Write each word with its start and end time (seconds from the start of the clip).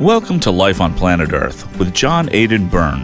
Welcome 0.00 0.40
to 0.40 0.50
Life 0.50 0.82
on 0.82 0.92
Planet 0.92 1.32
Earth 1.32 1.78
with 1.78 1.94
John 1.94 2.28
Aidan 2.30 2.68
Byrne. 2.68 3.00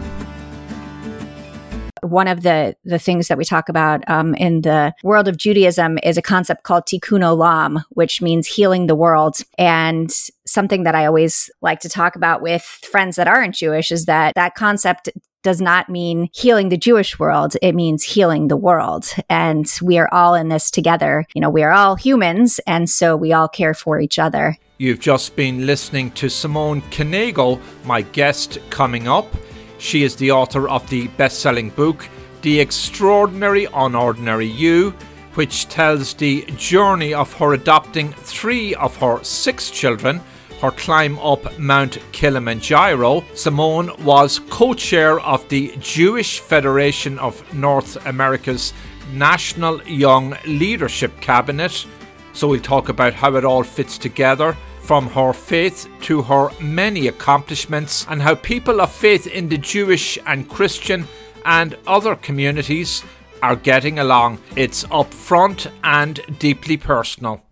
One 2.03 2.29
of 2.29 2.43
the, 2.43 2.77
the 2.85 2.99
things 2.99 3.29
that 3.29 3.39
we 3.39 3.47
talk 3.47 3.71
about 3.71 4.07
um, 4.11 4.35
in 4.35 4.61
the 4.61 4.93
world 5.03 5.27
of 5.27 5.39
Judaism 5.39 5.99
is 6.03 6.19
a 6.19 6.23
concept 6.23 6.65
called 6.65 6.85
tikkun 6.85 7.21
olam, 7.21 7.83
which 7.93 8.21
means 8.21 8.47
healing 8.47 8.89
the 8.89 8.95
world. 8.95 9.39
And 9.57 10.13
something 10.47 10.83
that 10.83 10.95
I 10.95 11.07
always 11.07 11.51
like 11.63 11.81
to 11.81 11.89
talk 11.89 12.15
about 12.15 12.43
with 12.43 12.63
friends 12.63 13.17
that 13.17 13.27
aren't 13.27 13.55
Jewish 13.55 13.91
is 13.91 14.05
that 14.05 14.35
that 14.35 14.55
concept 14.55 15.09
does 15.43 15.63
not 15.63 15.89
mean 15.89 16.29
healing 16.35 16.69
the 16.69 16.77
Jewish 16.77 17.19
world. 17.19 17.57
It 17.63 17.75
means 17.75 18.03
healing 18.05 18.49
the 18.49 18.57
world. 18.57 19.07
And 19.31 19.67
we 19.81 19.97
are 19.97 20.13
all 20.13 20.35
in 20.35 20.51
this 20.51 20.71
together. 20.71 21.25
You 21.35 21.41
know, 21.41 21.51
we 21.51 21.63
are 21.63 21.73
all 21.73 21.97
humans. 21.97 22.61
And 22.67 22.91
so 22.91 23.17
we 23.17 23.33
all 23.33 23.49
care 23.49 23.73
for 23.73 23.99
each 23.99 24.19
other. 24.19 24.59
You've 24.83 24.99
just 24.99 25.37
been 25.37 25.65
listening 25.65 26.11
to 26.11 26.29
Simone 26.29 26.83
Knego, 26.91 27.61
my 27.85 28.03
guest 28.03 28.59
coming 28.69 29.07
up. 29.07 29.33
She 29.79 30.03
is 30.03 30.17
the 30.17 30.33
author 30.33 30.69
of 30.69 30.91
the 30.91 31.07
best 31.07 31.39
selling 31.39 31.71
book, 31.71 32.09
The 32.41 32.59
Extraordinary 32.59 33.67
Unordinary 33.67 34.53
You, 34.53 34.91
which 35.35 35.69
tells 35.69 36.15
the 36.15 36.45
journey 36.57 37.15
of 37.15 37.33
her 37.35 37.53
adopting 37.53 38.13
three 38.13 38.75
of 38.75 38.97
her 38.97 39.23
six 39.23 39.71
children, 39.71 40.21
her 40.61 40.73
climb 40.73 41.17
up 41.21 41.57
Mount 41.61 41.99
Kilimanjaro. 42.11 43.23
Simone 43.35 43.93
was 44.03 44.41
co 44.51 44.75
chair 44.75 45.21
of 45.21 45.49
the 45.49 45.77
Jewish 45.79 46.41
Federation 46.41 47.21
of 47.21 47.55
North 47.55 48.05
America's 48.05 48.75
National 49.13 49.81
Young 49.85 50.37
Leadership 50.45 51.21
Cabinet. 51.21 51.87
So 52.33 52.49
we'll 52.49 52.61
talk 52.61 52.89
about 52.89 53.13
how 53.13 53.37
it 53.37 53.45
all 53.45 53.63
fits 53.63 53.97
together 53.97 54.57
from 54.83 55.07
her 55.09 55.33
faith 55.33 55.89
to 56.03 56.23
her 56.23 56.51
many 56.61 57.07
accomplishments, 57.07 58.05
and 58.09 58.21
how 58.21 58.35
people 58.35 58.81
of 58.81 58.93
faith 58.93 59.27
in 59.27 59.49
the 59.49 59.59
Jewish 59.59 60.19
and 60.27 60.49
Christian 60.49 61.07
and 61.45 61.77
other 61.87 62.17
communities 62.17 63.05
are 63.43 63.57
getting 63.57 63.99
along. 63.99 64.39
It's 64.57 64.85
upfront 64.85 65.71
and 65.83 66.21
deeply 66.39 66.77
personal. 66.77 67.43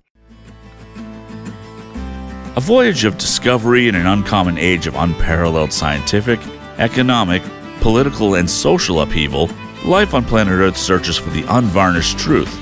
A 2.56 2.60
voyage 2.60 3.04
of 3.04 3.16
discovery 3.16 3.88
in 3.88 3.94
an 3.94 4.06
uncommon 4.06 4.58
age 4.58 4.86
of 4.86 4.96
unparalleled 4.96 5.72
scientific, 5.72 6.40
economic, 6.78 7.42
political, 7.80 8.34
and 8.34 8.50
social 8.50 9.00
upheaval, 9.00 9.48
life 9.84 10.14
on 10.14 10.24
planet 10.24 10.54
Earth 10.54 10.76
searches 10.76 11.16
for 11.16 11.30
the 11.30 11.44
unvarnished 11.48 12.18
truth, 12.18 12.54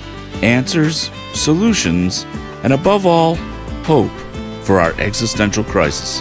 answers, 0.43 1.11
solutions, 1.33 2.25
and 2.63 2.73
above 2.73 3.07
all, 3.07 3.37
hope 3.85 4.13
for 4.69 4.83
our 4.83 4.93
existential 5.01 5.65
crisis. 5.65 6.21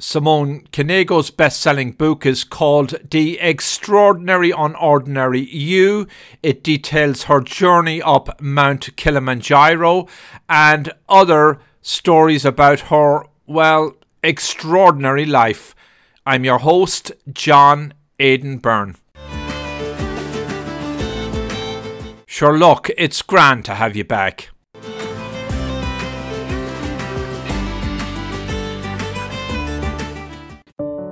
Simone 0.00 0.66
Knego's 0.76 1.30
best 1.30 1.60
selling 1.60 1.92
book 1.92 2.26
is 2.26 2.42
called 2.42 2.96
The 3.08 3.38
Extraordinary 3.38 4.50
Unordinary 4.50 5.46
You. 5.48 6.08
It 6.42 6.64
details 6.64 7.24
her 7.24 7.40
journey 7.40 8.02
up 8.02 8.40
Mount 8.40 8.96
Kilimanjaro 8.96 10.08
and 10.48 10.92
other 11.08 11.60
stories 11.82 12.44
about 12.44 12.80
her, 12.90 13.26
well, 13.46 13.94
extraordinary 14.24 15.24
life. 15.24 15.76
I'm 16.26 16.44
your 16.44 16.58
host, 16.58 17.12
John 17.32 17.94
Aidan 18.18 18.58
Byrne. 18.58 18.96
Sure, 22.26 22.58
look, 22.58 22.90
it's 22.98 23.22
grand 23.22 23.64
to 23.66 23.76
have 23.76 23.94
you 23.94 24.02
back. 24.02 24.50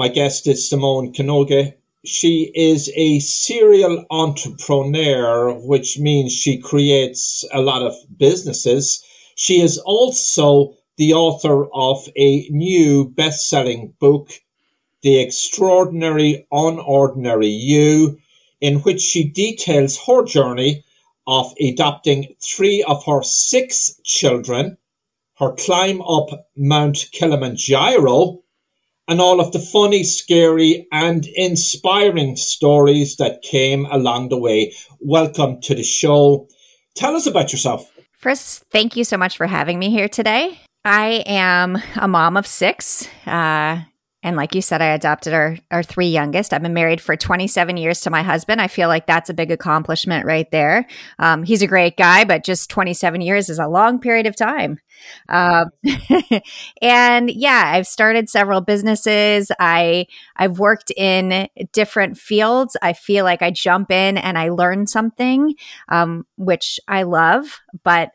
My 0.00 0.08
guest 0.08 0.46
is 0.46 0.66
Simone 0.66 1.12
Knego. 1.12 1.74
She 2.06 2.50
is 2.54 2.90
a 2.96 3.18
serial 3.18 4.06
entrepreneur, 4.10 5.52
which 5.52 5.98
means 5.98 6.32
she 6.32 6.56
creates 6.56 7.44
a 7.52 7.60
lot 7.60 7.82
of 7.82 7.92
businesses. 8.16 9.04
She 9.34 9.60
is 9.60 9.76
also 9.76 10.74
the 10.96 11.12
author 11.12 11.66
of 11.74 12.08
a 12.16 12.48
new 12.48 13.10
best 13.10 13.50
selling 13.50 13.92
book, 14.00 14.30
The 15.02 15.20
Extraordinary 15.20 16.46
Unordinary 16.50 17.54
You, 17.54 18.18
in 18.58 18.78
which 18.78 19.02
she 19.02 19.24
details 19.24 20.00
her 20.06 20.24
journey 20.24 20.82
of 21.26 21.52
adopting 21.60 22.34
three 22.40 22.82
of 22.84 23.04
her 23.04 23.22
six 23.22 24.00
children, 24.02 24.78
her 25.36 25.52
climb 25.52 26.00
up 26.00 26.48
Mount 26.56 27.04
Kilimanjaro, 27.12 28.39
and 29.10 29.20
all 29.20 29.40
of 29.40 29.50
the 29.50 29.58
funny, 29.58 30.04
scary, 30.04 30.86
and 30.92 31.26
inspiring 31.34 32.36
stories 32.36 33.16
that 33.16 33.42
came 33.42 33.84
along 33.86 34.28
the 34.28 34.38
way. 34.38 34.72
Welcome 35.00 35.60
to 35.62 35.74
the 35.74 35.82
show. 35.82 36.46
Tell 36.94 37.16
us 37.16 37.26
about 37.26 37.52
yourself. 37.52 37.90
First, 38.12 38.62
thank 38.70 38.96
you 38.96 39.02
so 39.02 39.16
much 39.16 39.36
for 39.36 39.48
having 39.48 39.80
me 39.80 39.90
here 39.90 40.08
today. 40.08 40.60
I 40.84 41.24
am 41.26 41.82
a 41.96 42.06
mom 42.06 42.36
of 42.36 42.46
six. 42.46 43.08
Uh, 43.26 43.80
and 44.22 44.36
like 44.36 44.54
you 44.54 44.60
said, 44.60 44.82
I 44.82 44.88
adopted 44.88 45.32
our, 45.32 45.56
our 45.70 45.82
three 45.82 46.08
youngest. 46.08 46.52
I've 46.52 46.62
been 46.62 46.74
married 46.74 47.00
for 47.00 47.16
27 47.16 47.78
years 47.78 48.02
to 48.02 48.10
my 48.10 48.22
husband. 48.22 48.60
I 48.60 48.68
feel 48.68 48.88
like 48.88 49.06
that's 49.06 49.30
a 49.30 49.34
big 49.34 49.50
accomplishment 49.50 50.26
right 50.26 50.50
there. 50.50 50.86
Um, 51.18 51.42
he's 51.42 51.62
a 51.62 51.66
great 51.66 51.96
guy, 51.96 52.24
but 52.24 52.44
just 52.44 52.68
27 52.68 53.22
years 53.22 53.48
is 53.48 53.58
a 53.58 53.66
long 53.66 53.98
period 53.98 54.26
of 54.26 54.36
time. 54.36 54.78
Uh, 55.30 55.64
and 56.82 57.30
yeah, 57.30 57.72
I've 57.74 57.86
started 57.86 58.28
several 58.28 58.60
businesses. 58.60 59.50
I 59.58 60.06
I've 60.36 60.58
worked 60.58 60.90
in 60.94 61.48
different 61.72 62.18
fields. 62.18 62.76
I 62.82 62.92
feel 62.92 63.24
like 63.24 63.40
I 63.40 63.50
jump 63.50 63.90
in 63.90 64.18
and 64.18 64.36
I 64.36 64.50
learn 64.50 64.86
something, 64.86 65.54
um, 65.88 66.26
which 66.36 66.78
I 66.86 67.04
love. 67.04 67.60
But 67.84 68.10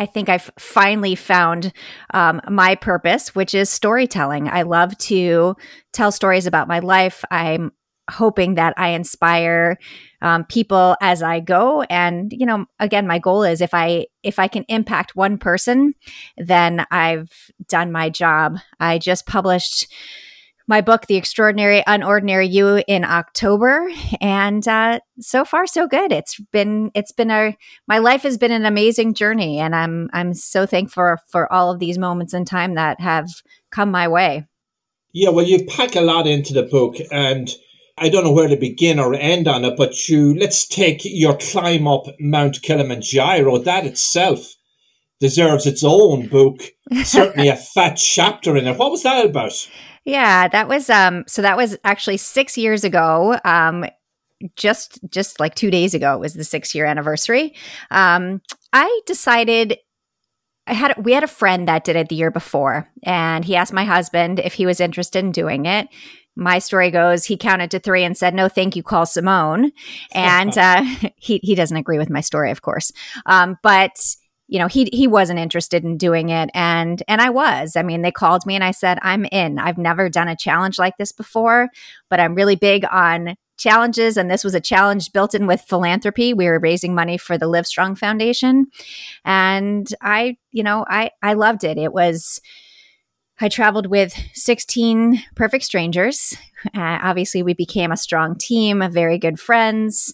I 0.00 0.06
think 0.06 0.30
I've 0.30 0.50
finally 0.58 1.14
found 1.14 1.74
um, 2.14 2.40
my 2.48 2.74
purpose, 2.74 3.34
which 3.34 3.54
is 3.54 3.68
storytelling. 3.68 4.48
I 4.48 4.62
love 4.62 4.96
to 4.96 5.56
tell 5.92 6.10
stories 6.10 6.46
about 6.46 6.68
my 6.68 6.78
life. 6.78 7.22
I'm 7.30 7.72
hoping 8.10 8.54
that 8.54 8.72
I 8.78 8.88
inspire 8.88 9.76
um, 10.22 10.44
people 10.44 10.96
as 11.02 11.22
I 11.22 11.40
go. 11.40 11.82
And 11.82 12.32
you 12.32 12.46
know, 12.46 12.64
again, 12.78 13.06
my 13.06 13.18
goal 13.18 13.42
is 13.42 13.60
if 13.60 13.74
I 13.74 14.06
if 14.22 14.38
I 14.38 14.48
can 14.48 14.64
impact 14.68 15.16
one 15.16 15.36
person, 15.36 15.94
then 16.38 16.86
I've 16.90 17.30
done 17.68 17.92
my 17.92 18.08
job. 18.08 18.56
I 18.80 18.96
just 18.96 19.26
published 19.26 19.86
my 20.70 20.80
book, 20.80 21.06
The 21.06 21.16
Extraordinary 21.16 21.82
Unordinary 21.88 22.50
You, 22.50 22.82
in 22.86 23.04
October, 23.04 23.90
and 24.20 24.66
uh, 24.66 25.00
so 25.18 25.44
far 25.44 25.66
so 25.66 25.88
good. 25.88 26.12
It's 26.12 26.38
been 26.52 26.92
it's 26.94 27.10
been 27.10 27.30
a 27.30 27.58
my 27.88 27.98
life 27.98 28.22
has 28.22 28.38
been 28.38 28.52
an 28.52 28.64
amazing 28.64 29.14
journey, 29.14 29.58
and 29.58 29.74
I'm 29.74 30.08
I'm 30.12 30.32
so 30.32 30.66
thankful 30.66 31.16
for 31.28 31.52
all 31.52 31.72
of 31.72 31.80
these 31.80 31.98
moments 31.98 32.32
in 32.32 32.44
time 32.44 32.76
that 32.76 33.00
have 33.00 33.28
come 33.70 33.90
my 33.90 34.06
way. 34.06 34.46
Yeah, 35.12 35.30
well, 35.30 35.44
you 35.44 35.66
pack 35.66 35.96
a 35.96 36.00
lot 36.00 36.28
into 36.28 36.54
the 36.54 36.62
book, 36.62 36.94
and 37.10 37.50
I 37.98 38.08
don't 38.08 38.22
know 38.22 38.32
where 38.32 38.48
to 38.48 38.56
begin 38.56 39.00
or 39.00 39.12
end 39.14 39.48
on 39.48 39.64
it, 39.64 39.76
but 39.76 40.08
you 40.08 40.38
let's 40.38 40.68
take 40.68 41.00
your 41.02 41.36
climb 41.36 41.88
up 41.88 42.06
Mount 42.20 42.62
Kilimanjaro. 42.62 43.58
That 43.58 43.86
itself 43.86 44.54
deserves 45.18 45.66
its 45.66 45.82
own 45.82 46.28
book. 46.28 46.62
Certainly 47.02 47.48
a 47.48 47.56
fat 47.56 47.96
chapter 47.96 48.56
in 48.56 48.68
it. 48.68 48.78
What 48.78 48.92
was 48.92 49.02
that 49.02 49.26
about? 49.26 49.68
Yeah, 50.04 50.48
that 50.48 50.68
was 50.68 50.88
um 50.90 51.24
so 51.26 51.42
that 51.42 51.56
was 51.56 51.76
actually 51.84 52.16
6 52.16 52.56
years 52.56 52.84
ago. 52.84 53.38
Um 53.44 53.84
just 54.56 55.00
just 55.10 55.40
like 55.40 55.54
2 55.54 55.70
days 55.70 55.94
ago 55.94 56.18
was 56.18 56.34
the 56.34 56.44
6 56.44 56.74
year 56.74 56.86
anniversary. 56.86 57.54
Um 57.90 58.42
I 58.72 59.00
decided 59.06 59.78
I 60.66 60.74
had 60.74 60.94
we 61.04 61.12
had 61.12 61.24
a 61.24 61.28
friend 61.28 61.68
that 61.68 61.84
did 61.84 61.96
it 61.96 62.08
the 62.10 62.16
year 62.16 62.30
before 62.32 62.88
and 63.04 63.44
he 63.44 63.56
asked 63.56 63.72
my 63.74 63.84
husband 63.84 64.40
if 64.40 64.54
he 64.54 64.66
was 64.66 64.80
interested 64.80 65.24
in 65.24 65.32
doing 65.32 65.66
it. 65.66 65.88
My 66.36 66.58
story 66.60 66.90
goes 66.90 67.24
he 67.26 67.36
counted 67.36 67.70
to 67.72 67.80
3 67.80 68.04
and 68.04 68.16
said 68.18 68.34
no 68.34 68.48
thank 68.48 68.76
you 68.76 68.82
call 68.84 69.06
Simone 69.06 69.72
and 70.12 70.56
uh 70.58 70.84
he 71.16 71.40
he 71.42 71.54
doesn't 71.56 71.76
agree 71.78 71.98
with 71.98 72.10
my 72.10 72.20
story 72.22 72.50
of 72.52 72.62
course. 72.62 72.92
Um 73.26 73.58
but 73.62 73.92
you 74.50 74.58
know, 74.58 74.66
he 74.66 74.90
he 74.92 75.06
wasn't 75.06 75.38
interested 75.38 75.84
in 75.84 75.96
doing 75.96 76.28
it 76.28 76.50
and 76.54 77.02
and 77.06 77.20
I 77.20 77.30
was. 77.30 77.76
I 77.76 77.82
mean, 77.82 78.02
they 78.02 78.10
called 78.10 78.44
me 78.44 78.56
and 78.56 78.64
I 78.64 78.72
said, 78.72 78.98
"I'm 79.00 79.24
in. 79.26 79.60
I've 79.60 79.78
never 79.78 80.08
done 80.08 80.26
a 80.26 80.36
challenge 80.36 80.76
like 80.76 80.96
this 80.98 81.12
before, 81.12 81.68
but 82.08 82.18
I'm 82.18 82.34
really 82.34 82.56
big 82.56 82.84
on 82.90 83.36
challenges 83.56 84.16
and 84.16 84.28
this 84.28 84.42
was 84.42 84.54
a 84.54 84.60
challenge 84.60 85.12
built 85.12 85.34
in 85.34 85.46
with 85.46 85.60
philanthropy. 85.60 86.34
We 86.34 86.46
were 86.46 86.58
raising 86.58 86.94
money 86.96 87.16
for 87.16 87.38
the 87.38 87.46
Livestrong 87.46 87.96
Foundation 87.96 88.66
and 89.24 89.86
I, 90.02 90.36
you 90.50 90.64
know, 90.64 90.84
I 90.88 91.12
I 91.22 91.34
loved 91.34 91.62
it. 91.62 91.78
It 91.78 91.92
was 91.92 92.40
I 93.40 93.48
traveled 93.48 93.86
with 93.86 94.12
16 94.34 95.22
perfect 95.36 95.64
strangers. 95.64 96.36
Uh, 96.74 96.98
obviously, 97.02 97.42
we 97.42 97.54
became 97.54 97.92
a 97.92 97.96
strong 97.96 98.36
team, 98.36 98.84
very 98.90 99.16
good 99.16 99.38
friends. 99.38 100.12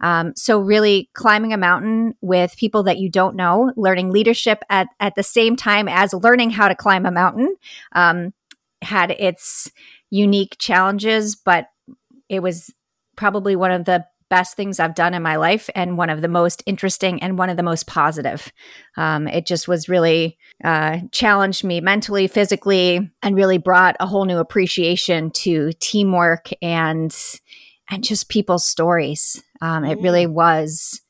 Um, 0.00 0.32
so 0.36 0.58
really 0.60 1.10
climbing 1.14 1.52
a 1.52 1.58
mountain 1.58 2.14
with 2.20 2.56
people 2.56 2.82
that 2.84 2.98
you 2.98 3.10
don't 3.10 3.36
know, 3.36 3.72
learning 3.76 4.10
leadership 4.10 4.62
at, 4.70 4.88
at 5.00 5.14
the 5.14 5.22
same 5.22 5.56
time 5.56 5.88
as 5.88 6.12
learning 6.12 6.50
how 6.50 6.68
to 6.68 6.74
climb 6.74 7.06
a 7.06 7.10
mountain 7.10 7.54
um, 7.92 8.32
had 8.82 9.10
its 9.12 9.70
unique 10.10 10.56
challenges, 10.58 11.36
but 11.36 11.66
it 12.28 12.40
was 12.40 12.72
probably 13.16 13.56
one 13.56 13.72
of 13.72 13.84
the 13.84 14.04
best 14.30 14.56
things 14.56 14.78
I've 14.78 14.94
done 14.94 15.14
in 15.14 15.22
my 15.22 15.36
life 15.36 15.70
and 15.74 15.96
one 15.96 16.10
of 16.10 16.20
the 16.20 16.28
most 16.28 16.62
interesting 16.66 17.22
and 17.22 17.38
one 17.38 17.50
of 17.50 17.56
the 17.56 17.62
most 17.62 17.86
positive. 17.86 18.52
Um, 18.96 19.26
it 19.26 19.46
just 19.46 19.66
was 19.66 19.88
really 19.88 20.36
uh, 20.62 20.98
challenged 21.12 21.64
me 21.64 21.80
mentally, 21.80 22.28
physically, 22.28 23.10
and 23.22 23.36
really 23.36 23.58
brought 23.58 23.96
a 24.00 24.06
whole 24.06 24.26
new 24.26 24.38
appreciation 24.38 25.30
to 25.30 25.72
teamwork 25.80 26.50
and 26.60 27.14
and 27.90 28.04
just 28.04 28.28
people's 28.28 28.66
stories. 28.66 29.42
Um, 29.60 29.84
it 29.84 30.00
really 30.00 30.26
was 30.26 31.00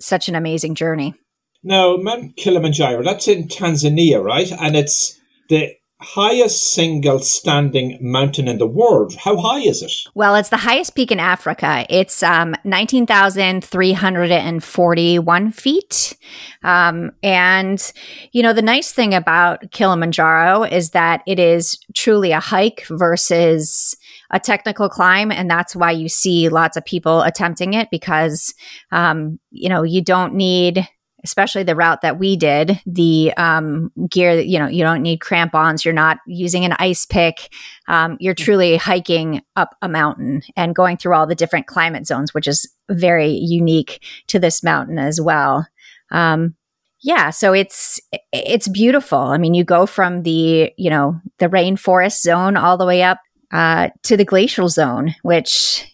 such 0.00 0.28
an 0.28 0.34
amazing 0.34 0.74
journey. 0.74 1.14
Now, 1.62 1.96
Mount 1.96 2.36
Kilimanjaro, 2.36 3.02
that's 3.02 3.28
in 3.28 3.48
Tanzania, 3.48 4.22
right? 4.22 4.50
And 4.52 4.76
it's 4.76 5.18
the 5.48 5.74
highest 6.00 6.74
single 6.74 7.20
standing 7.20 7.96
mountain 8.00 8.48
in 8.48 8.58
the 8.58 8.66
world. 8.66 9.14
How 9.16 9.38
high 9.38 9.60
is 9.60 9.80
it? 9.82 9.92
Well, 10.14 10.34
it's 10.36 10.50
the 10.50 10.58
highest 10.58 10.94
peak 10.94 11.10
in 11.10 11.18
Africa. 11.18 11.86
It's 11.88 12.22
um, 12.22 12.54
19,341 12.64 15.50
feet. 15.52 16.18
Um, 16.62 17.12
and, 17.22 17.92
you 18.32 18.42
know, 18.42 18.52
the 18.52 18.60
nice 18.60 18.92
thing 18.92 19.14
about 19.14 19.70
Kilimanjaro 19.70 20.64
is 20.64 20.90
that 20.90 21.22
it 21.26 21.38
is 21.38 21.78
truly 21.94 22.32
a 22.32 22.40
hike 22.40 22.84
versus 22.90 23.96
a 24.30 24.40
technical 24.40 24.88
climb. 24.88 25.30
And 25.30 25.50
that's 25.50 25.76
why 25.76 25.90
you 25.90 26.08
see 26.08 26.48
lots 26.48 26.76
of 26.76 26.84
people 26.84 27.22
attempting 27.22 27.74
it 27.74 27.88
because, 27.90 28.54
um, 28.92 29.38
you 29.50 29.68
know, 29.68 29.82
you 29.82 30.02
don't 30.02 30.34
need 30.34 30.86
especially 31.26 31.64
the 31.64 31.74
route 31.74 32.02
that 32.02 32.20
we 32.20 32.36
did, 32.36 32.80
the 32.86 33.32
um, 33.36 33.90
gear 34.08 34.36
that, 34.36 34.46
you 34.46 34.60
know, 34.60 34.68
you 34.68 34.84
don't 34.84 35.02
need 35.02 35.20
crampons, 35.20 35.84
you're 35.84 35.92
not 35.92 36.18
using 36.24 36.64
an 36.64 36.74
ice 36.78 37.04
pick. 37.04 37.52
Um, 37.88 38.16
you're 38.20 38.32
truly 38.34 38.76
hiking 38.76 39.42
up 39.56 39.74
a 39.82 39.88
mountain 39.88 40.42
and 40.56 40.72
going 40.72 40.96
through 40.96 41.16
all 41.16 41.26
the 41.26 41.34
different 41.34 41.66
climate 41.66 42.06
zones, 42.06 42.32
which 42.32 42.46
is 42.46 42.72
very 42.88 43.30
unique 43.30 44.04
to 44.28 44.38
this 44.38 44.62
mountain 44.62 45.00
as 45.00 45.20
well. 45.20 45.66
Um, 46.12 46.54
yeah, 47.02 47.30
so 47.30 47.52
it's 47.52 48.00
it's 48.32 48.68
beautiful. 48.68 49.18
I 49.18 49.38
mean, 49.38 49.54
you 49.54 49.64
go 49.64 49.86
from 49.86 50.22
the 50.22 50.72
you 50.76 50.90
know 50.90 51.20
the 51.38 51.48
rainforest 51.48 52.20
zone 52.20 52.56
all 52.56 52.76
the 52.76 52.86
way 52.86 53.02
up 53.02 53.18
uh, 53.52 53.90
to 54.02 54.16
the 54.16 54.24
glacial 54.24 54.68
zone, 54.68 55.14
which 55.22 55.86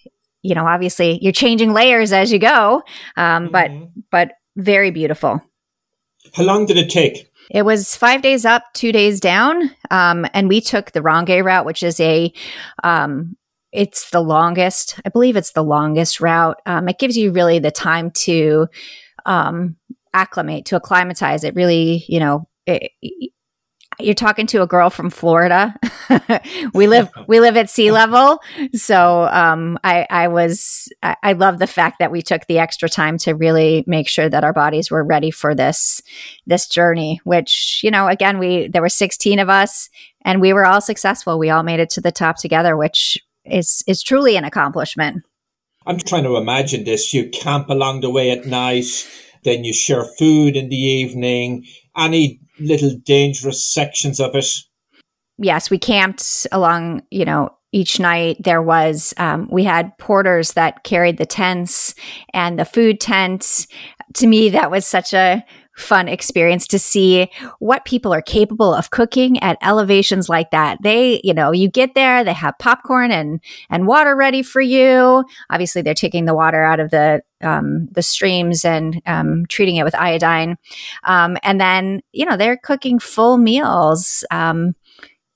you 0.42 0.54
know 0.54 0.66
obviously 0.66 1.18
you're 1.22 1.32
changing 1.32 1.72
layers 1.72 2.12
as 2.12 2.32
you 2.32 2.38
go, 2.38 2.82
um, 3.16 3.48
mm-hmm. 3.48 3.52
but 3.52 3.70
but 4.10 4.32
very 4.56 4.90
beautiful. 4.90 5.40
How 6.34 6.44
long 6.44 6.66
did 6.66 6.76
it 6.76 6.90
take? 6.90 7.28
It 7.50 7.64
was 7.64 7.96
five 7.96 8.22
days 8.22 8.44
up, 8.44 8.64
two 8.72 8.92
days 8.92 9.20
down, 9.20 9.70
um, 9.90 10.26
and 10.32 10.48
we 10.48 10.60
took 10.60 10.92
the 10.92 11.00
Rongai 11.00 11.44
route, 11.44 11.66
which 11.66 11.82
is 11.82 12.00
a 12.00 12.32
um, 12.82 13.36
it's 13.72 14.10
the 14.10 14.20
longest. 14.20 15.00
I 15.04 15.08
believe 15.08 15.36
it's 15.36 15.52
the 15.52 15.64
longest 15.64 16.20
route. 16.20 16.60
Um, 16.66 16.88
it 16.88 16.98
gives 16.98 17.16
you 17.16 17.32
really 17.32 17.58
the 17.58 17.70
time 17.70 18.10
to 18.10 18.68
um, 19.26 19.76
acclimate, 20.14 20.66
to 20.66 20.76
acclimatize. 20.76 21.42
It 21.42 21.54
really, 21.54 22.04
you 22.06 22.20
know, 22.20 22.48
it, 22.66 22.92
you're 23.98 24.14
talking 24.14 24.46
to 24.48 24.62
a 24.62 24.66
girl 24.66 24.90
from 24.90 25.10
Florida. 25.10 25.74
we 26.74 26.86
live 26.86 27.10
we 27.26 27.40
live 27.40 27.56
at 27.56 27.70
sea 27.70 27.90
level, 27.90 28.40
so 28.74 29.24
um, 29.24 29.78
I, 29.84 30.06
I 30.10 30.28
was 30.28 30.92
I, 31.02 31.16
I 31.22 31.32
love 31.32 31.58
the 31.58 31.66
fact 31.66 31.98
that 31.98 32.10
we 32.10 32.22
took 32.22 32.46
the 32.46 32.58
extra 32.58 32.88
time 32.88 33.18
to 33.18 33.34
really 33.34 33.84
make 33.86 34.08
sure 34.08 34.28
that 34.28 34.44
our 34.44 34.52
bodies 34.52 34.90
were 34.90 35.04
ready 35.04 35.30
for 35.30 35.54
this 35.54 36.02
this 36.46 36.66
journey. 36.66 37.20
Which 37.24 37.80
you 37.82 37.90
know, 37.90 38.08
again, 38.08 38.38
we 38.38 38.68
there 38.68 38.82
were 38.82 38.88
16 38.88 39.38
of 39.38 39.48
us, 39.48 39.88
and 40.22 40.40
we 40.40 40.52
were 40.52 40.66
all 40.66 40.80
successful. 40.80 41.38
We 41.38 41.50
all 41.50 41.62
made 41.62 41.80
it 41.80 41.90
to 41.90 42.00
the 42.00 42.12
top 42.12 42.36
together, 42.36 42.76
which 42.76 43.18
is 43.44 43.82
is 43.86 44.02
truly 44.02 44.36
an 44.36 44.44
accomplishment. 44.44 45.22
I'm 45.86 45.98
trying 45.98 46.24
to 46.24 46.36
imagine 46.36 46.84
this. 46.84 47.12
You 47.12 47.28
camp 47.30 47.68
along 47.68 48.00
the 48.00 48.10
way 48.10 48.30
at 48.30 48.46
night, 48.46 48.86
then 49.44 49.64
you 49.64 49.72
share 49.72 50.04
food 50.04 50.56
in 50.56 50.68
the 50.68 50.76
evening. 50.76 51.66
Any 51.96 52.40
little 52.58 52.96
dangerous 53.04 53.64
sections 53.64 54.20
of 54.20 54.34
it. 54.34 54.46
Yes, 55.38 55.70
we 55.70 55.78
camped 55.78 56.46
along, 56.52 57.02
you 57.10 57.24
know, 57.24 57.50
each 57.72 57.98
night 57.98 58.36
there 58.38 58.62
was 58.62 59.14
um, 59.16 59.48
we 59.50 59.64
had 59.64 59.96
porters 59.98 60.52
that 60.52 60.84
carried 60.84 61.16
the 61.16 61.26
tents 61.26 61.94
and 62.34 62.58
the 62.58 62.66
food 62.66 63.00
tents 63.00 63.66
to 64.14 64.26
me 64.26 64.50
that 64.50 64.70
was 64.70 64.86
such 64.86 65.14
a 65.14 65.42
fun 65.76 66.08
experience 66.08 66.66
to 66.68 66.78
see 66.78 67.30
what 67.58 67.84
people 67.84 68.12
are 68.12 68.22
capable 68.22 68.74
of 68.74 68.90
cooking 68.90 69.42
at 69.42 69.58
elevations 69.62 70.28
like 70.28 70.50
that. 70.50 70.78
They, 70.82 71.20
you 71.24 71.34
know, 71.34 71.52
you 71.52 71.68
get 71.68 71.94
there, 71.94 72.24
they 72.24 72.32
have 72.32 72.58
popcorn 72.58 73.10
and 73.10 73.40
and 73.70 73.86
water 73.86 74.14
ready 74.14 74.42
for 74.42 74.60
you. 74.60 75.24
Obviously, 75.50 75.82
they're 75.82 75.94
taking 75.94 76.24
the 76.24 76.34
water 76.34 76.62
out 76.62 76.80
of 76.80 76.90
the 76.90 77.22
um, 77.40 77.88
the 77.90 78.02
streams 78.02 78.64
and 78.64 79.00
um, 79.06 79.46
treating 79.46 79.76
it 79.76 79.84
with 79.84 79.94
iodine, 79.94 80.56
um, 81.04 81.36
and 81.42 81.60
then 81.60 82.02
you 82.12 82.24
know 82.24 82.36
they're 82.36 82.56
cooking 82.56 82.98
full 82.98 83.38
meals. 83.38 84.24
Um, 84.30 84.74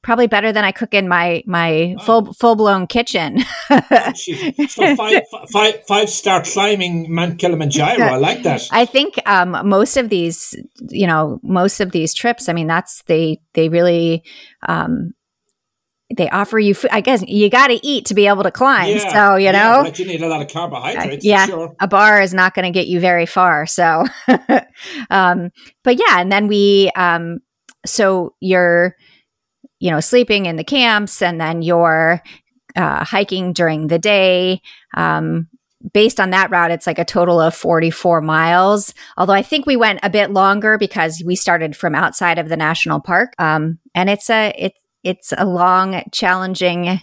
probably 0.07 0.29
better 0.29 0.53
than 0.53 0.65
I 0.65 0.71
cook 0.71 0.95
in 0.95 1.09
my 1.09 1.43
my 1.47 1.97
full 2.05 2.33
full 2.33 2.55
blown 2.55 2.87
kitchen. 2.87 3.41
so 3.69 4.97
five, 4.97 5.23
five, 5.53 5.85
five 5.87 6.09
star 6.09 6.43
climbing 6.45 7.13
Mount 7.13 7.41
Kilimanjaro. 7.41 8.07
I 8.07 8.17
like 8.17 8.45
that. 8.45 8.69
I 8.71 8.87
think 8.87 9.21
um, 9.27 9.69
most 9.69 9.97
of 9.97 10.09
these, 10.09 10.55
you 10.91 11.09
know, 11.09 11.41
most 11.43 11.81
of 11.81 11.91
these 11.91 12.15
trips. 12.15 12.49
I 12.49 12.53
mean, 12.53 12.69
that's 12.69 13.03
they 13.03 13.41
they 13.53 13.69
really. 13.69 14.23
Um, 14.67 15.13
they 16.17 16.31
offer 16.31 16.57
you 16.57 16.73
food. 16.73 16.91
I 16.93 17.01
guess 17.01 17.25
you 17.27 17.51
got 17.51 17.67
to 17.67 17.85
eat 17.85 18.07
to 18.07 18.15
be 18.15 18.29
able 18.29 18.45
to 18.45 18.53
climb. 18.53 18.97
Yeah, 18.97 19.13
so 19.13 19.35
you 19.35 19.51
know, 19.51 19.81
but 19.83 19.99
you 19.99 20.07
need 20.07 20.23
a 20.23 20.29
lot 20.29 20.41
of 20.41 20.47
carbohydrates. 20.47 21.27
Uh, 21.27 21.29
yeah, 21.29 21.47
sure. 21.47 21.75
a 21.81 21.89
bar 21.89 22.23
is 22.23 22.33
not 22.33 22.55
going 22.55 22.63
to 22.63 22.71
get 22.71 22.87
you 22.87 23.01
very 23.01 23.27
far. 23.27 23.67
So, 23.67 24.05
um, 25.11 25.51
but 25.83 25.99
yeah, 25.99 26.21
and 26.21 26.31
then 26.31 26.47
we, 26.47 26.93
um, 26.95 27.41
so 27.85 28.37
you're 28.39 28.95
you 29.79 29.91
know, 29.91 30.01
sleeping 30.01 30.47
in 30.47 30.57
the 30.57 30.65
camps 30.65 31.23
and 31.23 31.41
then 31.41 31.63
you're 31.63 32.23
uh, 32.75 33.05
hiking 33.05 33.53
during 33.53 33.89
the 33.89 33.99
day. 33.99 34.61
Um, 34.97 35.49
based 35.93 36.19
on 36.19 36.31
that 36.31 36.51
route, 36.51 36.71
it's 36.71 36.87
like 36.87 36.99
a 36.99 37.05
total 37.05 37.41
of 37.41 37.55
44 37.55 38.21
miles. 38.21 38.95
Although 39.17 39.35
I 39.35 39.43
think 39.43 39.67
we 39.67 39.77
went 39.77 40.01
a 40.03 40.11
bit 40.11 40.31
longer 40.31 40.79
because 40.79 41.23
we 41.25 41.37
started 41.37 41.77
from 41.77 41.95
outside 41.95 42.39
of 42.39 42.49
the 42.49 42.57
national 42.57 43.01
park. 43.01 43.33
Um, 43.39 43.79
and 43.95 44.11
it's 44.11 44.31
a, 44.31 44.53
it's, 44.59 44.81
it's 45.03 45.33
a 45.37 45.47
long, 45.47 46.03
challenging, 46.13 47.01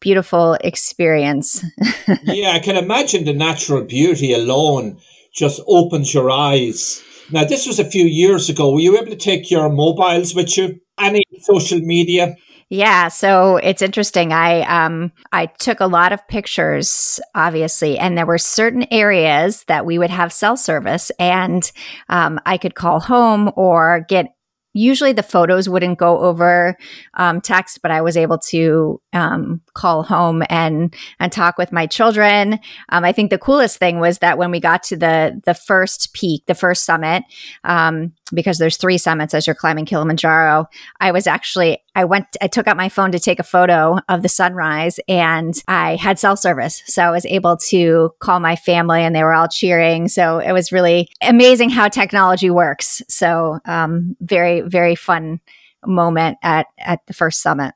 beautiful 0.00 0.54
experience. 0.60 1.64
yeah, 2.24 2.50
I 2.50 2.58
can 2.58 2.76
imagine 2.76 3.24
the 3.24 3.32
natural 3.32 3.84
beauty 3.84 4.32
alone 4.32 4.98
just 5.34 5.60
opens 5.66 6.12
your 6.12 6.30
eyes. 6.30 7.02
Now, 7.30 7.44
this 7.44 7.66
was 7.66 7.78
a 7.78 7.84
few 7.84 8.04
years 8.04 8.48
ago. 8.48 8.72
Were 8.72 8.80
you 8.80 8.96
able 8.96 9.10
to 9.10 9.16
take 9.16 9.50
your 9.50 9.68
mobiles 9.68 10.34
with 10.34 10.56
you? 10.56 10.80
Any 10.98 11.22
social 11.40 11.80
media? 11.80 12.36
Yeah, 12.70 13.08
so 13.08 13.56
it's 13.56 13.80
interesting. 13.80 14.32
I 14.32 14.60
um 14.62 15.10
I 15.32 15.46
took 15.46 15.80
a 15.80 15.86
lot 15.86 16.12
of 16.12 16.26
pictures, 16.28 17.18
obviously, 17.34 17.98
and 17.98 18.16
there 18.16 18.26
were 18.26 18.38
certain 18.38 18.86
areas 18.90 19.64
that 19.68 19.86
we 19.86 19.98
would 19.98 20.10
have 20.10 20.32
cell 20.32 20.56
service, 20.56 21.10
and 21.18 21.70
um, 22.10 22.38
I 22.44 22.58
could 22.58 22.74
call 22.74 23.00
home 23.00 23.50
or 23.56 24.04
get 24.06 24.34
usually 24.74 25.12
the 25.12 25.22
photos 25.22 25.68
wouldn't 25.68 25.98
go 25.98 26.18
over 26.18 26.76
um, 27.14 27.40
text, 27.40 27.80
but 27.82 27.90
I 27.90 28.00
was 28.00 28.16
able 28.16 28.38
to 28.50 29.00
um, 29.12 29.60
call 29.74 30.02
home 30.02 30.42
and 30.48 30.94
and 31.18 31.32
talk 31.32 31.58
with 31.58 31.72
my 31.72 31.86
children. 31.86 32.60
Um, 32.90 33.04
I 33.04 33.12
think 33.12 33.30
the 33.30 33.38
coolest 33.38 33.78
thing 33.78 33.98
was 33.98 34.18
that 34.18 34.38
when 34.38 34.50
we 34.50 34.60
got 34.60 34.82
to 34.84 34.96
the 34.96 35.40
the 35.44 35.54
first 35.54 36.12
peak, 36.12 36.44
the 36.46 36.54
first 36.54 36.84
summit, 36.84 37.24
um, 37.64 38.12
because 38.32 38.58
there's 38.58 38.76
three 38.76 38.98
summits 38.98 39.34
as 39.34 39.46
you're 39.46 39.54
climbing 39.54 39.84
Kilimanjaro. 39.84 40.66
I 41.00 41.12
was 41.12 41.26
actually, 41.26 41.82
I 41.94 42.04
went, 42.04 42.26
I 42.40 42.48
took 42.48 42.66
out 42.66 42.76
my 42.76 42.88
phone 42.88 43.12
to 43.12 43.18
take 43.18 43.38
a 43.38 43.44
photo 43.44 43.98
of 44.08 44.22
the 44.22 44.28
sunrise 44.28 45.00
and 45.08 45.54
I 45.68 45.96
had 45.96 46.18
cell 46.18 46.36
service. 46.36 46.82
So 46.86 47.02
I 47.02 47.10
was 47.10 47.26
able 47.26 47.56
to 47.68 48.10
call 48.20 48.40
my 48.40 48.56
family 48.56 49.02
and 49.02 49.14
they 49.14 49.22
were 49.22 49.34
all 49.34 49.48
cheering. 49.48 50.08
So 50.08 50.38
it 50.38 50.52
was 50.52 50.72
really 50.72 51.08
amazing 51.22 51.70
how 51.70 51.88
technology 51.88 52.50
works. 52.50 53.02
So, 53.08 53.58
um, 53.64 54.16
very, 54.20 54.60
very 54.62 54.94
fun 54.94 55.40
moment 55.86 56.38
at, 56.42 56.66
at 56.78 57.06
the 57.06 57.12
first 57.12 57.40
summit. 57.42 57.74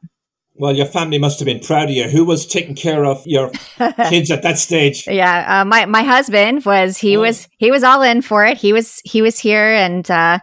Well, 0.54 0.76
your 0.76 0.86
family 0.86 1.18
must 1.18 1.38
have 1.38 1.46
been 1.46 1.60
proud 1.60 1.88
of 1.88 1.94
you. 1.94 2.08
Who 2.08 2.24
was 2.24 2.46
taking 2.46 2.74
care 2.74 3.04
of 3.04 3.26
your 3.26 3.50
kids 4.08 4.30
at 4.30 4.42
that 4.42 4.58
stage? 4.58 5.06
Yeah, 5.06 5.60
uh, 5.60 5.64
my 5.64 5.86
my 5.86 6.02
husband 6.02 6.64
was. 6.64 6.98
He 6.98 7.16
oh. 7.16 7.20
was 7.20 7.48
he 7.58 7.70
was 7.70 7.82
all 7.82 8.02
in 8.02 8.20
for 8.20 8.44
it. 8.44 8.58
He 8.58 8.72
was 8.72 9.00
he 9.04 9.22
was 9.22 9.38
here, 9.38 9.72
and 9.72 10.08
uh, 10.10 10.40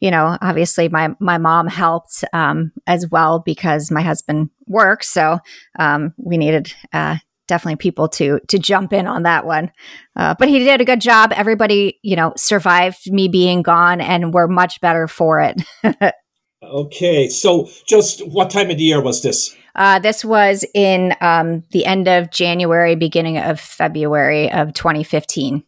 you 0.00 0.10
know, 0.10 0.36
obviously 0.42 0.88
my 0.88 1.14
my 1.20 1.38
mom 1.38 1.68
helped 1.68 2.24
um, 2.32 2.72
as 2.86 3.08
well 3.10 3.38
because 3.38 3.90
my 3.90 4.02
husband 4.02 4.50
works. 4.66 5.08
So 5.08 5.38
um, 5.78 6.14
we 6.18 6.36
needed 6.36 6.74
uh, 6.92 7.18
definitely 7.46 7.76
people 7.76 8.08
to 8.08 8.40
to 8.48 8.58
jump 8.58 8.92
in 8.92 9.06
on 9.06 9.22
that 9.22 9.46
one. 9.46 9.70
Uh, 10.16 10.34
but 10.38 10.48
he 10.48 10.58
did 10.58 10.80
a 10.80 10.84
good 10.84 11.00
job. 11.00 11.32
Everybody, 11.32 12.00
you 12.02 12.16
know, 12.16 12.32
survived 12.36 13.10
me 13.10 13.28
being 13.28 13.62
gone, 13.62 14.00
and 14.00 14.34
were 14.34 14.48
much 14.48 14.80
better 14.80 15.06
for 15.06 15.40
it. 15.40 15.62
Okay, 16.64 17.28
so 17.28 17.68
just 17.86 18.26
what 18.28 18.50
time 18.50 18.70
of 18.70 18.78
the 18.78 18.84
year 18.84 19.00
was 19.00 19.22
this? 19.22 19.54
Uh, 19.74 19.98
this 19.98 20.24
was 20.24 20.64
in 20.72 21.14
um, 21.20 21.64
the 21.70 21.84
end 21.84 22.06
of 22.08 22.30
January, 22.30 22.94
beginning 22.94 23.38
of 23.38 23.58
February 23.58 24.50
of 24.52 24.72
2015. 24.74 25.64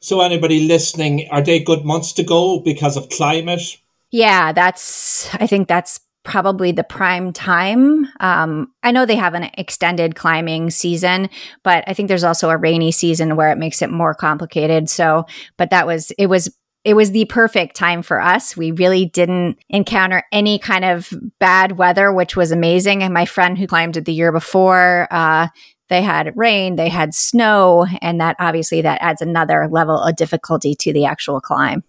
So, 0.00 0.20
anybody 0.20 0.66
listening, 0.66 1.28
are 1.30 1.42
they 1.42 1.60
good 1.60 1.84
months 1.84 2.12
to 2.14 2.22
go 2.22 2.60
because 2.60 2.96
of 2.96 3.08
climate? 3.08 3.78
Yeah, 4.10 4.52
that's, 4.52 5.34
I 5.34 5.46
think 5.46 5.68
that's 5.68 6.00
probably 6.22 6.72
the 6.72 6.84
prime 6.84 7.32
time. 7.32 8.08
Um, 8.20 8.72
I 8.82 8.90
know 8.90 9.06
they 9.06 9.16
have 9.16 9.34
an 9.34 9.48
extended 9.54 10.16
climbing 10.16 10.70
season, 10.70 11.30
but 11.62 11.84
I 11.86 11.94
think 11.94 12.08
there's 12.08 12.24
also 12.24 12.50
a 12.50 12.56
rainy 12.56 12.92
season 12.92 13.36
where 13.36 13.50
it 13.50 13.58
makes 13.58 13.80
it 13.80 13.90
more 13.90 14.12
complicated. 14.12 14.90
So, 14.90 15.24
but 15.56 15.70
that 15.70 15.86
was, 15.86 16.10
it 16.18 16.26
was 16.26 16.54
it 16.86 16.94
was 16.94 17.10
the 17.10 17.24
perfect 17.24 17.74
time 17.74 18.00
for 18.00 18.20
us. 18.20 18.56
We 18.56 18.70
really 18.70 19.06
didn't 19.06 19.58
encounter 19.68 20.22
any 20.30 20.56
kind 20.56 20.84
of 20.84 21.12
bad 21.40 21.78
weather, 21.78 22.12
which 22.12 22.36
was 22.36 22.52
amazing. 22.52 23.02
And 23.02 23.12
my 23.12 23.26
friend 23.26 23.58
who 23.58 23.66
climbed 23.66 23.96
it 23.96 24.04
the 24.04 24.12
year 24.12 24.30
before, 24.30 25.08
uh, 25.10 25.48
they 25.88 26.00
had 26.00 26.36
rain, 26.36 26.76
they 26.76 26.88
had 26.88 27.12
snow, 27.12 27.86
and 28.00 28.20
that 28.20 28.36
obviously 28.38 28.82
that 28.82 29.02
adds 29.02 29.20
another 29.20 29.66
level 29.68 29.98
of 30.00 30.14
difficulty 30.14 30.76
to 30.76 30.92
the 30.92 31.06
actual 31.06 31.40
climb. 31.40 31.82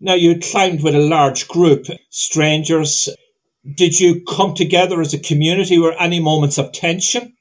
Now 0.00 0.14
you 0.14 0.38
climbed 0.38 0.82
with 0.82 0.94
a 0.94 0.98
large 1.00 1.48
group, 1.48 1.86
strangers. 2.10 3.08
Did 3.74 3.98
you 3.98 4.22
come 4.28 4.52
together 4.52 5.00
as 5.00 5.14
a 5.14 5.18
community? 5.18 5.78
Were 5.78 5.94
any 5.98 6.20
moments 6.20 6.58
of 6.58 6.72
tension? 6.72 7.32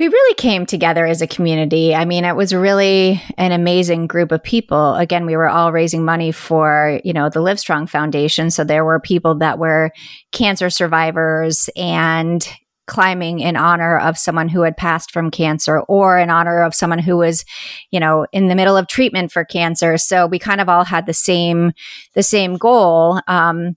We 0.00 0.08
really 0.08 0.34
came 0.34 0.64
together 0.64 1.04
as 1.04 1.20
a 1.20 1.26
community. 1.26 1.94
I 1.94 2.06
mean, 2.06 2.24
it 2.24 2.34
was 2.34 2.54
really 2.54 3.22
an 3.36 3.52
amazing 3.52 4.06
group 4.06 4.32
of 4.32 4.42
people. 4.42 4.94
Again, 4.94 5.26
we 5.26 5.36
were 5.36 5.48
all 5.48 5.72
raising 5.72 6.06
money 6.06 6.32
for, 6.32 6.98
you 7.04 7.12
know, 7.12 7.28
the 7.28 7.40
Livestrong 7.40 7.86
Foundation. 7.86 8.50
So 8.50 8.64
there 8.64 8.82
were 8.82 8.98
people 8.98 9.34
that 9.36 9.58
were 9.58 9.90
cancer 10.32 10.70
survivors 10.70 11.68
and 11.76 12.48
climbing 12.86 13.40
in 13.40 13.56
honor 13.56 13.98
of 13.98 14.16
someone 14.16 14.48
who 14.48 14.62
had 14.62 14.78
passed 14.78 15.10
from 15.10 15.30
cancer 15.30 15.80
or 15.80 16.18
in 16.18 16.30
honor 16.30 16.62
of 16.62 16.74
someone 16.74 16.98
who 16.98 17.18
was, 17.18 17.44
you 17.90 18.00
know, 18.00 18.26
in 18.32 18.48
the 18.48 18.54
middle 18.54 18.78
of 18.78 18.88
treatment 18.88 19.30
for 19.30 19.44
cancer. 19.44 19.98
So 19.98 20.26
we 20.26 20.38
kind 20.38 20.62
of 20.62 20.70
all 20.70 20.84
had 20.84 21.04
the 21.04 21.12
same, 21.12 21.72
the 22.14 22.22
same 22.22 22.56
goal. 22.56 23.20
Um, 23.28 23.76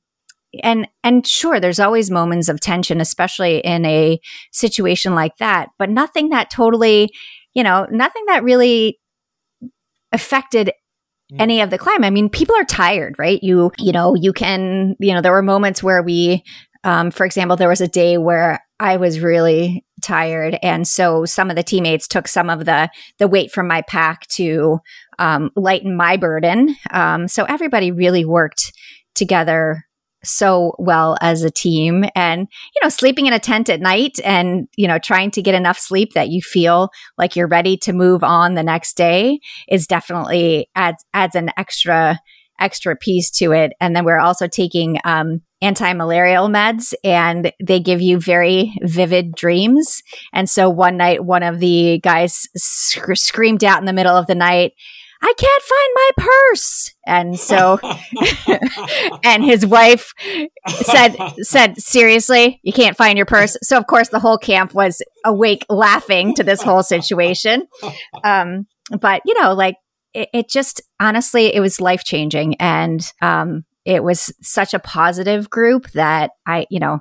and 0.61 0.87
and 1.03 1.25
sure 1.25 1.59
there's 1.59 1.79
always 1.79 2.11
moments 2.11 2.49
of 2.49 2.59
tension 2.59 3.01
especially 3.01 3.57
in 3.59 3.85
a 3.85 4.19
situation 4.51 5.15
like 5.15 5.37
that 5.37 5.69
but 5.79 5.89
nothing 5.89 6.29
that 6.29 6.49
totally 6.49 7.09
you 7.53 7.63
know 7.63 7.87
nothing 7.91 8.23
that 8.27 8.43
really 8.43 8.99
affected 10.11 10.71
mm. 11.31 11.37
any 11.39 11.61
of 11.61 11.69
the 11.69 11.77
climb. 11.77 12.03
I 12.03 12.09
mean 12.09 12.29
people 12.29 12.55
are 12.55 12.65
tired 12.65 13.15
right? 13.17 13.41
You 13.41 13.71
you 13.77 13.91
know 13.91 14.15
you 14.15 14.33
can 14.33 14.95
you 14.99 15.13
know 15.13 15.21
there 15.21 15.31
were 15.31 15.41
moments 15.41 15.81
where 15.81 16.03
we 16.03 16.43
um, 16.83 17.11
for 17.11 17.25
example 17.25 17.57
there 17.57 17.69
was 17.69 17.81
a 17.81 17.87
day 17.87 18.17
where 18.17 18.59
i 18.79 18.97
was 18.97 19.21
really 19.21 19.85
tired 20.01 20.59
and 20.61 20.85
so 20.85 21.23
some 21.23 21.49
of 21.49 21.55
the 21.55 21.63
teammates 21.63 22.09
took 22.09 22.27
some 22.27 22.49
of 22.49 22.65
the 22.65 22.89
the 23.19 23.27
weight 23.27 23.51
from 23.51 23.69
my 23.69 23.81
pack 23.83 24.27
to 24.27 24.79
um, 25.19 25.51
lighten 25.55 25.95
my 25.95 26.17
burden. 26.17 26.75
Um, 26.91 27.27
so 27.27 27.45
everybody 27.45 27.91
really 27.91 28.25
worked 28.25 28.73
together 29.15 29.85
so 30.23 30.73
well 30.79 31.17
as 31.21 31.43
a 31.43 31.51
team 31.51 32.05
and 32.15 32.41
you 32.41 32.81
know 32.83 32.89
sleeping 32.89 33.25
in 33.25 33.33
a 33.33 33.39
tent 33.39 33.69
at 33.69 33.81
night 33.81 34.19
and 34.23 34.67
you 34.77 34.87
know 34.87 34.99
trying 34.99 35.31
to 35.31 35.41
get 35.41 35.55
enough 35.55 35.77
sleep 35.77 36.13
that 36.13 36.29
you 36.29 36.41
feel 36.41 36.89
like 37.17 37.35
you're 37.35 37.47
ready 37.47 37.77
to 37.77 37.93
move 37.93 38.23
on 38.23 38.53
the 38.53 38.63
next 38.63 38.95
day 38.95 39.39
is 39.67 39.87
definitely 39.87 40.69
adds 40.75 41.03
adds 41.13 41.35
an 41.35 41.49
extra 41.57 42.19
extra 42.59 42.95
piece 42.95 43.29
to 43.29 43.51
it. 43.51 43.73
And 43.79 43.95
then 43.95 44.05
we're 44.05 44.19
also 44.19 44.47
taking 44.47 44.99
um, 45.03 45.41
anti-malarial 45.61 46.47
meds 46.49 46.93
and 47.03 47.51
they 47.61 47.79
give 47.79 48.01
you 48.01 48.19
very 48.19 48.73
vivid 48.81 49.35
dreams. 49.35 50.01
And 50.33 50.49
so 50.49 50.69
one 50.69 50.97
night 50.97 51.23
one 51.23 51.43
of 51.43 51.59
the 51.59 51.99
guys 52.03 52.47
sc- 52.55 53.15
screamed 53.15 53.63
out 53.63 53.79
in 53.79 53.85
the 53.85 53.93
middle 53.93 54.15
of 54.15 54.27
the 54.27 54.35
night 54.35 54.73
I 55.25 55.33
can't 55.37 55.63
find 55.63 55.91
my 55.95 56.09
purse. 56.17 56.93
And 57.05 57.39
so, 57.39 57.79
and 59.23 59.43
his 59.43 59.65
wife 59.65 60.13
said, 60.67 61.15
said, 61.41 61.77
seriously, 61.77 62.59
you 62.61 62.73
can't 62.73 62.97
find 62.97 63.17
your 63.17 63.25
purse. 63.25 63.57
So 63.63 63.77
of 63.77 63.87
course 63.87 64.09
the 64.09 64.19
whole 64.19 64.37
camp 64.37 64.73
was 64.73 65.01
awake 65.23 65.65
laughing 65.69 66.35
to 66.35 66.43
this 66.43 66.61
whole 66.61 66.83
situation. 66.83 67.67
Um, 68.23 68.67
but 68.99 69.21
you 69.25 69.39
know, 69.41 69.53
like 69.53 69.77
it, 70.13 70.27
it 70.33 70.49
just, 70.49 70.81
honestly, 70.99 71.55
it 71.55 71.61
was 71.61 71.79
life 71.79 72.03
changing. 72.03 72.55
And, 72.55 73.09
um, 73.21 73.63
it 73.85 74.03
was 74.03 74.33
such 74.41 74.73
a 74.73 74.79
positive 74.79 75.49
group 75.49 75.89
that 75.91 76.31
I, 76.45 76.67
you 76.69 76.79
know, 76.79 76.99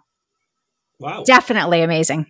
wow. 1.00 1.24
definitely 1.24 1.82
amazing. 1.82 2.26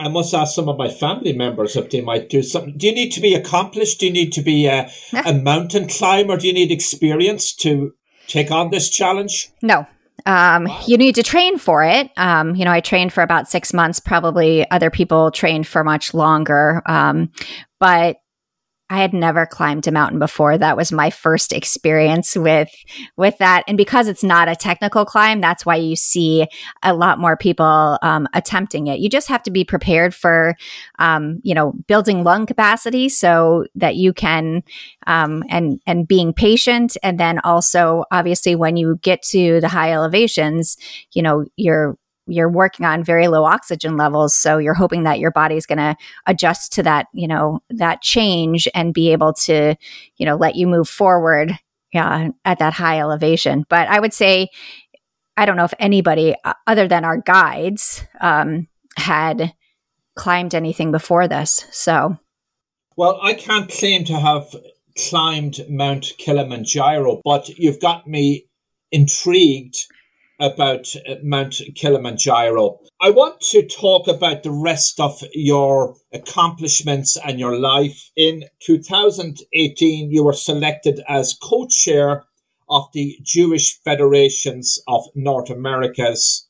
I 0.00 0.08
must 0.08 0.32
ask 0.32 0.54
some 0.54 0.68
of 0.68 0.78
my 0.78 0.88
family 0.88 1.34
members 1.34 1.76
if 1.76 1.90
they 1.90 2.00
might 2.00 2.30
do 2.30 2.42
something. 2.42 2.76
Do 2.76 2.86
you 2.86 2.94
need 2.94 3.10
to 3.10 3.20
be 3.20 3.34
accomplished? 3.34 4.00
Do 4.00 4.06
you 4.06 4.12
need 4.12 4.32
to 4.32 4.42
be 4.42 4.66
a, 4.66 4.90
a 5.26 5.34
mountain 5.34 5.88
climber? 5.88 6.38
Do 6.38 6.46
you 6.46 6.54
need 6.54 6.72
experience 6.72 7.54
to 7.56 7.92
take 8.26 8.50
on 8.50 8.70
this 8.70 8.88
challenge? 8.88 9.50
No. 9.60 9.86
Um, 10.26 10.64
wow. 10.64 10.82
You 10.86 10.96
need 10.96 11.14
to 11.16 11.22
train 11.22 11.58
for 11.58 11.84
it. 11.84 12.10
Um, 12.16 12.56
you 12.56 12.64
know, 12.64 12.72
I 12.72 12.80
trained 12.80 13.12
for 13.12 13.22
about 13.22 13.48
six 13.48 13.74
months. 13.74 14.00
Probably 14.00 14.68
other 14.70 14.90
people 14.90 15.30
trained 15.30 15.66
for 15.66 15.84
much 15.84 16.14
longer. 16.14 16.82
Um, 16.86 17.30
but 17.78 18.16
I 18.90 19.00
had 19.00 19.14
never 19.14 19.46
climbed 19.46 19.86
a 19.86 19.92
mountain 19.92 20.18
before. 20.18 20.58
That 20.58 20.76
was 20.76 20.90
my 20.90 21.10
first 21.10 21.52
experience 21.52 22.34
with 22.34 22.70
with 23.16 23.38
that, 23.38 23.62
and 23.68 23.76
because 23.76 24.08
it's 24.08 24.24
not 24.24 24.48
a 24.48 24.56
technical 24.56 25.04
climb, 25.04 25.40
that's 25.40 25.64
why 25.64 25.76
you 25.76 25.94
see 25.94 26.46
a 26.82 26.92
lot 26.92 27.20
more 27.20 27.36
people 27.36 27.98
um, 28.02 28.26
attempting 28.34 28.88
it. 28.88 28.98
You 28.98 29.08
just 29.08 29.28
have 29.28 29.44
to 29.44 29.50
be 29.52 29.64
prepared 29.64 30.12
for, 30.12 30.56
um, 30.98 31.40
you 31.44 31.54
know, 31.54 31.72
building 31.86 32.24
lung 32.24 32.46
capacity 32.46 33.08
so 33.08 33.64
that 33.76 33.94
you 33.94 34.12
can, 34.12 34.62
um, 35.06 35.44
and 35.48 35.80
and 35.86 36.08
being 36.08 36.32
patient, 36.32 36.96
and 37.04 37.18
then 37.20 37.38
also 37.44 38.04
obviously 38.10 38.56
when 38.56 38.76
you 38.76 38.98
get 39.02 39.22
to 39.22 39.60
the 39.60 39.68
high 39.68 39.92
elevations, 39.92 40.76
you 41.12 41.22
know, 41.22 41.44
you're 41.56 41.96
you're 42.26 42.50
working 42.50 42.86
on 42.86 43.02
very 43.02 43.28
low 43.28 43.44
oxygen 43.44 43.96
levels 43.96 44.34
so 44.34 44.58
you're 44.58 44.74
hoping 44.74 45.02
that 45.04 45.18
your 45.18 45.30
body's 45.30 45.66
going 45.66 45.78
to 45.78 45.96
adjust 46.26 46.72
to 46.72 46.82
that 46.82 47.06
you 47.12 47.26
know 47.26 47.60
that 47.70 48.02
change 48.02 48.68
and 48.74 48.94
be 48.94 49.10
able 49.12 49.32
to 49.32 49.74
you 50.16 50.26
know 50.26 50.36
let 50.36 50.54
you 50.54 50.66
move 50.66 50.88
forward 50.88 51.58
yeah, 51.92 52.28
at 52.44 52.58
that 52.58 52.74
high 52.74 53.00
elevation. 53.00 53.64
But 53.68 53.88
i 53.88 53.98
would 53.98 54.14
say 54.14 54.48
i 55.36 55.44
don't 55.44 55.56
know 55.56 55.64
if 55.64 55.74
anybody 55.78 56.34
uh, 56.44 56.54
other 56.66 56.88
than 56.88 57.04
our 57.04 57.16
guides 57.18 58.04
um, 58.20 58.68
had 58.96 59.54
climbed 60.16 60.54
anything 60.54 60.90
before 60.90 61.28
this 61.28 61.66
so. 61.70 62.18
Well 62.96 63.18
i 63.22 63.34
can't 63.34 63.70
claim 63.70 64.04
to 64.04 64.18
have 64.18 64.54
climbed 65.08 65.60
mount 65.68 66.12
kilimanjaro 66.18 67.22
but 67.24 67.48
you've 67.50 67.80
got 67.80 68.06
me 68.06 68.46
intrigued 68.92 69.86
about 70.40 70.94
uh, 71.08 71.16
Mount 71.22 71.60
Kilimanjaro. 71.76 72.78
I 73.00 73.10
want 73.10 73.40
to 73.52 73.66
talk 73.66 74.08
about 74.08 74.42
the 74.42 74.50
rest 74.50 74.98
of 74.98 75.22
your 75.32 75.96
accomplishments 76.12 77.16
and 77.24 77.38
your 77.38 77.58
life. 77.58 78.10
In 78.16 78.44
2018, 78.62 80.10
you 80.10 80.24
were 80.24 80.32
selected 80.32 81.00
as 81.08 81.36
co 81.42 81.66
chair 81.68 82.24
of 82.68 82.84
the 82.92 83.16
Jewish 83.22 83.78
Federations 83.84 84.78
of 84.88 85.04
North 85.14 85.50
America's 85.50 86.48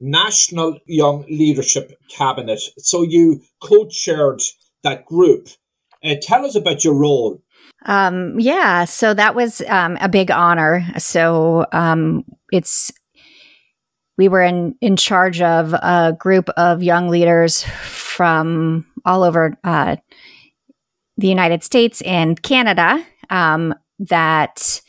National 0.00 0.78
Young 0.86 1.24
Leadership 1.28 1.92
Cabinet. 2.10 2.60
So 2.78 3.02
you 3.02 3.42
co 3.62 3.86
chaired 3.86 4.40
that 4.82 5.04
group. 5.06 5.48
Uh, 6.04 6.14
tell 6.20 6.44
us 6.44 6.54
about 6.54 6.84
your 6.84 6.94
role 6.94 7.42
Um, 7.86 8.38
yeah, 8.38 8.84
so 8.84 9.14
that 9.14 9.34
was 9.34 9.60
um, 9.62 9.96
a 10.00 10.08
big 10.08 10.30
honor. 10.30 10.84
So 10.98 11.66
um, 11.72 12.24
it's 12.52 12.92
we 14.18 14.28
were 14.28 14.42
in 14.42 14.74
in 14.80 14.96
charge 14.96 15.40
of 15.40 15.72
a 15.74 16.16
group 16.18 16.48
of 16.50 16.82
young 16.82 17.08
leaders 17.08 17.64
from 17.64 18.86
all 19.04 19.22
over 19.22 19.56
uh, 19.64 19.96
the 21.16 21.28
United 21.28 21.62
States 21.62 22.02
and 22.02 22.40
Canada 22.42 23.04
um, 23.30 23.74
that 23.98 24.80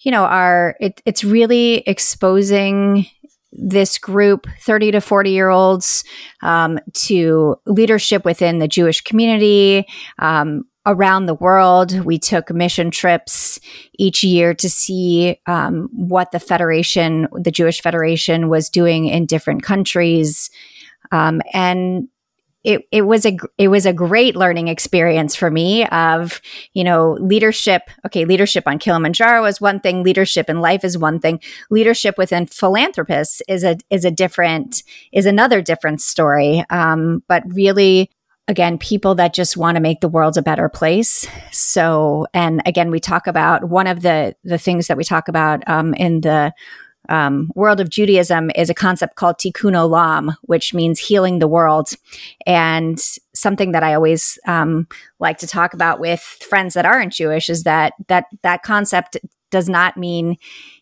you 0.00 0.10
know 0.10 0.24
are 0.24 0.76
it, 0.80 1.00
it's 1.04 1.24
really 1.24 1.78
exposing 1.86 3.06
this 3.50 3.98
group 3.98 4.46
30 4.60 4.92
to 4.92 5.00
40 5.00 5.30
year 5.30 5.48
olds 5.48 6.04
um, 6.42 6.78
to 6.92 7.56
leadership 7.66 8.24
within 8.24 8.58
the 8.58 8.68
jewish 8.68 9.00
community 9.00 9.86
um, 10.18 10.64
around 10.88 11.26
the 11.26 11.34
world. 11.34 12.00
We 12.04 12.18
took 12.18 12.50
mission 12.50 12.90
trips 12.90 13.60
each 13.98 14.24
year 14.24 14.54
to 14.54 14.68
see 14.70 15.38
um, 15.46 15.88
what 15.92 16.32
the 16.32 16.40
Federation, 16.40 17.28
the 17.32 17.50
Jewish 17.50 17.82
Federation, 17.82 18.48
was 18.48 18.70
doing 18.70 19.06
in 19.06 19.26
different 19.26 19.62
countries. 19.62 20.50
Um, 21.12 21.42
and 21.52 22.08
it, 22.64 22.82
it 22.90 23.02
was 23.02 23.24
a 23.24 23.36
it 23.56 23.68
was 23.68 23.86
a 23.86 23.92
great 23.92 24.34
learning 24.34 24.66
experience 24.66 25.36
for 25.36 25.48
me 25.48 25.86
of 25.86 26.40
you 26.74 26.82
know 26.82 27.12
leadership 27.20 27.82
okay 28.04 28.24
leadership 28.24 28.64
on 28.66 28.80
Kilimanjaro 28.80 29.44
is 29.44 29.60
one 29.60 29.78
thing 29.78 30.02
leadership 30.02 30.50
in 30.50 30.60
life 30.60 30.84
is 30.84 30.98
one 30.98 31.20
thing 31.20 31.40
leadership 31.70 32.18
within 32.18 32.46
philanthropists 32.46 33.40
is 33.46 33.62
a 33.62 33.78
is 33.90 34.04
a 34.04 34.10
different 34.10 34.82
is 35.12 35.24
another 35.24 35.62
different 35.62 36.00
story 36.00 36.64
um, 36.68 37.22
but 37.28 37.44
really 37.46 38.10
again 38.48 38.78
people 38.78 39.14
that 39.14 39.34
just 39.34 39.56
want 39.56 39.76
to 39.76 39.80
make 39.80 40.00
the 40.00 40.08
world 40.08 40.36
a 40.36 40.42
better 40.42 40.68
place 40.68 41.26
so 41.52 42.26
and 42.34 42.60
again 42.66 42.90
we 42.90 42.98
talk 42.98 43.26
about 43.26 43.68
one 43.68 43.86
of 43.86 44.02
the 44.02 44.34
the 44.42 44.58
things 44.58 44.88
that 44.88 44.96
we 44.96 45.04
talk 45.04 45.28
about 45.28 45.66
um, 45.68 45.94
in 45.94 46.22
the 46.22 46.52
um, 47.08 47.50
world 47.54 47.80
of 47.80 47.88
Judaism 47.88 48.50
is 48.54 48.68
a 48.68 48.74
concept 48.74 49.16
called 49.16 49.36
tikkun 49.38 49.72
olam, 49.72 50.34
which 50.42 50.74
means 50.74 50.98
healing 50.98 51.38
the 51.38 51.48
world. 51.48 51.90
And 52.46 53.00
something 53.34 53.72
that 53.72 53.82
I 53.82 53.94
always 53.94 54.38
um, 54.46 54.86
like 55.18 55.38
to 55.38 55.46
talk 55.46 55.74
about 55.74 56.00
with 56.00 56.20
friends 56.20 56.74
that 56.74 56.86
aren't 56.86 57.12
Jewish 57.12 57.48
is 57.48 57.64
that 57.64 57.94
that 58.08 58.26
that 58.42 58.62
concept 58.62 59.16
does 59.50 59.68
not 59.68 59.96
mean 59.96 60.36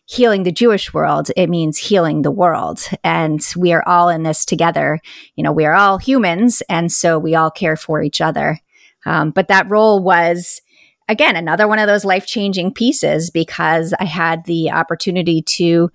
healing 0.09 0.43
the 0.43 0.51
Jewish 0.53 0.93
world. 0.93 1.29
It 1.35 1.49
means 1.49 1.77
healing 1.77 2.21
the 2.21 2.31
world. 2.31 2.79
And 3.03 3.45
we 3.57 3.73
are 3.73 3.83
all 3.85 4.07
in 4.07 4.23
this 4.23 4.45
together. 4.45 5.01
You 5.35 5.43
know, 5.43 5.51
we 5.51 5.65
are 5.65 5.75
all 5.75 5.97
humans. 5.97 6.63
And 6.69 6.91
so 6.91 7.19
we 7.19 7.35
all 7.35 7.51
care 7.51 7.75
for 7.75 8.01
each 8.01 8.21
other. 8.21 8.59
Um, 9.05 9.31
but 9.31 9.49
that 9.49 9.69
role 9.69 10.01
was, 10.01 10.61
again, 11.09 11.35
another 11.35 11.67
one 11.67 11.79
of 11.79 11.87
those 11.87 12.05
life 12.05 12.25
changing 12.25 12.73
pieces 12.73 13.29
because 13.29 13.93
I 13.99 14.05
had 14.05 14.45
the 14.45 14.71
opportunity 14.71 15.41
to 15.41 15.91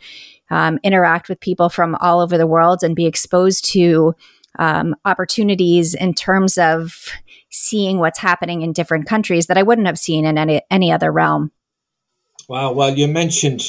um, 0.50 0.78
interact 0.83 1.31
with 1.31 1.40
people 1.40 1.71
from 1.71 1.95
all 1.95 2.21
over 2.21 2.37
the 2.37 2.47
world 2.47 2.83
and 2.83 2.95
be 2.95 3.07
exposed 3.07 3.64
to 3.73 4.14
um, 4.59 4.95
opportunities 5.07 5.95
in 5.95 6.12
terms 6.12 6.59
of 6.59 7.09
seeing 7.50 7.99
what's 7.99 8.19
happening 8.19 8.61
in 8.61 8.75
different 8.75 9.07
countries 9.07 9.47
that 9.47 9.57
I 9.57 9.62
wouldn't 9.62 9.87
have 9.87 9.99
seen 9.99 10.26
in 10.26 10.37
any, 10.37 10.61
any 10.71 10.92
other 10.92 11.11
realm. 11.11 11.50
Wow. 12.47 12.73
Well, 12.73 12.95
you 12.95 13.09
mentioned 13.09 13.62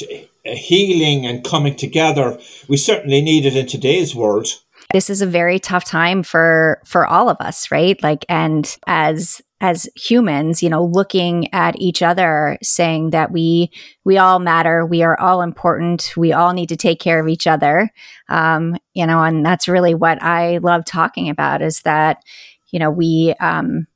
healing 0.44 1.26
and 1.26 1.44
coming 1.44 1.76
together. 1.76 2.38
We 2.68 2.76
certainly 2.76 3.22
need 3.22 3.46
it 3.46 3.56
in 3.56 3.66
today's 3.66 4.14
world. 4.14 4.48
This 4.92 5.08
is 5.08 5.22
a 5.22 5.26
very 5.26 5.58
tough 5.58 5.84
time 5.84 6.22
for 6.22 6.80
for 6.84 7.06
all 7.06 7.28
of 7.28 7.38
us, 7.40 7.70
right? 7.70 8.00
Like 8.02 8.24
and 8.28 8.76
as 8.86 9.40
as 9.60 9.88
humans, 9.96 10.62
you 10.62 10.68
know, 10.68 10.84
looking 10.84 11.52
at 11.54 11.74
each 11.80 12.02
other 12.02 12.58
saying 12.62 13.10
that 13.10 13.30
we 13.30 13.70
we 14.04 14.18
all 14.18 14.38
matter, 14.38 14.84
we 14.84 15.02
are 15.02 15.18
all 15.18 15.40
important, 15.40 16.12
we 16.16 16.32
all 16.32 16.52
need 16.52 16.68
to 16.68 16.76
take 16.76 17.00
care 17.00 17.18
of 17.18 17.28
each 17.28 17.46
other. 17.46 17.90
Um, 18.28 18.76
you 18.92 19.06
know, 19.06 19.22
and 19.22 19.44
that's 19.44 19.68
really 19.68 19.94
what 19.94 20.22
I 20.22 20.58
love 20.58 20.84
talking 20.84 21.30
about 21.30 21.62
is 21.62 21.80
that 21.82 22.22
you 22.70 22.78
know, 22.78 22.90
we 22.90 23.34
um 23.40 23.86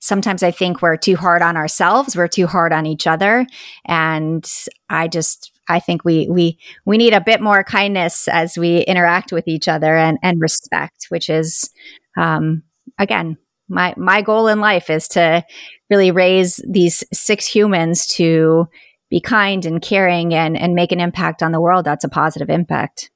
sometimes 0.00 0.42
I 0.42 0.50
think 0.50 0.82
we're 0.82 0.96
too 0.96 1.16
hard 1.16 1.42
on 1.42 1.56
ourselves, 1.56 2.16
we're 2.16 2.28
too 2.28 2.46
hard 2.46 2.72
on 2.72 2.84
each 2.84 3.06
other, 3.06 3.46
and 3.84 4.50
I 4.90 5.08
just 5.08 5.53
I 5.68 5.80
think 5.80 6.04
we 6.04 6.28
we 6.28 6.58
we 6.84 6.98
need 6.98 7.14
a 7.14 7.20
bit 7.20 7.40
more 7.40 7.64
kindness 7.64 8.28
as 8.28 8.56
we 8.56 8.78
interact 8.80 9.32
with 9.32 9.48
each 9.48 9.68
other 9.68 9.96
and 9.96 10.18
and 10.22 10.40
respect, 10.40 11.06
which 11.08 11.30
is 11.30 11.70
um, 12.16 12.62
again 12.98 13.38
my 13.68 13.94
my 13.96 14.22
goal 14.22 14.48
in 14.48 14.60
life 14.60 14.90
is 14.90 15.08
to 15.08 15.44
really 15.90 16.10
raise 16.10 16.60
these 16.68 17.04
six 17.12 17.46
humans 17.46 18.06
to 18.06 18.68
be 19.10 19.20
kind 19.20 19.64
and 19.64 19.80
caring 19.80 20.34
and 20.34 20.56
and 20.56 20.74
make 20.74 20.92
an 20.92 21.00
impact 21.00 21.42
on 21.42 21.52
the 21.52 21.60
world. 21.60 21.84
That's 21.84 22.04
a 22.04 22.08
positive 22.08 22.50
impact. 22.50 23.10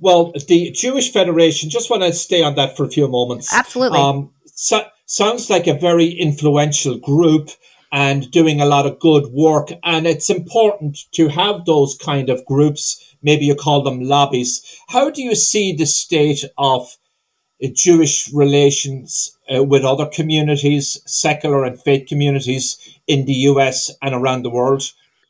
Well, 0.00 0.32
the 0.48 0.72
Jewish 0.72 1.12
Federation. 1.12 1.70
Just 1.70 1.88
want 1.88 2.02
to 2.02 2.12
stay 2.12 2.42
on 2.42 2.56
that 2.56 2.76
for 2.76 2.84
a 2.84 2.88
few 2.88 3.06
moments. 3.06 3.52
Absolutely. 3.52 4.00
Um, 4.00 4.32
so, 4.46 4.84
sounds 5.06 5.48
like 5.48 5.68
a 5.68 5.74
very 5.74 6.08
influential 6.08 6.98
group 6.98 7.50
and 7.92 8.30
doing 8.30 8.60
a 8.60 8.66
lot 8.66 8.86
of 8.86 8.98
good 8.98 9.26
work. 9.32 9.68
And 9.84 10.06
it's 10.06 10.30
important 10.30 10.98
to 11.12 11.28
have 11.28 11.66
those 11.66 11.96
kind 11.96 12.30
of 12.30 12.44
groups. 12.46 13.16
Maybe 13.22 13.44
you 13.44 13.54
call 13.54 13.82
them 13.82 14.00
lobbies. 14.00 14.62
How 14.88 15.10
do 15.10 15.22
you 15.22 15.34
see 15.34 15.74
the 15.74 15.86
state 15.86 16.44
of 16.56 16.96
uh, 17.62 17.68
Jewish 17.74 18.32
relations 18.32 19.36
uh, 19.54 19.62
with 19.62 19.84
other 19.84 20.06
communities, 20.06 20.98
secular 21.06 21.64
and 21.64 21.80
faith 21.80 22.08
communities 22.08 22.78
in 23.06 23.26
the 23.26 23.34
US 23.50 23.90
and 24.00 24.14
around 24.14 24.42
the 24.42 24.50
world? 24.50 24.82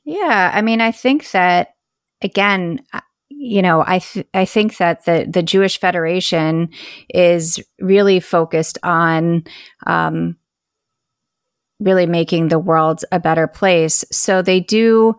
Yeah, 0.04 0.50
I 0.54 0.62
mean, 0.62 0.80
I 0.80 0.92
think 0.92 1.30
that 1.32 1.74
again, 2.22 2.84
you 3.28 3.60
know, 3.60 3.82
I 3.86 3.98
th- 3.98 4.26
I 4.34 4.44
think 4.44 4.76
that 4.76 5.04
the 5.04 5.26
the 5.28 5.42
Jewish 5.42 5.78
Federation 5.80 6.70
is 7.12 7.60
really 7.80 8.20
focused 8.20 8.78
on 8.82 9.44
um, 9.86 10.36
really 11.82 12.06
making 12.06 12.48
the 12.48 12.58
world 12.58 13.04
a 13.12 13.20
better 13.20 13.46
place. 13.46 14.04
So 14.10 14.42
they 14.42 14.60
do 14.60 15.16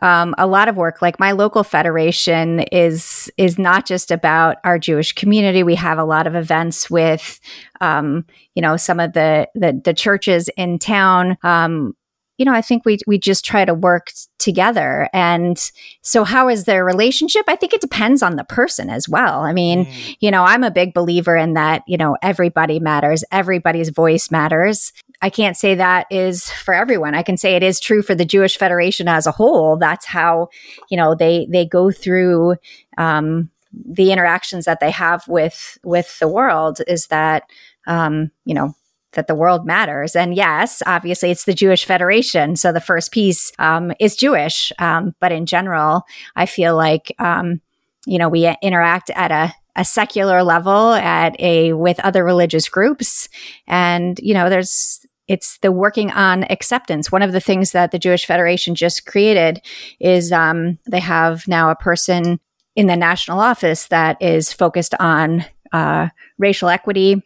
um, 0.00 0.34
a 0.38 0.46
lot 0.46 0.68
of 0.68 0.76
work. 0.76 1.02
Like 1.02 1.20
my 1.20 1.32
local 1.32 1.64
federation 1.64 2.60
is 2.72 3.30
is 3.36 3.58
not 3.58 3.86
just 3.86 4.10
about 4.10 4.56
our 4.64 4.78
Jewish 4.78 5.12
community. 5.12 5.62
We 5.62 5.76
have 5.76 5.98
a 5.98 6.04
lot 6.04 6.26
of 6.26 6.34
events 6.34 6.90
with, 6.90 7.38
um, 7.80 8.24
you 8.54 8.62
know, 8.62 8.76
some 8.76 9.00
of 9.00 9.12
the 9.12 9.48
the, 9.54 9.80
the 9.84 9.94
churches 9.94 10.48
in 10.56 10.78
town. 10.78 11.36
Um, 11.42 11.94
you 12.38 12.46
know, 12.46 12.54
I 12.54 12.62
think 12.62 12.84
we 12.84 12.98
we 13.06 13.18
just 13.18 13.44
try 13.44 13.64
to 13.64 13.74
work 13.74 14.10
together. 14.38 15.08
And 15.12 15.58
so, 16.00 16.24
how 16.24 16.48
is 16.48 16.64
their 16.64 16.84
relationship? 16.84 17.44
I 17.46 17.54
think 17.54 17.72
it 17.72 17.80
depends 17.80 18.22
on 18.22 18.36
the 18.36 18.44
person 18.44 18.90
as 18.90 19.08
well. 19.08 19.42
I 19.42 19.52
mean, 19.52 19.84
mm. 19.84 20.16
you 20.18 20.30
know, 20.30 20.42
I'm 20.42 20.64
a 20.64 20.70
big 20.70 20.94
believer 20.94 21.36
in 21.36 21.54
that. 21.54 21.82
You 21.86 21.98
know, 21.98 22.16
everybody 22.22 22.80
matters. 22.80 23.22
Everybody's 23.30 23.90
voice 23.90 24.30
matters. 24.30 24.92
I 25.22 25.30
can't 25.30 25.56
say 25.56 25.76
that 25.76 26.06
is 26.10 26.50
for 26.50 26.74
everyone. 26.74 27.14
I 27.14 27.22
can 27.22 27.36
say 27.36 27.54
it 27.54 27.62
is 27.62 27.78
true 27.80 28.02
for 28.02 28.14
the 28.14 28.24
Jewish 28.24 28.58
Federation 28.58 29.08
as 29.08 29.26
a 29.26 29.32
whole. 29.32 29.76
That's 29.76 30.04
how, 30.04 30.48
you 30.90 30.96
know, 30.96 31.14
they 31.14 31.46
they 31.48 31.64
go 31.64 31.90
through 31.92 32.56
um, 32.98 33.48
the 33.72 34.12
interactions 34.12 34.64
that 34.64 34.80
they 34.80 34.90
have 34.90 35.26
with 35.28 35.78
with 35.84 36.18
the 36.18 36.28
world. 36.28 36.80
Is 36.88 37.06
that 37.06 37.44
um, 37.86 38.32
you 38.44 38.54
know 38.54 38.74
that 39.12 39.26
the 39.26 39.34
world 39.34 39.66
matters. 39.66 40.16
And 40.16 40.34
yes, 40.34 40.82
obviously, 40.86 41.30
it's 41.30 41.44
the 41.44 41.54
Jewish 41.54 41.84
Federation. 41.84 42.56
So 42.56 42.72
the 42.72 42.80
first 42.80 43.12
piece 43.12 43.52
um, 43.58 43.92
is 44.00 44.16
Jewish. 44.16 44.72
Um, 44.78 45.14
but 45.20 45.32
in 45.32 45.46
general, 45.46 46.02
I 46.34 46.46
feel 46.46 46.76
like, 46.76 47.14
um, 47.18 47.60
you 48.06 48.18
know, 48.18 48.28
we 48.28 48.52
interact 48.62 49.10
at 49.10 49.30
a, 49.30 49.54
a 49.76 49.84
secular 49.84 50.42
level 50.42 50.92
at 50.94 51.38
a 51.40 51.72
with 51.72 52.00
other 52.00 52.24
religious 52.24 52.68
groups 52.68 53.28
and 53.66 54.20
you 54.22 54.34
know 54.34 54.50
there's 54.50 55.06
it's 55.28 55.58
the 55.58 55.72
working 55.72 56.10
on 56.10 56.44
acceptance. 56.50 57.12
One 57.12 57.22
of 57.22 57.32
the 57.32 57.40
things 57.40 57.72
that 57.72 57.90
the 57.90 57.98
Jewish 57.98 58.26
Federation 58.26 58.74
just 58.74 59.06
created 59.06 59.60
is 60.00 60.32
um, 60.32 60.78
they 60.90 61.00
have 61.00 61.46
now 61.46 61.70
a 61.70 61.76
person 61.76 62.40
in 62.74 62.86
the 62.86 62.96
national 62.96 63.40
office 63.40 63.86
that 63.88 64.20
is 64.20 64.52
focused 64.52 64.94
on 64.98 65.44
uh, 65.72 66.08
racial 66.38 66.68
equity 66.68 67.22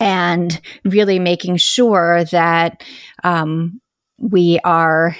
and 0.00 0.60
really 0.84 1.18
making 1.18 1.56
sure 1.56 2.24
that 2.24 2.84
um, 3.24 3.80
we 4.18 4.58
are 4.64 5.16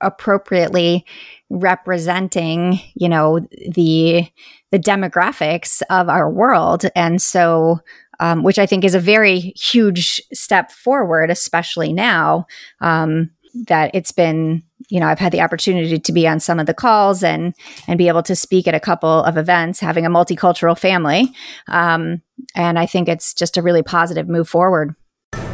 appropriately 0.00 1.04
representing 1.48 2.78
you 2.94 3.08
know 3.08 3.38
the 3.68 4.26
the 4.72 4.78
demographics 4.78 5.80
of 5.90 6.08
our 6.08 6.28
world 6.28 6.84
and 6.96 7.22
so 7.22 7.78
um, 8.20 8.42
which 8.42 8.58
i 8.58 8.66
think 8.66 8.84
is 8.84 8.94
a 8.94 9.00
very 9.00 9.38
huge 9.56 10.20
step 10.32 10.70
forward 10.70 11.30
especially 11.30 11.92
now 11.92 12.46
um, 12.80 13.30
that 13.66 13.90
it's 13.94 14.12
been 14.12 14.62
you 14.88 15.00
know 15.00 15.06
i've 15.06 15.18
had 15.18 15.32
the 15.32 15.40
opportunity 15.40 15.98
to 15.98 16.12
be 16.12 16.26
on 16.28 16.40
some 16.40 16.58
of 16.58 16.66
the 16.66 16.74
calls 16.74 17.22
and 17.22 17.54
and 17.88 17.98
be 17.98 18.08
able 18.08 18.22
to 18.22 18.36
speak 18.36 18.66
at 18.68 18.74
a 18.74 18.80
couple 18.80 19.22
of 19.24 19.36
events 19.36 19.80
having 19.80 20.06
a 20.06 20.10
multicultural 20.10 20.78
family 20.78 21.32
um, 21.68 22.20
and 22.54 22.78
i 22.78 22.86
think 22.86 23.08
it's 23.08 23.32
just 23.34 23.56
a 23.56 23.62
really 23.62 23.82
positive 23.82 24.28
move 24.28 24.48
forward 24.48 24.94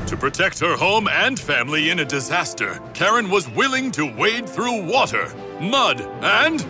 To 0.07 0.17
protect 0.19 0.59
her 0.61 0.77
home 0.77 1.09
and 1.09 1.41
family 1.41 1.89
in 1.89 2.01
a 2.01 2.05
disaster, 2.05 2.79
Karen 2.93 3.31
was 3.31 3.49
willing 3.49 3.91
to 3.93 4.05
wade 4.05 4.47
through 4.47 4.85
water, 4.85 5.33
mud, 5.59 6.03
and 6.21 6.67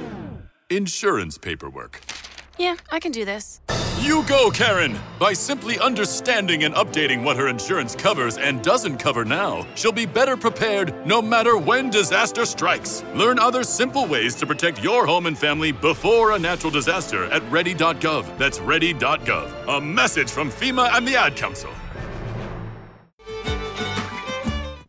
insurance 0.70 1.38
paperwork. 1.38 2.00
Yeah, 2.62 2.76
I 2.92 3.00
can 3.00 3.10
do 3.10 3.24
this. 3.24 3.60
You 3.98 4.22
go, 4.28 4.48
Karen! 4.48 4.96
By 5.18 5.32
simply 5.32 5.80
understanding 5.80 6.62
and 6.62 6.72
updating 6.76 7.24
what 7.24 7.36
her 7.36 7.48
insurance 7.48 7.96
covers 7.96 8.38
and 8.38 8.62
doesn't 8.62 8.98
cover 8.98 9.24
now, 9.24 9.66
she'll 9.74 9.90
be 9.90 10.06
better 10.06 10.36
prepared 10.36 10.94
no 11.04 11.20
matter 11.20 11.58
when 11.58 11.90
disaster 11.90 12.46
strikes. 12.46 13.02
Learn 13.16 13.40
other 13.40 13.64
simple 13.64 14.06
ways 14.06 14.36
to 14.36 14.46
protect 14.46 14.80
your 14.80 15.06
home 15.06 15.26
and 15.26 15.36
family 15.36 15.72
before 15.72 16.36
a 16.36 16.38
natural 16.38 16.70
disaster 16.70 17.24
at 17.32 17.42
ready.gov. 17.50 18.38
That's 18.38 18.60
ready.gov. 18.60 19.76
A 19.76 19.80
message 19.80 20.30
from 20.30 20.48
FEMA 20.48 20.88
and 20.96 21.04
the 21.04 21.16
Ad 21.16 21.34
Council. 21.34 21.70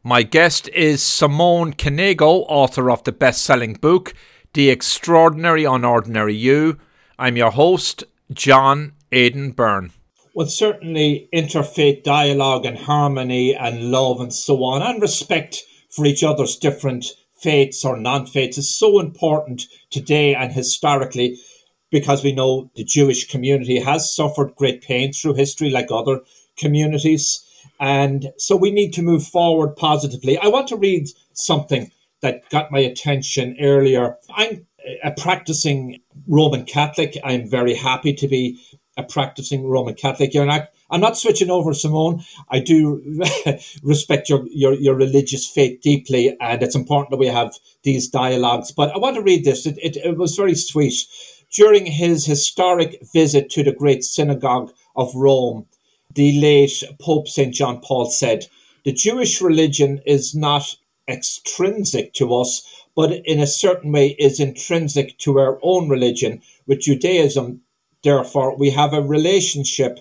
My 0.03 0.21
guest 0.21 0.69
is 0.69 1.01
Simone 1.01 1.73
Knego, 1.73 2.45
author 2.47 2.91
of 2.91 3.03
the 3.03 3.12
best 3.12 3.41
selling 3.41 3.73
book, 3.73 4.13
The 4.53 4.69
Extraordinary 4.69 5.63
Unordinary 5.63 6.38
You. 6.38 6.77
I'm 7.19 7.38
your 7.38 7.52
host, 7.52 8.04
John 8.32 8.93
Aidan 9.12 9.52
Byrne. 9.52 9.91
Well, 10.34 10.47
certainly 10.47 11.30
interfaith 11.32 12.04
dialogue 12.04 12.65
and 12.65 12.78
harmony 12.78 13.54
and 13.56 13.91
love 13.91 14.19
and 14.19 14.34
so 14.34 14.63
on, 14.63 14.82
and 14.82 15.02
respect 15.02 15.62
for 15.91 16.06
each 16.06 16.23
other's 16.23 16.58
different 16.58 17.06
faiths 17.39 17.86
or 17.86 17.97
non 17.97 18.26
faiths 18.26 18.58
is 18.58 18.76
so 18.76 18.99
important 18.99 19.63
today 19.91 20.34
and 20.34 20.52
historically 20.52 21.38
because 21.91 22.23
we 22.23 22.32
know 22.32 22.71
the 22.76 22.84
Jewish 22.84 23.30
community 23.30 23.80
has 23.80 24.15
suffered 24.15 24.56
great 24.56 24.82
pain 24.82 25.13
through 25.13 25.36
history, 25.36 25.69
like 25.69 25.91
other 25.91 26.21
communities. 26.58 27.45
And 27.80 28.32
so 28.38 28.56
we 28.56 28.71
need 28.71 28.91
to 28.93 29.04
move 29.04 29.23
forward 29.28 29.76
positively. 29.76 30.39
I 30.39 30.47
want 30.47 30.67
to 30.69 30.78
read 30.78 31.08
something 31.34 31.91
that 32.21 32.49
got 32.49 32.71
my 32.71 32.80
attention 32.80 33.56
earlier. 33.62 34.17
I'm 34.34 34.65
a 35.04 35.12
practicing 35.12 35.99
Roman 36.27 36.65
Catholic. 36.65 37.17
I'm 37.23 37.49
very 37.49 37.73
happy 37.73 38.13
to 38.13 38.27
be 38.27 38.62
a 38.97 39.03
practicing 39.03 39.67
Roman 39.67 39.95
Catholic. 39.95 40.33
You're 40.33 40.45
not, 40.45 40.69
I'm 40.89 41.01
not 41.01 41.17
switching 41.17 41.49
over, 41.49 41.73
Simone. 41.73 42.23
I 42.49 42.59
do 42.59 43.01
respect 43.83 44.29
your, 44.29 44.45
your, 44.51 44.73
your 44.73 44.95
religious 44.95 45.47
faith 45.47 45.81
deeply, 45.81 46.36
and 46.39 46.62
it's 46.62 46.75
important 46.75 47.12
that 47.12 47.17
we 47.17 47.27
have 47.27 47.53
these 47.83 48.07
dialogues. 48.07 48.71
But 48.71 48.91
I 48.93 48.97
want 48.97 49.15
to 49.15 49.21
read 49.21 49.45
this. 49.45 49.65
It, 49.65 49.77
it, 49.81 49.97
it 49.97 50.17
was 50.17 50.36
very 50.36 50.55
sweet. 50.55 50.93
During 51.51 51.86
his 51.86 52.25
historic 52.25 52.99
visit 53.13 53.49
to 53.51 53.63
the 53.63 53.73
great 53.73 54.03
synagogue 54.03 54.71
of 54.95 55.13
Rome, 55.15 55.65
the 56.13 56.39
late 56.39 56.83
Pope 56.99 57.27
St. 57.27 57.53
John 57.53 57.81
Paul 57.81 58.09
said, 58.09 58.45
The 58.86 58.93
Jewish 58.93 59.41
religion 59.41 60.01
is 60.05 60.36
not 60.36 60.75
extrinsic 61.07 62.13
to 62.13 62.33
us, 62.36 62.63
but 62.95 63.12
in 63.25 63.39
a 63.39 63.47
certain 63.47 63.91
way 63.91 64.15
is 64.19 64.39
intrinsic 64.39 65.17
to 65.19 65.39
our 65.39 65.60
own 65.62 65.89
religion. 65.89 66.41
With 66.67 66.82
Judaism, 66.82 67.62
therefore, 68.03 68.58
we 68.58 68.69
have 68.71 68.93
a 68.93 69.01
relationship 69.01 69.99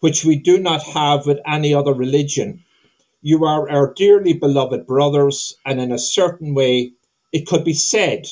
which 0.00 0.24
we 0.24 0.36
do 0.36 0.58
not 0.58 0.82
have 0.82 1.26
with 1.26 1.38
any 1.46 1.72
other 1.72 1.94
religion. 1.94 2.64
You 3.20 3.44
are 3.44 3.70
our 3.70 3.94
dearly 3.94 4.32
beloved 4.32 4.86
brothers, 4.86 5.54
and 5.64 5.80
in 5.80 5.92
a 5.92 5.98
certain 5.98 6.54
way, 6.54 6.92
it 7.32 7.46
could 7.46 7.64
be 7.64 7.74
said 7.74 8.26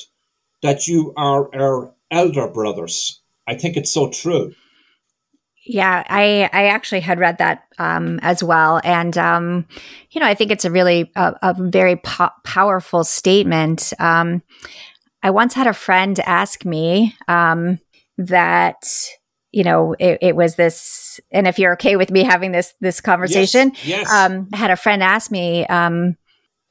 that 0.61 0.87
you 0.87 1.13
are 1.15 1.49
our 1.55 1.93
elder 2.11 2.47
brothers. 2.47 3.21
I 3.47 3.55
think 3.55 3.77
it's 3.77 3.91
so 3.91 4.09
true. 4.09 4.53
Yeah, 5.65 6.03
I 6.09 6.49
I 6.51 6.67
actually 6.67 7.01
had 7.01 7.19
read 7.19 7.37
that 7.37 7.65
um, 7.77 8.19
as 8.23 8.43
well, 8.43 8.81
and 8.83 9.15
um, 9.17 9.67
you 10.09 10.19
know 10.19 10.27
I 10.27 10.33
think 10.33 10.51
it's 10.51 10.65
a 10.65 10.71
really 10.71 11.11
a, 11.15 11.35
a 11.41 11.55
very 11.57 11.97
po- 11.97 12.31
powerful 12.43 13.03
statement. 13.03 13.93
Um, 13.99 14.41
I 15.21 15.29
once 15.29 15.53
had 15.53 15.67
a 15.67 15.73
friend 15.73 16.19
ask 16.21 16.65
me 16.65 17.15
um, 17.27 17.79
that 18.17 18.83
you 19.51 19.63
know 19.63 19.93
it, 19.99 20.17
it, 20.21 20.35
was 20.35 20.55
this, 20.55 21.19
and 21.31 21.47
if 21.47 21.59
you're 21.59 21.73
okay 21.73 21.95
with 21.95 22.09
me 22.09 22.23
having 22.23 22.51
this 22.51 22.73
this 22.81 22.99
conversation, 22.99 23.71
yes, 23.75 23.85
yes. 23.85 24.11
Um, 24.11 24.47
I 24.51 24.57
had 24.57 24.71
a 24.71 24.75
friend 24.75 25.03
ask 25.03 25.29
me 25.29 25.67
um, 25.67 26.17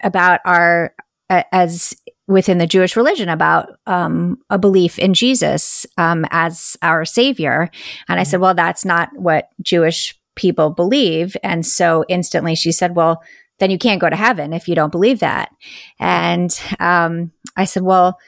about 0.02 0.40
our 0.44 0.94
as 1.30 1.94
within 2.30 2.58
the 2.58 2.66
Jewish 2.66 2.96
religion 2.96 3.28
about 3.28 3.70
um, 3.86 4.38
a 4.48 4.58
belief 4.58 4.98
in 4.98 5.14
Jesus 5.14 5.84
um, 5.98 6.24
as 6.30 6.76
our 6.80 7.04
savior. 7.04 7.68
And 8.08 8.20
I 8.20 8.22
said, 8.22 8.40
well, 8.40 8.54
that's 8.54 8.84
not 8.84 9.10
what 9.14 9.48
Jewish 9.60 10.16
people 10.36 10.70
believe. 10.70 11.36
And 11.42 11.66
so 11.66 12.04
instantly 12.08 12.54
she 12.54 12.70
said, 12.70 12.94
well, 12.94 13.22
then 13.58 13.70
you 13.70 13.78
can't 13.78 14.00
go 14.00 14.08
to 14.08 14.16
heaven 14.16 14.52
if 14.52 14.68
you 14.68 14.74
don't 14.74 14.92
believe 14.92 15.18
that. 15.18 15.50
And 15.98 16.58
um, 16.78 17.32
I 17.56 17.64
said, 17.64 17.82
well, 17.82 18.18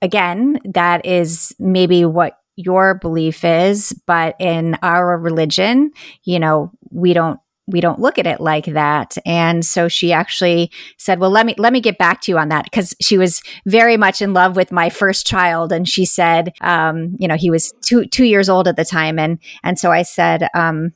again, 0.00 0.58
that 0.64 1.04
is 1.04 1.54
maybe 1.58 2.04
what 2.06 2.38
your 2.56 2.94
belief 2.94 3.44
is, 3.44 3.92
but 4.06 4.36
in 4.40 4.76
our 4.82 5.18
religion, 5.18 5.92
you 6.24 6.38
know, 6.38 6.72
we 6.90 7.12
don't 7.12 7.38
we 7.70 7.80
don't 7.80 8.00
look 8.00 8.18
at 8.18 8.26
it 8.26 8.40
like 8.40 8.66
that. 8.66 9.16
And 9.24 9.64
so 9.64 9.88
she 9.88 10.12
actually 10.12 10.70
said 10.96 11.18
well 11.18 11.30
let 11.30 11.46
me 11.46 11.54
let 11.58 11.72
me 11.72 11.80
get 11.80 11.98
back 11.98 12.20
to 12.22 12.32
you 12.32 12.38
on 12.38 12.48
that 12.48 12.64
because 12.64 12.94
she 13.00 13.18
was 13.18 13.42
very 13.66 13.96
much 13.96 14.22
in 14.22 14.32
love 14.32 14.56
with 14.56 14.72
my 14.72 14.90
first 14.90 15.26
child. 15.26 15.72
And 15.72 15.88
she 15.88 16.04
said 16.04 16.52
um, 16.60 17.16
you 17.18 17.28
know 17.28 17.36
he 17.36 17.50
was 17.50 17.72
two 17.82 18.06
two 18.06 18.24
years 18.24 18.48
old 18.48 18.68
at 18.68 18.76
the 18.76 18.84
time. 18.84 19.18
And 19.18 19.38
and 19.62 19.78
so 19.78 19.90
i 19.90 20.02
said 20.02 20.48
um, 20.54 20.92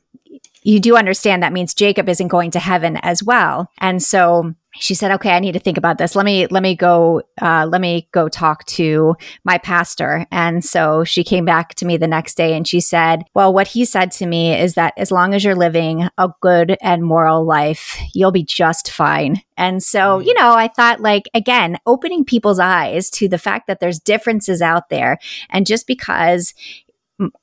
you 0.63 0.79
do 0.79 0.97
understand 0.97 1.43
that 1.43 1.53
means 1.53 1.73
jacob 1.73 2.09
isn't 2.09 2.27
going 2.27 2.51
to 2.51 2.59
heaven 2.59 2.97
as 2.97 3.23
well. 3.23 3.71
And 3.79 4.01
so 4.01 4.53
she 4.79 4.93
said 4.93 5.11
okay 5.11 5.31
i 5.31 5.39
need 5.39 5.53
to 5.53 5.59
think 5.59 5.77
about 5.77 5.97
this. 5.97 6.15
Let 6.15 6.25
me 6.25 6.47
let 6.47 6.63
me 6.63 6.75
go 6.75 7.21
uh, 7.41 7.67
let 7.69 7.81
me 7.81 8.07
go 8.11 8.29
talk 8.29 8.65
to 8.65 9.15
my 9.43 9.57
pastor. 9.57 10.25
And 10.31 10.63
so 10.63 11.03
she 11.03 11.23
came 11.23 11.45
back 11.45 11.75
to 11.75 11.85
me 11.85 11.97
the 11.97 12.07
next 12.07 12.35
day 12.35 12.55
and 12.55 12.67
she 12.67 12.79
said 12.79 13.23
well 13.33 13.53
what 13.53 13.67
he 13.67 13.85
said 13.85 14.11
to 14.11 14.25
me 14.25 14.53
is 14.53 14.75
that 14.75 14.93
as 14.97 15.11
long 15.11 15.33
as 15.33 15.43
you're 15.43 15.55
living 15.55 16.07
a 16.17 16.29
good 16.41 16.77
and 16.81 17.03
moral 17.03 17.45
life 17.45 17.97
you'll 18.13 18.31
be 18.31 18.43
just 18.43 18.91
fine. 18.91 19.41
And 19.57 19.81
so 19.81 20.19
you 20.19 20.33
know 20.33 20.53
i 20.53 20.67
thought 20.67 20.99
like 20.99 21.29
again 21.33 21.77
opening 21.85 22.25
people's 22.25 22.59
eyes 22.59 23.09
to 23.11 23.27
the 23.27 23.37
fact 23.37 23.67
that 23.67 23.79
there's 23.79 23.99
differences 23.99 24.61
out 24.61 24.89
there. 24.89 25.17
And 25.49 25.65
just 25.65 25.87
because 25.87 26.53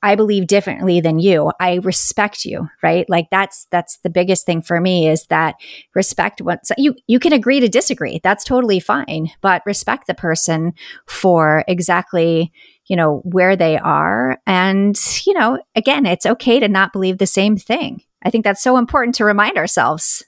I 0.03 0.15
believe 0.15 0.47
differently 0.47 0.99
than 0.99 1.17
you. 1.17 1.51
I 1.59 1.79
respect 1.83 2.45
you, 2.45 2.69
right? 2.83 3.09
Like 3.09 3.29
that's 3.31 3.65
that's 3.71 3.97
the 3.97 4.09
biggest 4.09 4.45
thing 4.45 4.61
for 4.61 4.79
me 4.79 5.07
is 5.07 5.25
that 5.27 5.55
respect 5.95 6.41
what 6.41 6.59
you 6.77 6.95
you 7.07 7.19
can 7.19 7.33
agree 7.33 7.59
to 7.59 7.67
disagree. 7.67 8.19
That's 8.23 8.43
totally 8.43 8.79
fine, 8.79 9.31
but 9.41 9.63
respect 9.65 10.05
the 10.05 10.13
person 10.13 10.73
for 11.07 11.63
exactly, 11.67 12.51
you 12.85 12.95
know, 12.95 13.21
where 13.25 13.55
they 13.55 13.79
are 13.79 14.37
and, 14.45 14.99
you 15.25 15.33
know, 15.33 15.59
again, 15.75 16.05
it's 16.05 16.25
okay 16.25 16.59
to 16.59 16.67
not 16.67 16.93
believe 16.93 17.17
the 17.17 17.25
same 17.25 17.57
thing. 17.57 18.03
I 18.21 18.29
think 18.29 18.43
that's 18.43 18.61
so 18.61 18.77
important 18.77 19.15
to 19.15 19.25
remind 19.25 19.57
ourselves. 19.57 20.23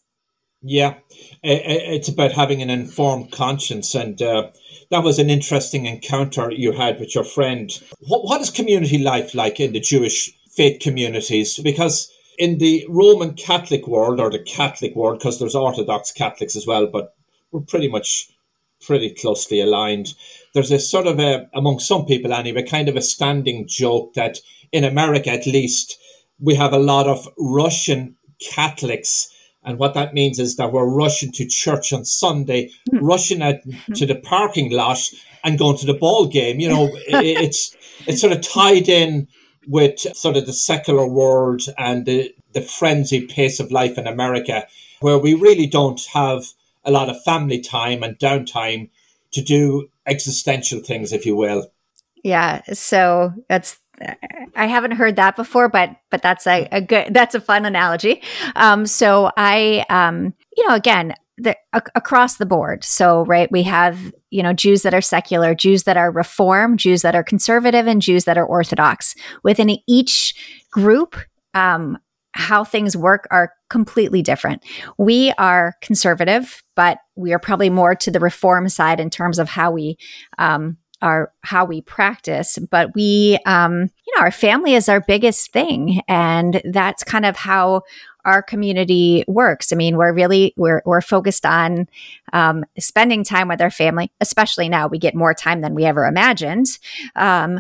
Yeah. 0.64 0.96
It's 1.44 2.10
about 2.10 2.32
having 2.32 2.64
an 2.64 2.72
informed 2.72 3.32
conscience 3.32 3.94
and 3.94 4.20
uh 4.20 4.50
that 4.96 5.04
was 5.04 5.20
an 5.20 5.30
interesting 5.30 5.88
encounter 5.88 6.50
you 6.50 6.72
had 6.72 7.02
with 7.02 7.14
your 7.14 7.26
friend. 7.26 7.70
What, 8.08 8.24
what 8.24 8.40
is 8.40 8.50
community 8.50 8.98
life 8.98 9.36
like 9.36 9.60
in 9.60 9.74
the 9.74 9.82
Jewish 9.82 10.32
faith 10.52 10.80
communities? 10.80 11.60
Because 11.60 12.10
in 12.38 12.60
the 12.60 12.86
Roman 12.88 13.34
Catholic 13.34 13.88
world 13.88 14.22
or 14.22 14.32
the 14.32 14.40
Catholic 14.40 14.96
world, 14.96 15.20
because 15.20 15.38
there's 15.38 15.54
Orthodox 15.54 16.14
Catholics 16.14 16.56
as 16.56 16.66
well, 16.66 16.88
but 16.88 17.14
we're 17.52 17.60
pretty 17.60 17.90
much 17.90 18.30
pretty 18.82 19.10
closely 19.10 19.60
aligned. 19.60 20.14
There's 20.54 20.72
a 20.72 20.80
sort 20.80 21.08
of 21.08 21.20
a, 21.20 21.50
among 21.54 21.80
some 21.80 22.06
people 22.06 22.32
anyway, 22.32 22.64
kind 22.64 22.88
of 22.88 22.96
a 22.96 23.02
standing 23.02 23.68
joke 23.68 24.14
that 24.14 24.38
in 24.72 24.86
America 24.86 25.30
at 25.30 25.46
least, 25.46 25.98
we 26.40 26.56
have 26.56 26.72
a 26.72 26.80
lot 26.80 27.06
of 27.06 27.28
Russian 27.38 28.16
Catholics 28.40 29.28
and 29.66 29.80
what 29.80 29.94
that 29.96 30.14
means 30.14 30.40
is 30.40 30.56
that 30.56 30.72
we're 30.72 30.86
rushing 30.86 31.32
to 31.34 31.46
church 31.46 31.92
on 31.92 32.06
Sunday, 32.06 32.72
mm. 32.92 33.00
rushing 33.02 33.42
out 33.42 33.56
to 33.96 34.06
the 34.06 34.16
parking 34.16 34.72
lot 34.72 35.00
and 35.44 35.60
going 35.60 35.78
to 35.78 35.86
the 35.86 35.94
ball 35.94 36.28
game. 36.28 36.60
You 36.60 36.70
know, 36.70 36.90
it's 37.08 37.76
it's 38.08 38.22
sort 38.22 38.34
of 38.34 38.42
tied 38.42 38.88
in 38.88 39.28
with 39.68 40.00
sort 40.00 40.38
of 40.38 40.46
the 40.46 40.54
secular 40.54 41.08
world 41.08 41.64
and 41.78 42.06
the, 42.06 42.34
the 42.54 42.62
frenzied 42.62 43.30
pace 43.30 43.60
of 43.60 43.72
life 43.72 43.98
in 43.98 44.08
America, 44.08 44.68
where 45.00 45.18
we 45.18 45.34
really 45.34 45.68
don't 45.68 46.02
have 46.14 46.46
a 46.84 46.92
lot 46.92 47.10
of 47.10 47.24
family 47.24 47.60
time 47.60 48.04
and 48.04 48.18
downtime 48.20 48.90
to 49.32 49.42
do 49.42 49.90
existential 50.06 50.80
things, 50.80 51.12
if 51.12 51.26
you 51.26 51.36
will. 51.36 51.68
Yeah. 52.24 52.62
So 52.74 53.34
that's 53.50 53.80
I 54.56 54.66
haven't 54.66 54.92
heard 54.92 55.16
that 55.16 55.36
before, 55.36 55.70
but 55.70 55.96
but 56.10 56.22
that's 56.22 56.48
a, 56.48 56.68
a 56.72 56.82
good 56.82 57.14
that's 57.14 57.36
a 57.36 57.42
fun 57.42 57.66
analogy. 57.66 58.22
Um, 58.56 58.86
so 58.86 59.32
I 59.38 59.86
um, 59.90 60.34
you 60.56 60.68
know 60.68 60.76
again 60.76 61.14
the, 61.38 61.58
a, 61.74 61.82
across 61.96 62.38
the 62.38 62.46
board. 62.46 62.84
So 62.84 63.26
right, 63.26 63.52
we 63.52 63.64
have 63.64 64.14
you 64.30 64.44
know 64.44 64.54
Jews 64.54 64.82
that 64.84 64.94
are 64.94 65.02
secular, 65.02 65.56
Jews 65.56 65.84
that 65.84 65.98
are 65.98 66.12
reform, 66.12 66.78
Jews 66.78 67.02
that 67.02 67.16
are 67.16 67.24
conservative, 67.24 67.88
and 67.88 68.02
Jews 68.02 68.26
that 68.26 68.38
are 68.38 68.46
orthodox. 68.46 69.16
Within 69.44 69.78
each 69.88 70.36
group, 70.72 71.16
um, 71.54 71.98
how 72.34 72.64
things 72.64 72.98
work 72.98 73.28
are 73.32 73.54
completely 73.70 74.22
different. 74.22 74.64
We 74.98 75.32
are 75.38 75.74
conservative, 75.82 76.64
but 76.76 77.00
we 77.16 77.34
are 77.34 77.40
probably 77.40 77.70
more 77.70 77.96
to 77.96 78.12
the 78.12 78.20
reform 78.20 78.68
side 78.68 79.00
in 79.00 79.10
terms 79.10 79.40
of 79.40 79.50
how 79.50 79.72
we 79.72 79.98
um, 80.38 80.78
are 81.06 81.32
how 81.42 81.64
we 81.64 81.82
practice. 81.82 82.58
But 82.72 82.96
we, 82.96 83.38
um, 83.46 83.74
you 84.08 84.14
know, 84.16 84.24
our 84.24 84.32
family 84.32 84.74
is 84.74 84.90
our 84.90 85.00
biggest 85.00 85.52
thing, 85.54 86.02
and 86.08 86.62
that's 86.66 87.04
kind 87.04 87.26
of 87.26 87.38
how 87.38 87.84
our 88.26 88.42
community 88.42 89.24
works. 89.28 89.72
I 89.72 89.76
mean, 89.76 89.98
we're 89.98 90.14
really 90.14 90.54
we're 90.58 90.82
we're 90.84 91.02
focused 91.02 91.46
on 91.46 91.88
um, 92.34 92.66
spending 92.80 93.24
time 93.24 93.48
with 93.48 93.62
our 93.62 93.70
family, 93.70 94.12
especially 94.20 94.68
now. 94.68 94.88
We 94.88 94.98
get 94.98 95.14
more 95.14 95.36
time 95.36 95.62
than 95.62 95.76
we 95.76 95.86
ever 95.86 96.06
imagined. 96.06 96.80
Um, 97.16 97.60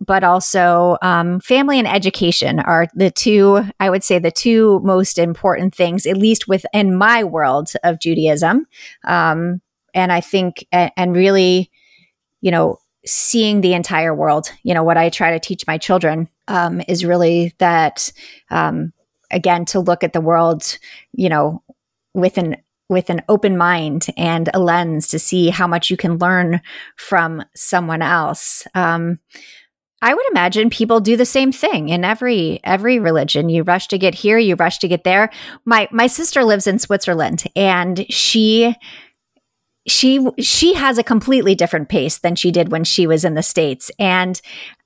but 0.00 0.22
also 0.22 0.96
um, 1.02 1.40
family 1.40 1.80
and 1.80 1.88
education 1.88 2.60
are 2.60 2.86
the 2.94 3.10
two, 3.10 3.64
I 3.80 3.90
would 3.90 4.04
say, 4.04 4.20
the 4.20 4.30
two 4.30 4.78
most 4.84 5.18
important 5.18 5.74
things, 5.74 6.06
at 6.06 6.16
least 6.16 6.46
within 6.46 6.94
my 6.94 7.24
world 7.24 7.72
of 7.82 7.98
Judaism. 7.98 8.68
Um, 9.02 9.60
and 9.94 10.12
I 10.12 10.20
think, 10.20 10.64
and 10.70 11.16
really, 11.16 11.72
you 12.40 12.50
know, 12.50 12.78
seeing 13.06 13.60
the 13.60 13.74
entire 13.74 14.14
world, 14.14 14.50
you 14.62 14.74
know, 14.74 14.82
what 14.82 14.96
I 14.96 15.08
try 15.08 15.30
to 15.30 15.40
teach 15.40 15.66
my 15.66 15.78
children 15.78 16.28
um, 16.48 16.82
is 16.88 17.04
really 17.04 17.54
that, 17.58 18.12
um, 18.50 18.92
again, 19.30 19.64
to 19.66 19.80
look 19.80 20.02
at 20.02 20.12
the 20.12 20.20
world, 20.20 20.78
you 21.12 21.28
know, 21.28 21.62
with 22.14 22.38
an 22.38 22.56
with 22.88 23.10
an 23.10 23.22
open 23.28 23.56
mind 23.56 24.06
and 24.16 24.48
a 24.54 24.58
lens 24.58 25.08
to 25.08 25.18
see 25.18 25.50
how 25.50 25.66
much 25.66 25.90
you 25.90 25.96
can 25.96 26.16
learn 26.16 26.60
from 26.96 27.44
someone 27.54 28.00
else. 28.00 28.66
Um, 28.74 29.18
I 30.00 30.14
would 30.14 30.24
imagine 30.30 30.70
people 30.70 31.00
do 31.00 31.16
the 31.16 31.26
same 31.26 31.50
thing 31.50 31.88
in 31.88 32.04
every 32.04 32.60
every 32.62 32.98
religion. 32.98 33.48
You 33.48 33.64
rush 33.64 33.88
to 33.88 33.98
get 33.98 34.14
here, 34.14 34.38
you 34.38 34.54
rush 34.54 34.78
to 34.78 34.88
get 34.88 35.04
there. 35.04 35.30
My 35.64 35.88
my 35.90 36.06
sister 36.06 36.44
lives 36.44 36.66
in 36.66 36.78
Switzerland 36.78 37.44
and 37.56 38.06
she 38.08 38.74
she 39.88 40.26
she 40.38 40.74
has 40.74 40.98
a 40.98 41.02
completely 41.02 41.54
different 41.54 41.88
pace 41.88 42.18
than 42.18 42.36
she 42.36 42.50
did 42.50 42.70
when 42.70 42.84
she 42.84 43.06
was 43.06 43.24
in 43.24 43.34
the 43.34 43.42
states 43.42 43.90
and 43.98 44.40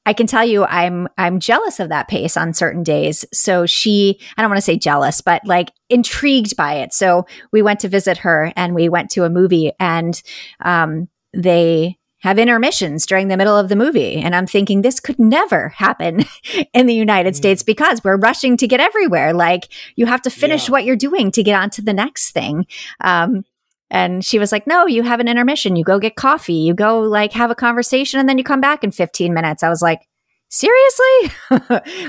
I 0.05 0.13
can 0.13 0.27
tell 0.27 0.45
you 0.45 0.65
I'm 0.65 1.09
I'm 1.17 1.39
jealous 1.39 1.79
of 1.79 1.89
that 1.91 2.09
pace 2.09 2.37
on 2.37 2.55
certain 2.55 2.83
days. 2.83 3.25
So 3.33 3.67
she 3.67 4.19
I 4.37 4.43
don't 4.43 4.51
want 4.51 4.59
to 4.59 4.63
say 4.63 4.77
jealous, 4.77 5.21
but 5.21 5.43
like 5.45 5.73
intrigued 5.89 6.57
by 6.57 6.75
it. 6.75 6.93
So 6.93 7.27
we 7.53 7.63
went 7.63 7.81
to 7.81 7.89
visit 7.89 8.19
her 8.19 8.53
and 8.57 8.75
we 8.75 8.89
went 8.89 9.11
to 9.11 9.25
a 9.25 9.31
movie 9.31 9.73
and 9.79 10.21
um, 10.61 11.09
they 11.33 11.99
have 12.23 12.39
intermissions 12.39 13.05
during 13.05 13.29
the 13.29 13.37
middle 13.37 13.57
of 13.57 13.69
the 13.69 13.77
movie. 13.77 14.17
And 14.17 14.35
I'm 14.35 14.47
thinking 14.47 14.83
this 14.83 15.01
could 15.01 15.19
never 15.19 15.71
happen 15.71 16.25
in 16.73 16.87
the 16.87 16.95
United 16.95 17.35
mm. 17.35 17.37
States 17.37 17.63
because 17.63 18.03
we're 18.05 18.17
rushing 18.17 18.57
to 18.59 18.69
get 18.69 18.81
everywhere. 18.81 19.33
Like 19.33 19.69
you 19.97 20.07
have 20.07 20.23
to 20.23 20.31
finish 20.31 20.67
yeah. 20.67 20.73
what 20.73 20.85
you're 20.85 20.97
doing 20.97 21.31
to 21.33 21.43
get 21.43 21.61
on 21.61 21.71
to 21.71 21.83
the 21.83 21.93
next 21.93 22.31
thing. 22.31 22.67
Um, 23.01 23.45
and 23.93 24.25
she 24.25 24.39
was 24.39 24.51
like, 24.51 24.67
no, 24.67 24.87
you 24.87 25.03
have 25.03 25.21
an 25.21 25.29
intermission. 25.29 25.77
You 25.77 25.85
go 25.85 25.99
get 25.99 26.17
coffee. 26.17 26.55
You 26.55 26.73
go 26.73 27.01
like 27.01 27.33
have 27.33 27.51
a 27.51 27.55
conversation 27.55 28.19
and 28.19 28.27
then 28.27 28.39
you 28.39 28.45
come 28.45 28.61
back 28.61 28.83
in 28.83 28.91
15 28.91 29.35
minutes. 29.35 29.63
I 29.63 29.69
was 29.69 29.83
like, 29.83 30.09
seriously? 30.49 31.37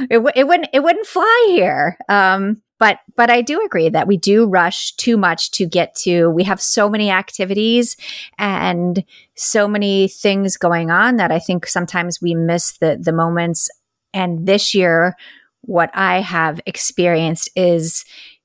it, 0.10 0.14
w- 0.14 0.32
it 0.34 0.48
wouldn't, 0.48 0.70
it 0.72 0.82
wouldn't 0.82 1.06
fly 1.06 1.46
here. 1.50 1.98
Um, 2.08 2.62
but 2.80 3.00
but 3.16 3.30
I 3.30 3.42
do 3.42 3.62
agree 3.64 3.90
that 3.90 4.08
we 4.08 4.18
do 4.18 4.46
rush 4.46 4.94
too 4.96 5.16
much 5.16 5.52
to 5.52 5.66
get 5.66 5.94
to. 5.96 6.30
We 6.30 6.44
have 6.44 6.62
so 6.62 6.90
many 6.90 7.10
activities 7.10 7.96
and 8.38 9.04
so 9.36 9.68
many 9.68 10.08
things 10.08 10.58
going 10.58 10.90
on 10.90 11.18
that 11.18 11.32
I 11.32 11.40
think 11.40 11.66
sometimes 11.66 12.22
we 12.22 12.34
miss 12.34 12.78
the 12.80 12.98
the 13.00 13.14
moments. 13.14 13.70
And 14.14 14.48
this 14.48 14.74
year, 14.76 15.16
what 15.62 15.92
I 15.94 16.20
have 16.20 16.60
experienced 16.66 17.50
is 17.56 18.04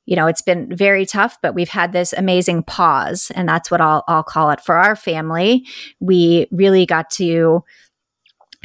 you 0.09 0.17
know, 0.17 0.27
it's 0.27 0.41
been 0.41 0.75
very 0.75 1.05
tough, 1.05 1.37
but 1.43 1.55
we've 1.55 1.69
had 1.69 1.93
this 1.93 2.15
amazing 2.15 2.63
pause. 2.63 3.31
And 3.35 3.47
that's 3.47 3.71
what 3.71 3.83
I'll, 3.83 4.05
I'll 4.09 4.23
call 4.23 4.51
it 4.51 4.59
for 4.59 4.77
our 4.77 4.97
family. 4.97 5.67
We 6.01 6.47
really 6.51 6.87
got 6.87 7.11
to 7.11 7.63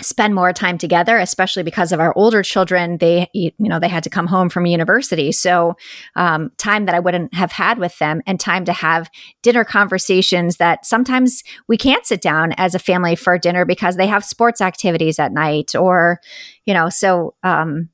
spend 0.02 0.34
more 0.34 0.52
time 0.52 0.76
together 0.80 1.20
especially 1.20 1.62
because 1.62 1.92
of 1.92 2.00
our 2.00 2.18
older 2.18 2.42
children 2.42 2.98
they 2.98 3.28
you 3.32 3.52
know 3.60 3.78
they 3.80 3.88
had 3.88 4.04
to 4.04 4.10
come 4.10 4.26
home 4.26 4.50
from 4.50 4.66
university 4.66 5.32
so 5.32 5.76
um, 6.16 6.50
time 6.58 6.88
that 6.88 6.96
i 6.96 7.00
wouldn't 7.00 7.32
have 7.32 7.52
had 7.52 7.78
with 7.78 7.96
them 8.00 8.20
and 8.26 8.40
time 8.40 8.66
to 8.66 8.74
have 8.74 9.08
dinner 9.44 9.64
conversations 9.64 10.58
that 10.58 10.84
sometimes 10.84 11.44
we 11.68 11.78
can't 11.78 12.08
sit 12.08 12.22
down 12.22 12.54
as 12.58 12.74
a 12.74 12.80
family 12.80 13.16
for 13.16 13.38
dinner 13.38 13.66
because 13.66 13.96
they 13.96 14.08
have 14.08 14.26
sports 14.26 14.62
activities 14.62 15.20
at 15.20 15.32
night 15.32 15.76
or 15.76 16.20
you 16.66 16.74
know 16.74 16.90
so 16.90 17.36
um, 17.44 17.88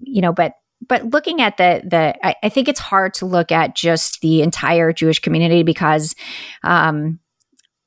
you 0.00 0.20
know 0.20 0.32
but 0.32 0.54
but 0.86 1.04
looking 1.06 1.40
at 1.40 1.56
the 1.56 1.82
the 1.84 2.14
I, 2.26 2.34
I, 2.42 2.48
think 2.48 2.68
it's 2.68 2.80
hard 2.80 3.14
to 3.14 3.26
look 3.26 3.50
at 3.50 3.74
just 3.74 4.20
the 4.20 4.42
entire 4.42 4.92
jewish 4.92 5.18
community 5.18 5.62
because 5.62 6.14
um, 6.62 7.18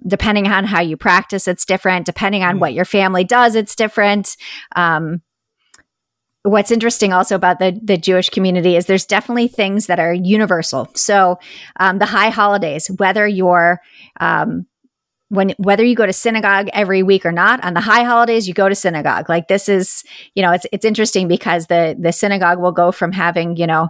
depending 0.06 0.48
on 0.48 0.66
how 0.66 0.82
you 0.82 0.98
practice, 0.98 1.48
it's 1.48 1.66
different. 1.66 2.06
Depending 2.06 2.44
on 2.44 2.58
mm. 2.58 2.60
what 2.60 2.74
your 2.74 2.86
family 2.86 3.24
does, 3.24 3.56
it's 3.56 3.76
different. 3.76 4.36
Um, 4.76 5.22
what's 6.44 6.72
interesting 6.72 7.14
also 7.14 7.36
about 7.36 7.60
the 7.60 7.80
the 7.84 7.98
Jewish 7.98 8.30
community 8.30 8.76
is 8.76 8.86
there's 8.86 9.06
definitely 9.06 9.48
things 9.48 9.88
that 9.88 10.00
are 10.00 10.14
universal. 10.14 10.90
So 10.96 11.40
um, 11.80 12.00
the 12.00 12.08
high 12.08 12.30
holidays, 12.30 12.90
whether 12.98 13.28
you're 13.28 13.80
um, 14.20 14.66
when 15.32 15.56
whether 15.58 15.84
you 15.84 15.96
go 15.96 16.06
to 16.06 16.12
synagogue 16.12 16.68
every 16.74 17.04
week 17.04 17.26
or 17.26 17.32
not, 17.32 17.64
on 17.64 17.74
the 17.74 17.80
high 17.80 18.04
holidays 18.04 18.50
you 18.50 18.54
go 18.54 18.68
to 18.68 18.76
synagogue. 18.76 19.30
Like 19.30 19.48
this 19.48 19.70
is, 19.70 20.04
you 20.36 20.44
know, 20.44 20.52
it's 20.52 20.66
it's 20.74 20.84
interesting 20.84 21.30
because 21.30 21.68
the 21.68 21.96
the 21.98 22.12
synagogue 22.12 22.60
will 22.60 22.74
go 22.74 22.92
from 22.92 23.14
having 23.14 23.56
you 23.56 23.66
know 23.66 23.90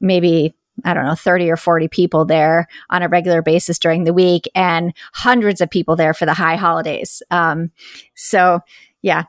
maybe 0.00 0.54
I 0.84 0.94
don't 0.94 1.04
know, 1.04 1.14
30 1.14 1.50
or 1.50 1.56
40 1.56 1.88
people 1.88 2.24
there 2.24 2.68
on 2.88 3.02
a 3.02 3.08
regular 3.08 3.42
basis 3.42 3.78
during 3.78 4.04
the 4.04 4.14
week 4.14 4.48
and 4.54 4.94
hundreds 5.12 5.60
of 5.60 5.70
people 5.70 5.96
there 5.96 6.14
for 6.14 6.24
the 6.24 6.34
high 6.34 6.54
holidays. 6.54 7.20
Um, 7.32 7.72
so, 8.14 8.60
yeah. 9.02 9.24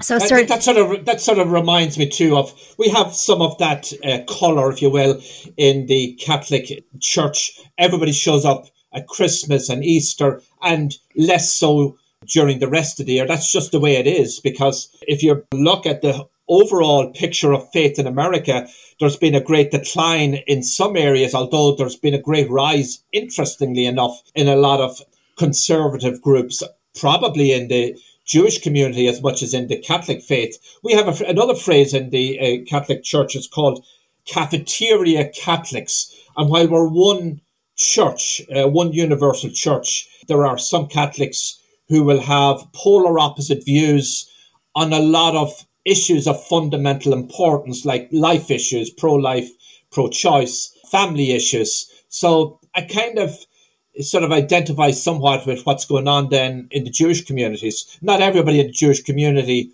So 0.00 0.18
think 0.18 0.48
that 0.48 0.62
sort 0.62 0.78
of 0.78 1.04
that 1.04 1.20
sort 1.20 1.38
of 1.38 1.52
reminds 1.52 1.96
me 1.96 2.08
too 2.08 2.36
of 2.36 2.52
we 2.76 2.88
have 2.88 3.14
some 3.14 3.40
of 3.40 3.56
that 3.58 3.92
uh, 4.02 4.18
color, 4.26 4.72
if 4.72 4.82
you 4.82 4.90
will, 4.90 5.20
in 5.56 5.86
the 5.86 6.14
Catholic 6.14 6.84
Church. 6.98 7.52
Everybody 7.78 8.10
shows 8.10 8.44
up 8.44 8.66
at 8.94 9.08
Christmas 9.08 9.68
and 9.68 9.84
Easter, 9.84 10.42
and 10.62 10.96
less 11.16 11.52
so 11.52 11.96
during 12.26 12.58
the 12.58 12.68
rest 12.68 13.00
of 13.00 13.06
the 13.06 13.14
year. 13.14 13.26
That's 13.26 13.50
just 13.50 13.72
the 13.72 13.80
way 13.80 13.96
it 13.96 14.06
is. 14.06 14.40
Because 14.40 14.88
if 15.02 15.22
you 15.22 15.44
look 15.52 15.86
at 15.86 16.02
the 16.02 16.26
overall 16.48 17.10
picture 17.12 17.52
of 17.52 17.70
faith 17.72 17.98
in 17.98 18.06
America, 18.06 18.68
there's 19.00 19.16
been 19.16 19.34
a 19.34 19.40
great 19.40 19.70
decline 19.70 20.34
in 20.46 20.62
some 20.62 20.96
areas, 20.96 21.34
although 21.34 21.74
there's 21.74 21.96
been 21.96 22.14
a 22.14 22.20
great 22.20 22.50
rise, 22.50 23.02
interestingly 23.12 23.86
enough, 23.86 24.22
in 24.34 24.48
a 24.48 24.56
lot 24.56 24.80
of 24.80 25.00
conservative 25.36 26.20
groups, 26.20 26.62
probably 27.00 27.52
in 27.52 27.68
the 27.68 27.96
Jewish 28.24 28.62
community 28.62 29.08
as 29.08 29.22
much 29.22 29.42
as 29.42 29.54
in 29.54 29.68
the 29.68 29.78
Catholic 29.78 30.22
faith. 30.22 30.56
We 30.82 30.92
have 30.92 31.08
a, 31.08 31.24
another 31.24 31.54
phrase 31.54 31.94
in 31.94 32.10
the 32.10 32.38
uh, 32.38 32.70
Catholic 32.70 33.02
Church, 33.02 33.34
it's 33.34 33.48
called 33.48 33.84
cafeteria 34.24 35.28
Catholics. 35.30 36.14
And 36.36 36.48
while 36.48 36.68
we're 36.68 36.88
one 36.88 37.40
church, 37.82 38.40
uh, 38.54 38.68
one 38.68 38.92
universal 38.92 39.50
church, 39.50 40.08
there 40.28 40.46
are 40.46 40.58
some 40.58 40.86
Catholics 40.86 41.60
who 41.88 42.02
will 42.04 42.20
have 42.20 42.66
polar 42.72 43.18
opposite 43.18 43.64
views 43.64 44.30
on 44.74 44.92
a 44.92 44.98
lot 44.98 45.34
of 45.34 45.66
issues 45.84 46.26
of 46.26 46.46
fundamental 46.46 47.12
importance 47.12 47.84
like 47.84 48.08
life 48.12 48.50
issues, 48.50 48.88
pro 48.90 49.14
life, 49.14 49.50
pro 49.90 50.08
choice, 50.08 50.74
family 50.90 51.32
issues. 51.32 51.90
So 52.08 52.60
I 52.74 52.82
kind 52.82 53.18
of 53.18 53.36
sort 54.00 54.24
of 54.24 54.32
identify 54.32 54.90
somewhat 54.90 55.46
with 55.46 55.66
what's 55.66 55.84
going 55.84 56.08
on 56.08 56.30
then 56.30 56.68
in 56.70 56.84
the 56.84 56.90
Jewish 56.90 57.24
communities. 57.24 57.98
Not 58.00 58.22
everybody 58.22 58.60
in 58.60 58.68
the 58.68 58.72
Jewish 58.72 59.02
community 59.02 59.72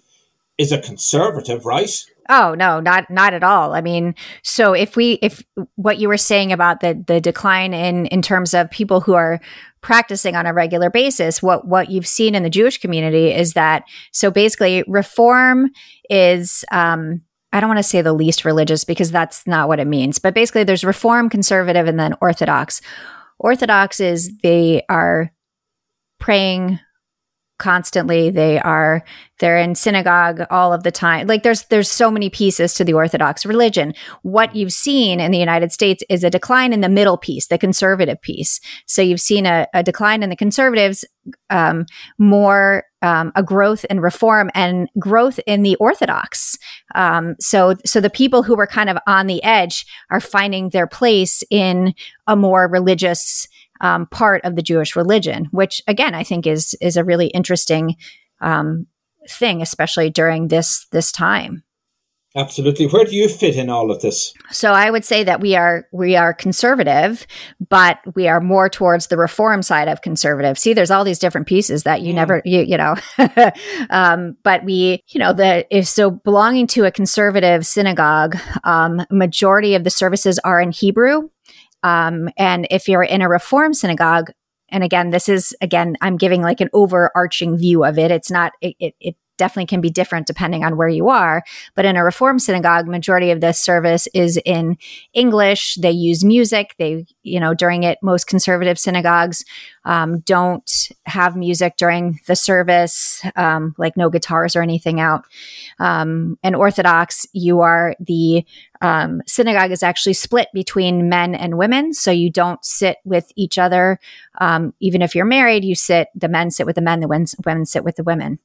is 0.57 0.73
a 0.73 0.81
conservative, 0.81 1.65
right? 1.65 2.05
Oh 2.29 2.55
no, 2.55 2.79
not 2.79 3.11
not 3.11 3.33
at 3.33 3.43
all. 3.43 3.75
I 3.75 3.81
mean, 3.81 4.15
so 4.43 4.75
if 4.75 4.97
we 4.97 5.13
if 5.23 5.43
what 5.77 5.99
you 5.99 6.09
were 6.09 6.19
saying 6.19 6.53
about 6.53 6.81
the 6.81 7.03
the 7.07 7.21
decline 7.21 7.73
in 7.73 8.07
in 8.07 8.21
terms 8.21 8.53
of 8.53 8.71
people 8.71 9.01
who 9.01 9.15
are 9.15 9.41
practicing 9.81 10.37
on 10.37 10.45
a 10.45 10.53
regular 10.53 10.91
basis, 10.91 11.43
what 11.43 11.67
what 11.67 11.91
you've 11.91 12.07
seen 12.07 12.35
in 12.35 12.43
the 12.43 12.51
Jewish 12.51 12.79
community 12.79 13.33
is 13.33 13.55
that 13.55 13.85
so 14.13 14.31
basically 14.31 14.85
reform 14.87 15.71
is 16.11 16.65
um 16.71 17.23
I 17.53 17.61
don't 17.61 17.69
want 17.69 17.79
to 17.79 17.83
say 17.83 18.03
the 18.03 18.13
least 18.13 18.45
religious 18.45 18.85
because 18.85 19.11
that's 19.11 19.47
not 19.47 19.69
what 19.69 19.81
it 19.81 19.87
means, 19.87 20.19
but 20.19 20.35
basically 20.35 20.65
there's 20.65 20.85
reform, 20.85 21.31
conservative, 21.31 21.87
and 21.87 21.99
then 21.99 22.15
orthodox. 22.21 22.83
Orthodox 23.39 24.01
is 24.01 24.37
they 24.43 24.83
are 24.91 25.33
praying 26.19 26.79
constantly. 27.59 28.31
They 28.31 28.59
are 28.61 29.05
they're 29.39 29.59
in 29.59 29.75
synagogue 29.75 30.43
all 30.51 30.73
of 30.73 30.83
the 30.83 30.91
time. 30.91 31.27
Like 31.27 31.43
there's 31.43 31.65
there's 31.65 31.91
so 31.91 32.11
many 32.11 32.31
pieces 32.31 32.75
to 32.75 32.85
the 32.85 32.95
Orthodox 32.95 33.45
religion. 33.47 33.95
What 34.23 34.55
you've 34.57 34.73
seen 34.73 35.21
in 35.21 35.31
the 35.31 35.39
United 35.39 35.73
States 35.73 36.03
is 36.09 36.25
a 36.25 36.31
decline 36.31 36.73
in 36.73 36.81
the 36.81 36.89
middle 36.89 37.17
piece, 37.17 37.47
the 37.47 37.59
conservative 37.59 38.21
piece. 38.21 38.61
So 38.87 39.03
you've 39.03 39.21
seen 39.21 39.47
a, 39.47 39.67
a 39.75 39.83
decline 39.83 40.23
in 40.23 40.31
the 40.31 40.37
conservatives, 40.37 41.05
um, 41.51 41.87
more 42.19 42.85
um, 43.03 43.31
a 43.37 43.43
growth 43.43 43.85
in 43.85 44.01
reform 44.01 44.51
and 44.55 44.89
growth 44.99 45.39
in 45.47 45.63
the 45.63 45.77
Orthodox. 45.77 46.59
Um, 46.95 47.37
so 47.39 47.77
so 47.85 48.01
the 48.01 48.11
people 48.11 48.43
who 48.43 48.57
were 48.57 48.67
kind 48.67 48.91
of 48.91 48.99
on 49.07 49.27
the 49.27 49.43
edge 49.45 49.87
are 50.11 50.21
finding 50.21 50.71
their 50.71 50.87
place 50.87 51.43
in 51.51 51.95
a 52.27 52.35
more 52.35 52.69
religious 52.69 53.47
um, 53.81 54.07
part 54.07 54.45
of 54.45 54.57
the 54.57 54.63
Jewish 54.63 54.97
religion, 54.97 55.49
which 55.51 55.83
again 55.87 56.15
I 56.15 56.25
think 56.25 56.47
is 56.47 56.75
is 56.81 56.97
a 56.97 57.05
really 57.05 57.29
interesting 57.29 57.97
um, 58.41 58.87
thing, 59.29 59.63
especially 59.63 60.11
during 60.11 60.49
this 60.49 60.87
this 60.93 61.13
time. 61.13 61.65
Absolutely. 62.37 62.87
Where 62.87 63.05
do 63.05 63.17
you 63.17 63.27
fit 63.27 63.57
in 63.57 63.71
all 63.71 63.91
of 63.91 64.03
this? 64.03 64.35
So 64.53 64.73
I 64.73 64.91
would 64.91 65.05
say 65.05 65.25
that 65.25 65.41
we 65.41 65.57
are 65.57 65.87
we 65.93 66.15
are 66.15 66.35
conservative, 66.35 67.27
but 67.69 67.99
we 68.15 68.29
are 68.29 68.41
more 68.41 68.69
towards 68.69 69.07
the 69.07 69.17
reform 69.17 69.63
side 69.63 69.89
of 69.89 70.03
conservative. 70.03 70.59
See, 70.59 70.75
there's 70.75 70.91
all 70.91 71.05
these 71.05 71.19
different 71.19 71.47
pieces 71.47 71.85
that 71.85 72.03
you 72.03 72.13
mm. 72.13 72.17
never 72.17 72.43
you 72.45 72.61
you 72.61 72.77
know, 72.77 72.97
um, 73.91 74.37
but 74.45 74.63
we 74.63 75.03
you 75.09 75.19
know 75.19 75.33
the 75.33 75.67
if 75.77 75.89
so 75.89 76.11
belonging 76.11 76.67
to 76.69 76.85
a 76.85 76.91
conservative 76.91 77.67
synagogue, 77.67 78.37
um, 78.63 79.01
majority 79.11 79.75
of 79.75 79.85
the 79.85 79.91
services 79.91 80.39
are 80.41 80.61
in 80.61 80.71
Hebrew. 80.71 81.31
Um, 81.83 82.29
and 82.37 82.67
if 82.71 82.89
you're 82.89 83.03
in 83.03 83.23
a 83.23 83.29
reform 83.29 83.75
synagogue, 83.75 84.31
and 84.71 84.85
again, 84.85 85.11
this 85.11 85.29
is 85.29 85.55
again, 85.61 85.97
I'm 86.01 86.17
giving 86.17 86.43
like 86.43 86.61
an 86.61 86.69
overarching 86.73 87.57
view 87.57 87.85
of 87.85 87.99
it. 87.99 88.11
It's 88.11 88.31
not, 88.31 88.53
it, 88.61 88.77
it, 88.79 88.95
it 89.01 89.17
definitely 89.39 89.67
can 89.67 89.81
be 89.81 89.91
different 89.91 90.27
depending 90.27 90.65
on 90.65 90.77
where 90.77 90.89
you 90.89 91.09
are. 91.09 91.43
But 91.75 91.85
in 91.85 91.97
a 91.97 92.05
Reform 92.05 92.39
synagogue, 92.39 92.87
majority 92.87 93.31
of 93.31 93.41
the 93.41 93.53
service 93.53 94.07
is 94.13 94.39
in 94.45 94.77
English. 95.15 95.77
They 95.77 95.91
use 95.91 96.25
music. 96.25 96.75
They, 96.79 97.07
you 97.23 97.41
know, 97.41 97.55
during 97.55 97.85
it, 97.85 97.99
most 98.03 98.27
conservative 98.27 98.79
synagogues 98.79 99.45
um, 99.85 100.21
don't 100.21 100.71
have 101.07 101.35
music 101.35 101.77
during 101.79 102.21
the 102.27 102.37
service, 102.37 103.23
um, 103.37 103.75
like 103.79 103.97
no 103.97 104.11
guitars 104.11 104.55
or 104.55 104.63
anything 104.63 105.01
out. 105.01 105.25
Um, 105.81 106.39
and 106.43 106.55
Orthodox, 106.55 107.27
you 107.33 107.61
are 107.61 107.95
the 107.99 108.45
um, 108.81 109.23
synagogue 109.27 109.73
is 109.73 109.83
actually 109.83 110.13
split 110.13 110.49
between 110.53 111.09
men 111.09 111.35
and 111.35 111.59
women. 111.59 111.95
So 111.95 112.11
you 112.11 112.31
don't 112.31 112.65
sit 112.65 112.99
with 113.05 113.33
each 113.35 113.59
other. 113.59 113.99
Um, 114.41 114.75
even 114.81 115.03
if 115.03 115.15
you're 115.15 115.25
married, 115.25 115.65
you 115.65 115.75
sit, 115.75 116.09
the 116.15 116.29
men 116.29 116.51
sit 116.51 116.67
with 116.67 116.77
the 116.77 116.83
men, 116.83 117.01
the 117.01 117.09
women, 117.09 117.27
women 117.45 117.67
sit 117.67 117.85
with 117.85 117.97
the 117.97 118.05
women. 118.05 118.39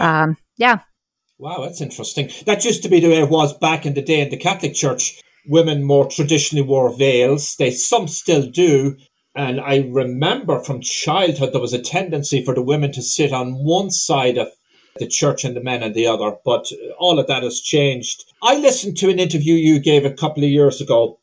Um, 0.00 0.36
yeah. 0.56 0.80
Wow, 1.38 1.62
that's 1.62 1.80
interesting. 1.80 2.30
That 2.46 2.64
used 2.64 2.82
to 2.82 2.88
be 2.88 3.00
the 3.00 3.08
way 3.08 3.20
it 3.20 3.30
was 3.30 3.56
back 3.56 3.86
in 3.86 3.94
the 3.94 4.02
day 4.02 4.20
in 4.20 4.30
the 4.30 4.36
Catholic 4.36 4.74
Church. 4.74 5.20
Women 5.46 5.84
more 5.84 6.06
traditionally 6.08 6.66
wore 6.66 6.94
veils. 6.94 7.56
They 7.56 7.70
some 7.70 8.08
still 8.08 8.46
do. 8.46 8.96
And 9.34 9.60
I 9.60 9.88
remember 9.90 10.62
from 10.62 10.80
childhood 10.80 11.52
there 11.52 11.60
was 11.60 11.72
a 11.72 11.80
tendency 11.80 12.44
for 12.44 12.54
the 12.54 12.62
women 12.62 12.92
to 12.92 13.02
sit 13.02 13.32
on 13.32 13.64
one 13.64 13.90
side 13.90 14.36
of 14.36 14.48
the 14.96 15.06
church 15.06 15.44
and 15.44 15.56
the 15.56 15.62
men 15.62 15.82
on 15.82 15.92
the 15.92 16.06
other. 16.06 16.36
But 16.44 16.70
all 16.98 17.18
of 17.18 17.26
that 17.28 17.42
has 17.42 17.60
changed. 17.60 18.24
I 18.42 18.56
listened 18.58 18.96
to 18.98 19.08
an 19.08 19.18
interview 19.18 19.54
you 19.54 19.78
gave 19.78 20.04
a 20.04 20.12
couple 20.12 20.42
of 20.42 20.50
years 20.50 20.80
ago. 20.80 21.20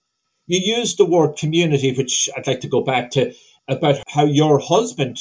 You 0.47 0.59
used 0.77 0.97
the 0.97 1.05
word 1.05 1.37
community, 1.37 1.93
which 1.93 2.29
I'd 2.35 2.47
like 2.47 2.61
to 2.61 2.69
go 2.69 2.81
back 2.81 3.11
to, 3.11 3.33
about 3.67 4.01
how 4.07 4.25
your 4.25 4.59
husband 4.59 5.19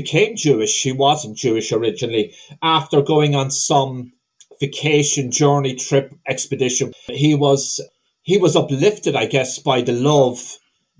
became 0.00 0.36
Jewish. 0.36 0.82
He 0.82 0.92
wasn't 0.92 1.36
Jewish 1.36 1.72
originally. 1.72 2.32
After 2.62 3.02
going 3.02 3.34
on 3.34 3.50
some 3.50 4.12
vacation 4.60 5.30
journey 5.30 5.74
trip 5.74 6.14
expedition, 6.28 6.92
he 7.08 7.34
was 7.34 7.80
he 8.22 8.38
was 8.38 8.54
uplifted, 8.54 9.16
I 9.16 9.26
guess, 9.26 9.58
by 9.58 9.80
the 9.80 9.92
love, 9.92 10.58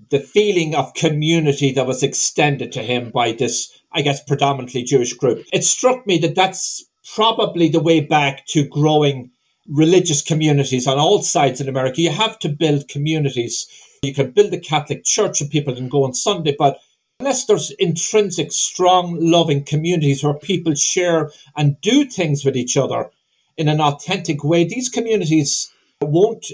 the 0.09 0.19
feeling 0.19 0.75
of 0.75 0.93
community 0.95 1.71
that 1.73 1.87
was 1.87 2.03
extended 2.03 2.71
to 2.73 2.81
him 2.81 3.11
by 3.11 3.31
this, 3.31 3.71
I 3.93 4.01
guess, 4.01 4.23
predominantly 4.23 4.83
Jewish 4.83 5.13
group. 5.13 5.45
It 5.53 5.63
struck 5.63 6.05
me 6.05 6.17
that 6.19 6.35
that's 6.35 6.83
probably 7.15 7.69
the 7.69 7.79
way 7.89 8.01
back 8.01 8.45
to 8.47 8.67
growing 8.67 9.31
religious 9.69 10.21
communities 10.21 10.87
on 10.87 10.97
all 10.97 11.21
sides 11.21 11.61
in 11.61 11.69
America. 11.69 12.01
You 12.01 12.09
have 12.09 12.37
to 12.39 12.49
build 12.49 12.89
communities. 12.89 13.67
You 14.01 14.13
can 14.13 14.31
build 14.31 14.53
a 14.53 14.59
Catholic 14.59 15.03
church 15.05 15.39
and 15.39 15.49
people 15.49 15.75
can 15.75 15.87
go 15.87 16.03
on 16.03 16.13
Sunday, 16.13 16.55
but 16.57 16.79
unless 17.19 17.45
there's 17.45 17.71
intrinsic, 17.71 18.51
strong, 18.51 19.17
loving 19.19 19.63
communities 19.63 20.23
where 20.23 20.33
people 20.33 20.73
share 20.73 21.31
and 21.57 21.79
do 21.81 22.05
things 22.05 22.45
with 22.45 22.55
each 22.55 22.77
other 22.77 23.09
in 23.57 23.67
an 23.67 23.81
authentic 23.81 24.43
way, 24.43 24.63
these 24.63 24.89
communities 24.89 25.71
won't 26.01 26.45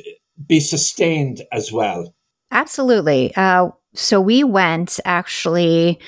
be 0.47 0.60
sustained 0.60 1.43
as 1.51 1.71
well. 1.71 2.13
Absolutely. 2.51 3.34
Uh, 3.36 3.69
so 3.93 4.19
we 4.19 4.43
went 4.43 4.99
actually, 5.06 5.99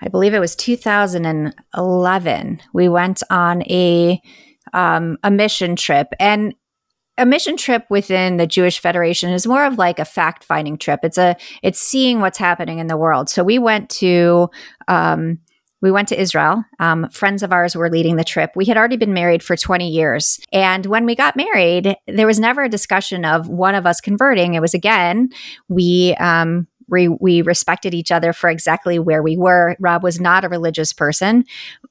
I 0.00 0.08
believe 0.08 0.32
it 0.32 0.38
was 0.38 0.56
2011. 0.56 2.62
We 2.72 2.88
went 2.88 3.22
on 3.30 3.62
a 3.62 4.20
um, 4.72 5.18
a 5.22 5.30
mission 5.30 5.76
trip, 5.76 6.08
and 6.18 6.54
a 7.16 7.26
mission 7.26 7.56
trip 7.56 7.84
within 7.90 8.36
the 8.38 8.46
Jewish 8.46 8.80
Federation 8.80 9.30
is 9.30 9.46
more 9.46 9.64
of 9.64 9.78
like 9.78 9.98
a 9.98 10.04
fact 10.04 10.44
finding 10.44 10.76
trip. 10.76 11.00
It's 11.02 11.18
a 11.18 11.36
it's 11.62 11.78
seeing 11.78 12.20
what's 12.20 12.38
happening 12.38 12.78
in 12.78 12.88
the 12.88 12.96
world. 12.96 13.28
So 13.28 13.44
we 13.44 13.58
went 13.58 13.88
to 13.90 14.50
um, 14.88 15.38
we 15.84 15.90
went 15.90 16.08
to 16.08 16.18
Israel. 16.18 16.64
Um, 16.80 17.10
friends 17.10 17.42
of 17.42 17.52
ours 17.52 17.76
were 17.76 17.90
leading 17.90 18.16
the 18.16 18.24
trip. 18.24 18.52
We 18.56 18.64
had 18.64 18.78
already 18.78 18.96
been 18.96 19.12
married 19.12 19.42
for 19.42 19.54
20 19.54 19.86
years. 19.86 20.40
And 20.50 20.86
when 20.86 21.04
we 21.04 21.14
got 21.14 21.36
married, 21.36 21.94
there 22.06 22.26
was 22.26 22.40
never 22.40 22.62
a 22.62 22.70
discussion 22.70 23.26
of 23.26 23.50
one 23.50 23.74
of 23.74 23.84
us 23.84 24.00
converting. 24.00 24.54
It 24.54 24.60
was 24.60 24.72
again, 24.72 25.28
we 25.68 26.14
um, 26.18 26.66
we, 26.88 27.08
we 27.08 27.42
respected 27.42 27.94
each 27.94 28.12
other 28.12 28.32
for 28.32 28.48
exactly 28.50 28.98
where 28.98 29.22
we 29.22 29.36
were. 29.36 29.76
Rob 29.80 30.02
was 30.02 30.20
not 30.20 30.44
a 30.44 30.48
religious 30.48 30.92
person. 30.92 31.44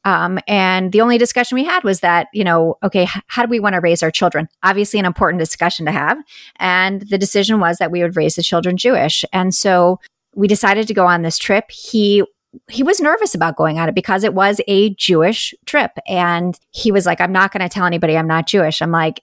Um, 0.06 0.40
and 0.48 0.92
the 0.92 1.02
only 1.02 1.18
discussion 1.18 1.56
we 1.56 1.64
had 1.64 1.84
was 1.84 2.02
that, 2.02 2.28
you 2.34 2.44
know, 2.44 2.78
okay, 2.84 3.04
h- 3.04 3.22
how 3.28 3.44
do 3.44 3.50
we 3.50 3.60
want 3.60 3.74
to 3.74 3.82
raise 3.82 4.04
our 4.04 4.12
children? 4.12 4.48
Obviously, 4.64 5.00
an 5.00 5.06
important 5.06 5.40
discussion 5.40 5.86
to 5.86 5.92
have. 5.92 6.18
And 6.58 7.02
the 7.10 7.18
decision 7.18 7.60
was 7.60 7.78
that 7.78 7.92
we 7.92 8.02
would 8.02 8.16
raise 8.16 8.36
the 8.36 8.44
children 8.44 8.78
Jewish. 8.78 9.26
And 9.32 9.54
so 9.54 10.00
we 10.36 10.48
decided 10.48 10.88
to 10.88 10.94
go 10.94 11.06
on 11.06 11.22
this 11.22 11.38
trip. 11.38 11.70
He 11.72 12.24
he 12.70 12.84
was 12.84 13.00
nervous 13.00 13.34
about 13.34 13.56
going 13.56 13.80
on 13.80 13.90
it 13.90 13.96
because 13.96 14.24
it 14.24 14.36
was 14.36 14.62
a 14.68 14.94
Jewish 14.94 15.56
trip. 15.66 15.92
And 16.08 16.60
he 16.70 16.92
was 16.92 17.06
like, 17.06 17.20
I'm 17.20 17.32
not 17.32 17.52
going 17.52 17.68
to 17.68 17.70
tell 17.70 17.86
anybody 17.86 18.16
I'm 18.16 18.28
not 18.28 18.46
Jewish. 18.46 18.80
I'm 18.80 18.92
like, 18.92 19.22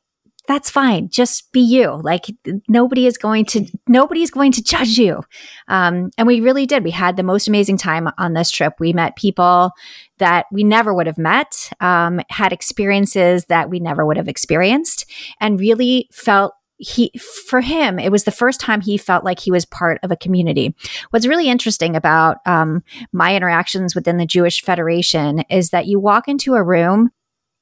that's 0.50 0.68
fine. 0.68 1.08
Just 1.08 1.52
be 1.52 1.60
you. 1.60 2.00
Like 2.02 2.24
nobody 2.66 3.06
is 3.06 3.16
going 3.16 3.44
to 3.46 3.66
nobody 3.86 4.22
is 4.22 4.32
going 4.32 4.50
to 4.52 4.62
judge 4.62 4.98
you. 4.98 5.22
Um, 5.68 6.10
and 6.18 6.26
we 6.26 6.40
really 6.40 6.66
did. 6.66 6.82
We 6.82 6.90
had 6.90 7.16
the 7.16 7.22
most 7.22 7.46
amazing 7.46 7.76
time 7.76 8.08
on 8.18 8.32
this 8.32 8.50
trip. 8.50 8.74
We 8.80 8.92
met 8.92 9.14
people 9.14 9.70
that 10.18 10.46
we 10.50 10.64
never 10.64 10.92
would 10.92 11.06
have 11.06 11.18
met, 11.18 11.70
um, 11.80 12.20
had 12.30 12.52
experiences 12.52 13.44
that 13.44 13.70
we 13.70 13.78
never 13.78 14.04
would 14.04 14.16
have 14.16 14.26
experienced, 14.26 15.08
and 15.40 15.60
really 15.60 16.08
felt 16.12 16.54
he 16.78 17.12
for 17.18 17.60
him 17.60 17.98
it 17.98 18.10
was 18.10 18.24
the 18.24 18.30
first 18.32 18.58
time 18.58 18.80
he 18.80 18.96
felt 18.96 19.22
like 19.22 19.38
he 19.38 19.50
was 19.50 19.66
part 19.66 20.00
of 20.02 20.10
a 20.10 20.16
community 20.16 20.74
what's 21.10 21.26
really 21.26 21.46
interesting 21.46 21.94
about 21.94 22.38
um, 22.46 22.82
my 23.12 23.36
interactions 23.36 23.94
within 23.94 24.16
the 24.16 24.24
jewish 24.24 24.62
federation 24.62 25.40
is 25.50 25.68
that 25.68 25.84
you 25.84 26.00
walk 26.00 26.26
into 26.26 26.54
a 26.54 26.64
room 26.64 27.10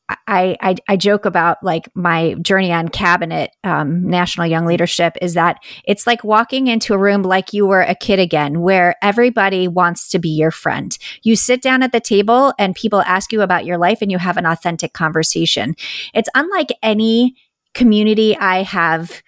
I, 0.08 0.56
I, 0.60 0.76
I 0.88 0.96
joke 0.96 1.26
about 1.26 1.62
like 1.62 1.88
my 1.94 2.34
journey 2.40 2.72
on 2.72 2.88
cabinet 2.88 3.50
um, 3.64 4.08
national 4.08 4.46
young 4.46 4.64
leadership 4.64 5.16
is 5.20 5.34
that 5.34 5.62
it's 5.84 6.06
like 6.06 6.24
walking 6.24 6.66
into 6.66 6.94
a 6.94 6.98
room 6.98 7.22
like 7.22 7.52
you 7.52 7.66
were 7.66 7.82
a 7.82 7.94
kid 7.94 8.18
again 8.18 8.60
where 8.60 8.96
everybody 9.02 9.68
wants 9.68 10.08
to 10.10 10.18
be 10.18 10.30
your 10.30 10.50
friend 10.50 10.96
you 11.22 11.36
sit 11.36 11.60
down 11.60 11.82
at 11.82 11.92
the 11.92 12.00
table 12.00 12.54
and 12.58 12.74
people 12.74 13.02
ask 13.02 13.32
you 13.32 13.42
about 13.42 13.66
your 13.66 13.76
life 13.76 13.98
and 14.00 14.10
you 14.10 14.18
have 14.18 14.36
an 14.36 14.46
authentic 14.46 14.94
conversation 14.94 15.76
it's 16.14 16.30
unlike 16.34 16.68
any 16.82 17.36
community 17.74 18.36
i 18.38 18.62
have 18.62 19.22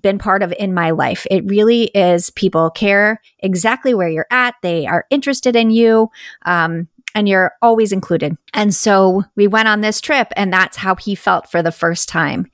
been 0.00 0.18
part 0.18 0.42
of 0.42 0.52
in 0.58 0.72
my 0.72 0.90
life. 0.90 1.26
It 1.30 1.44
really 1.44 1.84
is 1.94 2.30
people 2.30 2.70
care 2.70 3.20
exactly 3.40 3.92
where 3.92 4.08
you're 4.08 4.26
at. 4.30 4.54
They 4.62 4.86
are 4.86 5.04
interested 5.10 5.54
in 5.54 5.70
you. 5.70 6.10
Um, 6.46 6.88
and 7.14 7.28
you're 7.28 7.52
always 7.60 7.92
included. 7.92 8.36
And 8.54 8.74
so 8.74 9.24
we 9.36 9.46
went 9.46 9.68
on 9.68 9.80
this 9.80 10.00
trip, 10.00 10.32
and 10.36 10.52
that's 10.52 10.76
how 10.76 10.96
he 10.96 11.14
felt 11.14 11.50
for 11.50 11.62
the 11.62 11.72
first 11.72 12.08
time. 12.08 12.50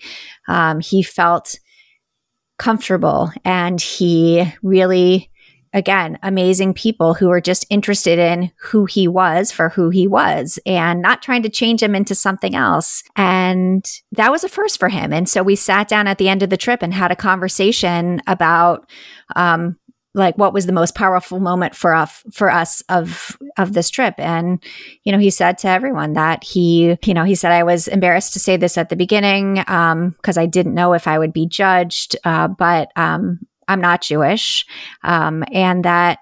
Um, 0.49 0.81
he 0.81 1.03
felt 1.03 1.59
comfortable, 2.59 3.31
and 3.45 3.81
he 3.81 4.53
really, 4.63 5.31
again, 5.73 6.19
amazing 6.23 6.75
people 6.75 7.15
who 7.15 7.29
were 7.29 7.41
just 7.41 7.67
interested 7.71 8.19
in 8.19 8.51
who 8.61 8.87
he 8.87 9.07
was 9.07 9.53
for 9.53 9.69
who 9.69 9.91
he 9.91 10.09
was 10.09 10.59
and 10.65 11.03
not 11.03 11.23
trying 11.23 11.43
to 11.43 11.51
change 11.51 11.83
him 11.83 11.95
into 11.95 12.15
something 12.15 12.55
else. 12.55 13.03
And 13.15 13.85
that 14.13 14.33
was 14.33 14.45
a 14.45 14.49
first 14.49 14.81
for 14.81 14.89
him. 14.89 15.13
And 15.13 15.29
so 15.29 15.43
we 15.43 15.57
sat 15.57 15.87
down 15.87 16.07
at 16.09 16.19
the 16.19 16.29
end 16.29 16.43
of 16.43 16.51
the 16.51 16.57
trip 16.57 16.83
and 16.83 16.95
had 16.95 17.13
a 17.13 17.17
conversation 17.17 18.23
about, 18.27 18.91
um, 19.37 19.77
like 20.19 20.37
what 20.37 20.53
was 20.53 20.67
the 20.67 20.73
most 20.73 20.95
powerful 20.95 21.41
moment 21.41 21.75
for 21.75 21.95
us 21.95 22.23
for 22.33 22.51
us 22.51 22.83
of 22.89 23.39
of 23.57 23.73
this 23.73 23.89
trip 23.89 24.15
and 24.19 24.63
you 25.05 25.13
know 25.13 25.19
he 25.19 25.31
said 25.31 25.57
to 25.59 25.69
everyone 25.69 26.13
that 26.13 26.45
he 26.45 26.97
you 27.05 27.15
know 27.15 27.25
he 27.25 27.35
said 27.35 27.53
i 27.53 27.63
was 27.63 27.89
embarrassed 27.89 28.33
to 28.33 28.41
say 28.41 28.57
this 28.57 28.77
at 28.77 28.89
the 28.89 28.97
beginning 28.97 29.63
um 29.69 30.11
because 30.11 30.37
i 30.37 30.47
didn't 30.47 30.75
know 30.75 30.93
if 30.93 31.07
i 31.07 31.19
would 31.19 31.33
be 31.33 31.47
judged 31.47 32.17
uh 32.25 32.49
but 32.49 32.91
um 32.97 33.39
i'm 33.69 33.81
not 33.81 34.03
jewish 34.03 34.67
um 35.05 35.45
and 35.53 35.85
that 35.85 36.19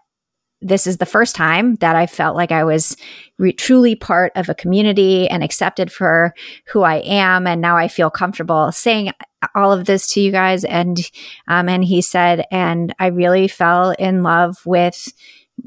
this 0.63 0.87
is 0.87 0.97
the 0.97 1.07
first 1.07 1.37
time 1.37 1.77
that 1.77 1.97
I 1.97 2.07
felt 2.07 2.35
like 2.35 2.51
I 2.51 2.65
was 2.65 2.97
re- 3.39 3.53
truly 3.53 3.95
part 3.95 4.33
of 4.35 4.49
a 4.49 4.55
community 4.55 5.29
and 5.29 5.45
accepted 5.45 5.93
for 5.93 6.35
who 6.69 6.83
I 6.83 6.97
am. 6.97 7.47
And 7.47 7.61
now 7.61 7.77
I 7.77 7.89
feel 7.89 8.11
comfortable 8.11 8.73
saying 8.73 9.13
all 9.55 9.73
of 9.73 9.85
this 9.85 10.13
to 10.13 10.21
you 10.21 10.31
guys. 10.31 10.65
And, 10.65 10.99
um, 11.49 11.69
and 11.69 11.85
he 11.85 12.03
said, 12.03 12.45
and 12.51 12.95
I 12.99 13.07
really 13.07 13.49
fell 13.49 13.91
in 13.93 14.23
love 14.23 14.59
with, 14.65 15.13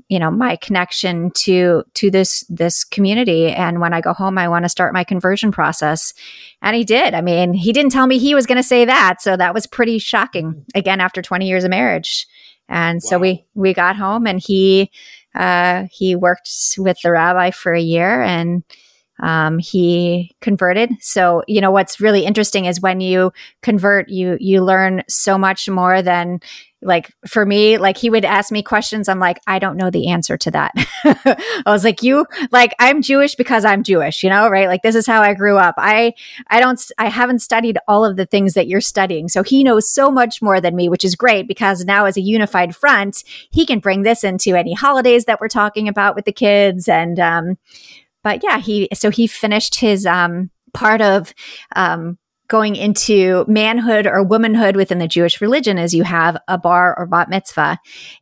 you 0.08 0.20
know, 0.20 0.30
my 0.30 0.56
connection 0.56 1.32
to, 1.32 1.84
to 1.96 2.12
this, 2.12 2.46
this 2.50 2.84
community. 2.84 3.52
And 3.52 3.82
when 3.82 3.94
I 3.94 4.02
go 4.02 4.14
home, 4.14 4.38
I 4.38 4.48
want 4.48 4.66
to 4.66 4.70
start 4.70 4.94
my 4.94 5.04
conversion 5.04 5.52
process. 5.52 6.14
And 6.62 6.76
he 6.76 6.84
did. 6.84 7.14
I 7.14 7.22
mean, 7.22 7.54
he 7.54 7.74
didn't 7.74 7.92
tell 7.92 8.08
me 8.08 8.18
he 8.18 8.36
was 8.36 8.46
going 8.46 8.58
to 8.58 8.64
say 8.64 8.86
that. 8.86 9.22
So 9.22 9.36
that 9.36 9.54
was 9.54 9.66
pretty 9.66 9.98
shocking 10.00 10.66
again, 10.76 11.00
after 11.02 11.22
20 11.22 11.48
years 11.48 11.64
of 11.64 11.72
marriage. 11.72 12.28
And 12.70 13.02
wow. 13.04 13.10
so 13.10 13.20
we 13.20 13.46
we 13.56 13.74
got 13.74 13.96
home, 13.96 14.28
and 14.28 14.40
he 14.40 14.92
uh, 15.36 15.86
he 15.92 16.16
worked 16.16 16.50
with 16.78 16.98
the 17.02 17.12
rabbi 17.12 17.52
for 17.52 17.74
a 17.74 17.82
year, 17.82 18.22
and 18.22 18.64
um, 19.20 19.59
he 19.59 20.36
converted. 20.41 20.91
So 21.01 21.43
you 21.47 21.61
know 21.61 21.72
what's 21.72 21.99
really 21.99 22.26
interesting 22.26 22.65
is 22.65 22.82
when 22.82 23.01
you 23.01 23.32
convert, 23.61 24.09
you 24.09 24.38
you 24.39 24.63
learn 24.63 25.03
so 25.07 25.38
much 25.38 25.70
more 25.70 26.01
than 26.01 26.39
like 26.82 27.11
for 27.28 27.45
me 27.45 27.78
like 27.78 27.97
he 27.97 28.09
would 28.09 28.24
ask 28.24 28.51
me 28.51 28.63
questions. 28.63 29.09
I'm 29.09 29.20
like 29.20 29.39
i 29.47 29.59
don't 29.59 29.76
know 29.76 29.89
the 29.89 30.09
answer 30.09 30.38
to 30.38 30.51
that. 30.51 30.72
I 31.03 31.63
was 31.65 31.84
like 31.84 32.03
you 32.03 32.26
like 32.51 32.74
i'm 32.80 33.01
jewish 33.01 33.36
because 33.36 33.65
i'm 33.65 33.84
jewish 33.84 34.24
you 34.24 34.30
know 34.30 34.49
right? 34.49 34.67
Like 34.67 34.82
this 34.82 34.95
is 34.95 35.05
how 35.05 35.22
i 35.22 35.34
grew 35.34 35.57
up. 35.57 35.76
I 35.78 36.13
i 36.47 36.59
don't 36.59 36.82
i 36.97 37.09
haven't 37.09 37.39
studied 37.39 37.78
all 37.88 38.05
of 38.05 38.15
the 38.15 38.26
things 38.26 38.53
that 38.53 38.67
you're 38.67 38.82
studying. 38.82 39.28
So 39.28 39.43
he 39.43 39.63
knows 39.63 39.89
so 39.89 40.09
much 40.09 40.41
more 40.41 40.61
than 40.61 40.76
me 40.76 40.88
which 40.88 41.03
is 41.03 41.15
great 41.15 41.47
because 41.47 41.84
now 41.84 42.05
as 42.05 42.17
a 42.17 42.22
unified 42.22 42.76
front 42.76 43.24
he 43.51 43.65
can 43.65 43.80
bring 43.80 44.03
this 44.03 44.24
into 44.24 44.55
any 44.55 44.74
holidays 44.74 45.26
that 45.26 45.41
we're 45.41 45.49
talking 45.49 45.88
about 45.89 46.15
with 46.15 46.26
the 46.26 46.32
kids 46.32 46.88
and 46.88 47.20
um 47.20 47.57
but 48.30 48.44
yeah 48.44 48.60
he 48.60 48.88
so 48.94 49.10
he 49.10 49.26
finished 49.26 49.80
his 49.80 50.06
um 50.06 50.52
part 50.74 51.02
of 51.02 51.34
um 51.76 52.18
going 52.48 52.76
into 52.76 53.46
manhood 53.48 54.08
or 54.08 54.24
womanhood 54.24 54.76
within 54.76 54.98
the 54.98 55.08
Jewish 55.08 55.40
religion 55.40 55.78
is 55.78 55.94
you 55.94 56.04
have 56.04 56.36
a 56.48 56.58
bar 56.58 56.98
or 56.98 57.06
bat 57.06 57.30
mitzvah. 57.30 57.78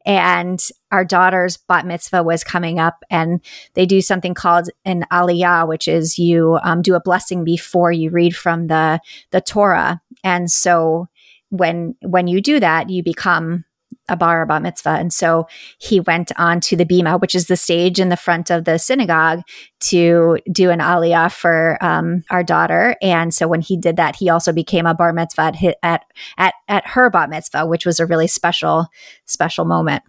And 0.06 0.60
our 0.92 1.06
daughter's 1.06 1.56
bat 1.56 1.86
mitzvah 1.86 2.24
was 2.24 2.44
coming 2.44 2.78
up, 2.78 3.04
and 3.10 3.40
they 3.74 3.86
do 3.86 4.02
something 4.02 4.34
called 4.34 4.70
an 4.84 5.06
aliyah, 5.12 5.66
which 5.66 5.88
is 5.88 6.20
you 6.20 6.60
um, 6.62 6.82
do 6.82 6.94
a 6.94 7.00
blessing 7.00 7.46
before 7.46 7.92
you 7.92 8.12
read 8.12 8.36
from 8.36 8.68
the 8.68 9.00
the 9.32 9.40
Torah. 9.40 10.02
And 10.26 10.52
so 10.52 11.08
when 11.50 11.96
when 12.02 12.28
you 12.28 12.42
do 12.42 12.60
that, 12.60 12.90
you 12.90 13.04
become 13.04 13.64
a 14.10 14.16
bar 14.16 14.46
bat 14.46 14.62
mitzvah. 14.62 14.92
And 14.92 15.14
so 15.14 15.48
he 15.80 16.00
went 16.00 16.32
on 16.38 16.60
to 16.62 16.76
the 16.76 16.86
bima, 16.86 17.20
which 17.20 17.36
is 17.36 17.48
the 17.48 17.58
stage 17.58 18.00
in 18.00 18.10
the 18.10 18.18
front 18.18 18.50
of 18.50 18.66
the 18.66 18.78
synagogue, 18.78 19.42
to 19.80 20.38
do 20.52 20.70
an 20.70 20.80
aliyah 20.80 21.32
for 21.32 21.78
um, 21.82 22.24
our 22.30 22.44
daughter. 22.44 22.96
And 23.02 23.34
so 23.34 23.48
when 23.48 23.62
he 23.62 23.78
did 23.78 23.96
that, 23.98 24.16
he 24.16 24.30
also 24.30 24.54
became 24.54 24.86
a 24.86 24.94
bar 24.94 25.14
mitzvah 25.14 25.42
at, 25.42 25.78
at, 25.84 26.06
at, 26.38 26.54
at 26.68 26.88
her 26.88 27.10
bat 27.10 27.30
mitzvah, 27.30 27.66
which 27.66 27.86
was 27.86 28.00
a 28.00 28.06
really 28.06 28.28
special, 28.28 28.88
special 29.26 29.66
moment. 29.66 30.04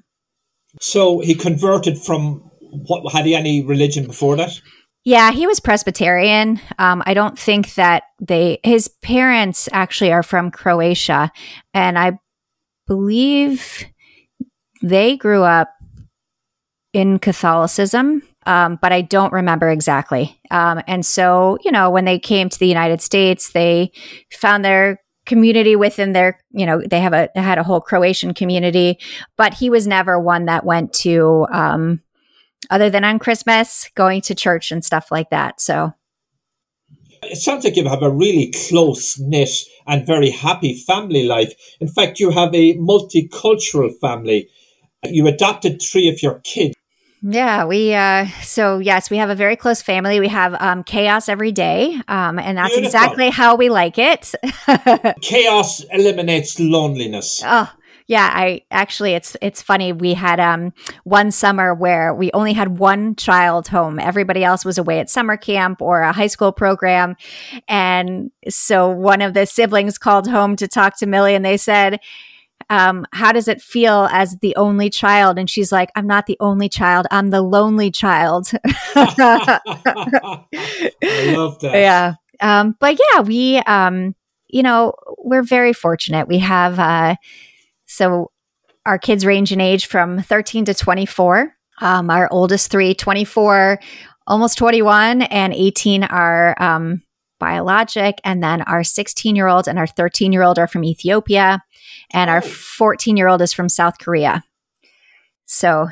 So 0.81 1.21
he 1.21 1.35
converted 1.35 1.99
from 1.99 2.49
what 2.71 3.13
had 3.13 3.27
he 3.27 3.35
any 3.35 3.65
religion 3.65 4.07
before 4.07 4.37
that? 4.37 4.61
Yeah, 5.05 5.33
he 5.33 5.47
was 5.47 5.61
Presbyterian. 5.61 6.61
Um, 6.79 7.03
I 7.07 7.15
don't 7.15 7.39
think 7.39 7.75
that 7.75 8.03
they 8.21 8.59
his 8.63 8.89
parents 9.01 9.69
actually 9.73 10.13
are 10.13 10.23
from 10.23 10.51
Croatia, 10.51 11.31
and 11.73 11.99
I 11.99 12.19
believe 12.89 13.85
they 14.83 15.17
grew 15.17 15.45
up 15.45 15.73
in 16.93 17.19
Catholicism, 17.19 18.23
um, 18.47 18.79
but 18.81 18.93
I 18.93 19.03
don't 19.03 19.33
remember 19.33 19.69
exactly. 19.69 20.41
Um, 20.51 20.81
and 20.87 21.05
so, 21.05 21.59
you 21.65 21.71
know, 21.71 21.91
when 21.91 22.07
they 22.07 22.19
came 22.19 22.49
to 22.49 22.59
the 22.59 22.67
United 22.67 23.01
States, 23.03 23.51
they 23.51 23.93
found 24.33 24.65
their 24.65 25.01
community 25.27 25.77
within 25.77 26.15
their, 26.15 26.41
you 26.51 26.65
know, 26.65 26.81
they 26.81 27.01
have 27.01 27.13
a 27.13 27.29
had 27.35 27.59
a 27.59 27.63
whole 27.63 27.83
Croatian 27.83 28.33
community, 28.33 28.99
but 29.37 29.55
he 29.55 29.69
was 29.69 29.87
never 29.87 30.19
one 30.19 30.47
that 30.47 30.65
went 30.65 30.93
to, 30.95 31.47
um, 31.53 32.01
other 32.71 32.89
than 32.89 33.05
on 33.05 33.19
Christmas, 33.19 33.91
going 33.95 34.23
to 34.23 34.35
church 34.35 34.73
and 34.73 34.85
stuff 34.85 35.13
like 35.13 35.31
that. 35.31 35.61
So 35.61 35.93
it 37.23 37.37
sounds 37.37 37.65
like 37.65 37.77
you 37.77 37.89
have 37.89 38.03
a 38.03 38.11
really 38.11 38.53
close 38.69 39.19
knit 39.19 39.51
and 39.87 40.07
very 40.07 40.31
happy 40.31 40.75
family 40.75 41.25
life. 41.25 41.55
In 41.81 41.89
fact, 41.89 42.21
you 42.21 42.31
have 42.31 42.55
a 42.55 42.75
multicultural 42.77 43.93
family. 44.01 44.49
You 45.05 45.27
adopted 45.27 45.81
three 45.81 46.09
of 46.09 46.23
your 46.23 46.41
kids. 46.41 46.75
Yeah, 47.21 47.65
we 47.65 47.95
uh 47.95 48.27
so 48.43 48.79
yes, 48.79 49.11
we 49.11 49.17
have 49.17 49.29
a 49.29 49.35
very 49.35 49.57
close 49.57 49.83
family. 49.83 50.21
We 50.21 50.29
have 50.29 50.55
um 50.61 50.85
chaos 50.85 51.29
every 51.29 51.51
day. 51.51 52.01
Um 52.07 52.39
and 52.39 52.57
that's 52.57 52.77
Beautiful. 52.77 52.87
exactly 52.87 53.31
how 53.31 53.57
we 53.57 53.71
like 53.71 53.99
it. 53.99 54.35
chaos 55.21 55.85
eliminates 55.93 56.61
loneliness. 56.61 57.43
Oh, 57.45 57.73
yeah, 58.09 58.31
I 58.33 58.63
actually 58.71 59.13
it's 59.13 59.37
it's 59.43 59.61
funny. 59.61 59.93
We 59.93 60.15
had 60.15 60.41
um 60.41 60.73
one 61.05 61.31
summer 61.31 61.75
where 61.75 62.15
we 62.15 62.31
only 62.33 62.55
had 62.55 62.79
one 62.79 63.15
child 63.17 63.69
home. 63.69 64.01
Everybody 64.01 64.43
else 64.43 64.65
was 64.65 64.79
away 64.79 64.99
at 64.99 65.11
summer 65.11 65.37
camp 65.37 65.83
or 65.83 66.01
a 66.01 66.13
high 66.13 66.27
school 66.27 66.51
program. 66.51 67.17
And 67.69 68.31
so 68.49 68.89
one 68.89 69.21
of 69.21 69.35
the 69.35 69.45
siblings 69.45 69.99
called 69.99 70.27
home 70.27 70.57
to 70.57 70.67
talk 70.67 70.99
to 70.99 71.07
Millie 71.07 71.35
and 71.35 71.45
they 71.45 71.59
said, 71.59 72.01
um, 72.71 73.05
how 73.13 73.31
does 73.33 73.47
it 73.47 73.61
feel 73.61 74.09
as 74.11 74.39
the 74.39 74.57
only 74.57 74.89
child? 74.89 75.39
And 75.39 75.49
she's 75.49 75.71
like, 75.71 75.91
I'm 75.95 76.07
not 76.07 76.25
the 76.25 76.37
only 76.41 76.71
child. 76.71 77.07
I'm 77.11 77.29
the 77.29 77.43
lonely 77.43 77.91
child. 77.91 78.51
I 78.95 79.61
love 81.37 81.61
that. 81.61 81.73
Yeah. 81.75 82.15
Um, 82.41 82.75
but 82.81 82.99
yeah, 82.99 83.21
we, 83.21 83.59
um, 83.59 84.15
you 84.49 84.63
know, 84.63 84.95
we're 85.19 85.43
very 85.43 85.75
fortunate. 85.75 86.27
We 86.27 86.39
have, 86.39 86.79
uh, 86.79 87.17
so 87.89 88.31
our 88.87 88.99
kids 88.99 89.27
range 89.27 89.51
in 89.51 89.61
age 89.61 89.87
from 89.87 90.23
13 90.23 90.67
to 90.67 90.75
24. 90.75 91.55
Um, 91.81 92.11
our 92.11 92.29
oldest 92.31 92.71
three, 92.71 92.95
24, 92.95 93.81
almost 94.27 94.59
21, 94.59 95.23
and 95.23 95.55
18 95.55 96.05
are 96.05 96.61
um, 96.63 97.03
biologic. 97.39 98.21
And 98.25 98.43
then 98.43 98.63
our 98.63 98.85
16 98.85 99.35
year 99.35 99.47
old 99.47 99.67
and 99.69 99.79
our 99.79 99.87
13 99.87 100.33
year 100.33 100.43
old 100.43 100.59
are 100.59 100.67
from 100.67 100.85
Ethiopia. 100.85 101.63
And 102.13 102.31
our 102.31 102.41
14 102.41 103.17
year 103.17 103.29
old 103.29 103.43
is 103.43 103.53
from 103.53 103.69
South 103.69 103.99
Korea. 103.99 104.45
So, 105.47 105.89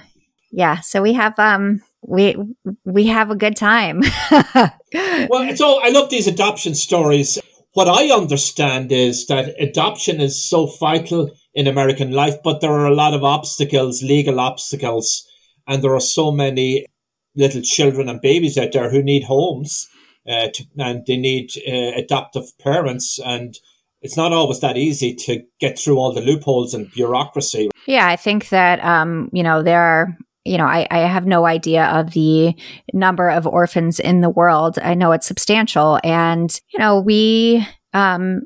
yeah, 0.51 0.80
so 0.80 1.03
we 1.03 1.14
have 1.14 1.38
um 1.38 1.82
we 2.03 2.36
we 2.84 3.07
have 3.07 3.30
a 3.30 3.36
good 3.36 3.57
time. 3.57 4.03
well, 4.30 5.55
all 5.62 5.80
I 5.82 5.90
love 5.90 6.11
these 6.11 6.26
adoption 6.26 6.74
stories. 6.74 7.38
What 7.77 7.89
I 7.89 8.09
understand 8.11 8.91
is 8.91 9.27
that 9.27 9.55
adoption 9.61 10.18
is 10.18 10.43
so 10.49 10.64
vital 10.81 11.31
in 11.53 11.66
American 11.66 12.11
life, 12.11 12.37
but 12.43 12.62
there 12.62 12.72
are 12.72 12.87
a 12.87 12.95
lot 12.95 13.12
of 13.12 13.22
obstacles, 13.22 14.03
legal 14.03 14.41
obstacles, 14.41 15.29
and 15.68 15.85
there 15.85 15.95
are 15.95 16.01
so 16.01 16.33
many 16.33 16.87
little 17.35 17.61
children 17.61 18.09
and 18.09 18.18
babies 18.18 18.57
out 18.57 18.72
there 18.72 18.91
who 18.91 19.03
need 19.03 19.24
homes, 19.24 19.87
uh, 20.27 20.49
to, 20.55 20.64
and 20.79 21.05
they 21.07 21.18
need 21.18 21.51
uh, 21.68 21.99
adoptive 21.99 22.47
parents, 22.61 23.20
and 23.22 23.59
it's 24.01 24.16
not 24.16 24.33
always 24.33 24.61
that 24.61 24.79
easy 24.79 25.14
to 25.14 25.43
get 25.61 25.79
through 25.79 25.99
all 25.99 26.14
the 26.14 26.22
loopholes 26.22 26.72
and 26.72 26.91
bureaucracy. 26.93 27.68
Yeah, 27.85 28.09
I 28.09 28.16
think 28.16 28.49
that 28.49 28.83
um, 28.83 29.29
you 29.35 29.43
know 29.43 29.62
there 29.62 29.83
are 29.83 30.16
you 30.47 30.59
know, 30.59 30.66
I, 30.66 30.86
I, 30.90 30.99
have 30.99 31.26
no 31.26 31.47
idea 31.47 31.86
of 31.86 32.12
the 32.12 32.55
number 32.92 33.28
of 33.28 33.47
orphans 33.47 33.99
in 33.99 34.20
the 34.20 34.30
world. 34.30 34.78
I 34.78 34.94
know 34.94 35.12
it's 35.12 35.26
substantial. 35.26 35.99
And, 36.05 36.59
you 36.72 36.78
know, 36.78 37.01
we, 37.01 37.66
um, 37.92 38.42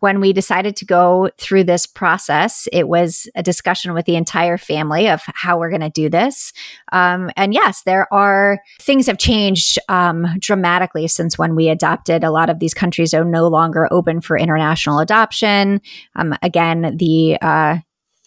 when 0.00 0.20
we 0.20 0.32
decided 0.32 0.76
to 0.76 0.84
go 0.84 1.30
through 1.38 1.64
this 1.64 1.86
process, 1.86 2.66
it 2.72 2.88
was 2.88 3.28
a 3.34 3.42
discussion 3.42 3.92
with 3.92 4.06
the 4.06 4.16
entire 4.16 4.56
family 4.56 5.08
of 5.08 5.22
how 5.34 5.58
we're 5.58 5.68
going 5.68 5.80
to 5.82 5.90
do 5.90 6.08
this. 6.08 6.52
Um, 6.92 7.30
and 7.36 7.52
yes, 7.52 7.82
there 7.84 8.12
are 8.12 8.60
things 8.80 9.06
have 9.06 9.18
changed 9.18 9.78
um, 9.88 10.26
dramatically 10.38 11.06
since 11.06 11.38
when 11.38 11.54
we 11.54 11.68
adopted. 11.68 12.24
A 12.24 12.30
lot 12.30 12.48
of 12.48 12.60
these 12.60 12.74
countries 12.74 13.12
are 13.12 13.24
no 13.24 13.46
longer 13.46 13.86
open 13.90 14.20
for 14.20 14.38
international 14.38 15.00
adoption. 15.00 15.80
Um, 16.16 16.34
again, 16.42 16.96
the 16.96 17.38
uh, 17.42 17.78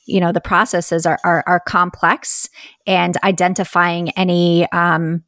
you 0.08 0.20
know 0.20 0.32
the 0.32 0.41
processes 0.41 1.05
are, 1.05 1.20
are, 1.24 1.43
are 1.45 1.60
complex, 1.60 2.49
and 2.86 3.16
identifying 3.24 4.10
any 4.12 4.70
um, 4.72 5.24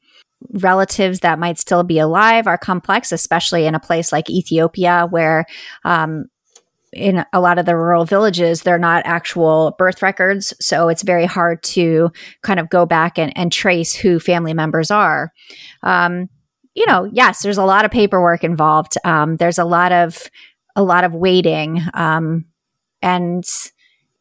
relatives 0.54 1.20
that 1.20 1.40
might 1.40 1.60
still 1.60 1.84
be 1.84 2.00
alive 2.00 2.48
are 2.48 2.58
complex, 2.58 3.12
especially 3.12 3.66
in 3.66 3.76
a 3.76 3.80
place 3.80 4.12
like 4.12 4.30
Ethiopia, 4.30 5.08
where 5.10 5.46
um, 5.84 6.26
in 6.94 7.24
a 7.34 7.40
lot 7.40 7.60
of 7.60 7.66
the 7.66 7.76
rural 7.76 8.06
villages, 8.06 8.64
they're 8.64 8.80
not 8.80 9.06
actual 9.06 9.76
birth 9.78 10.02
records. 10.02 10.54
So 10.60 10.90
it's 10.90 11.04
very 11.04 11.26
hard 11.26 11.62
to 11.64 12.10
kind 12.42 12.60
of 12.60 12.70
go 12.70 12.86
back 12.86 13.20
and, 13.20 13.36
and 13.38 13.52
trace 13.52 13.94
who 13.94 14.20
family 14.20 14.54
members 14.54 14.90
are. 14.90 15.32
Um, 15.84 16.30
you 16.74 16.86
know, 16.88 17.10
yes, 17.12 17.42
there's 17.42 17.58
a 17.58 17.66
lot 17.66 17.86
of 17.86 17.92
paperwork 17.92 18.44
involved. 18.44 18.94
Um, 19.04 19.36
there's 19.38 19.60
a 19.60 19.66
lot 19.66 19.92
of 19.92 20.30
a 20.76 20.84
lot 20.84 21.04
of 21.04 21.14
waiting, 21.14 21.82
um, 21.94 22.46
and 23.02 23.44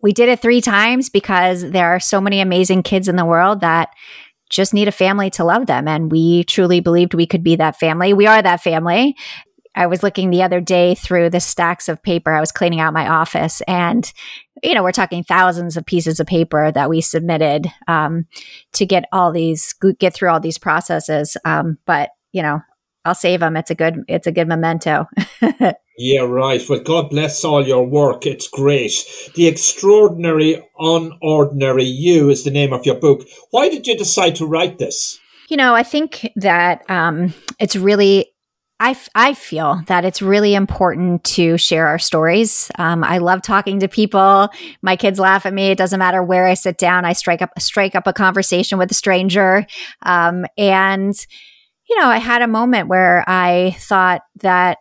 we 0.01 0.13
did 0.13 0.29
it 0.29 0.41
three 0.41 0.61
times 0.61 1.09
because 1.09 1.71
there 1.71 1.89
are 1.89 2.01
so 2.01 2.21
many 2.21 2.41
amazing 2.41 2.83
kids 2.83 3.09
in 3.09 3.17
the 3.17 3.25
world 3.25 3.61
that 3.61 3.91
just 4.51 4.73
need 4.73 4.89
a 4.89 4.93
family 4.93 5.31
to 5.31 5.45
love 5.45 5.67
them. 5.67 5.87
And 5.89 6.11
we 6.11 6.45
truly 6.45 6.81
believed 6.81 7.15
we 7.15 7.27
could 7.27 7.43
be 7.43 7.57
that 7.57 7.79
family. 7.79 8.15
We 8.15 8.27
are 8.27 8.41
that 8.41 8.63
family. 8.63 9.17
I 9.75 9.87
was 9.87 10.03
looking 10.03 10.31
the 10.31 10.43
other 10.43 10.61
day 10.61 10.95
through 10.95 11.31
the 11.31 11.41
stacks 11.41 11.89
of 11.89 12.03
paper. 12.03 12.33
I 12.33 12.41
was 12.41 12.51
cleaning 12.51 12.81
out 12.81 12.95
my 12.95 13.09
office 13.09 13.61
and 13.63 14.11
you 14.63 14.75
know, 14.75 14.83
we're 14.83 14.91
talking 14.91 15.23
thousands 15.23 15.77
of 15.77 15.87
pieces 15.87 16.19
of 16.19 16.27
paper 16.27 16.73
that 16.73 16.91
we 16.91 17.01
submitted 17.01 17.71
um, 17.87 18.27
to 18.73 18.85
get 18.85 19.05
all 19.13 19.31
these, 19.31 19.73
get 20.01 20.15
through 20.15 20.31
all 20.31 20.41
these 20.41 20.59
processes. 20.59 21.37
Um, 21.45 21.79
but 21.87 22.11
you 22.33 22.43
know, 22.43 22.61
I'll 23.09 23.15
save 23.15 23.41
them. 23.41 23.57
It's 23.57 23.71
a 23.71 23.75
good, 23.75 24.05
it's 24.07 24.27
a 24.27 24.33
good 24.33 24.49
memento. 24.49 25.07
yeah, 25.99 26.21
right. 26.21 26.63
Well, 26.69 26.81
God 26.81 27.11
bless 27.11 27.45
all 27.45 27.67
your 27.67 27.87
work. 27.87 28.27
It's 28.27 28.49
great. 28.49 28.93
The 29.35 29.47
Extraordinary 29.47 30.63
Unordinary 30.79 31.91
You 31.91 32.31
is 32.31 32.45
the 32.45 32.51
name 32.51 32.73
of 32.73 32.87
your 32.87 32.97
book. 32.97 33.23
Why 33.51 33.69
did 33.69 33.87
you 33.87 33.97
decide 33.97 34.37
to 34.37 34.47
write 34.47 34.79
this? 34.79 35.19
You 35.49 35.57
know, 35.57 35.75
I 35.75 35.83
think 35.83 36.31
that 36.37 36.89
um, 36.91 37.33
it's 37.59 37.75
really 37.75 38.27
I, 38.81 38.91
f- 38.91 39.09
I 39.15 39.35
feel 39.35 39.83
that 39.87 40.05
it's 40.05 40.23
really 40.23 40.55
important 40.55 41.25
to 41.25 41.59
share 41.59 41.89
our 41.89 41.99
stories. 41.99 42.71
Um, 42.79 43.03
I 43.03 43.19
love 43.19 43.43
talking 43.43 43.81
to 43.81 43.89
people. 43.89 44.51
My 44.83 44.95
kids 44.95 45.19
laugh 45.19 45.47
at 45.47 45.53
me. 45.53 45.71
It 45.71 45.79
doesn't 45.79 45.99
matter 45.99 46.23
where 46.23 46.47
I 46.47 46.55
sit 46.55 46.79
down. 46.79 47.05
I 47.05 47.13
strike 47.13 47.43
up 47.43 47.51
strike 47.59 47.97
up 47.97 48.07
a 48.07 48.13
conversation 48.13 48.79
with 48.79 48.91
a 48.93 48.95
stranger. 48.95 49.67
Um, 50.03 50.47
and 50.57 51.15
you 51.89 51.99
know, 51.99 52.07
I 52.07 52.19
had 52.19 52.43
a 52.43 52.49
moment 52.49 52.89
where 52.89 53.25
I 53.27 53.77
thought 53.79 54.23
that 54.41 54.79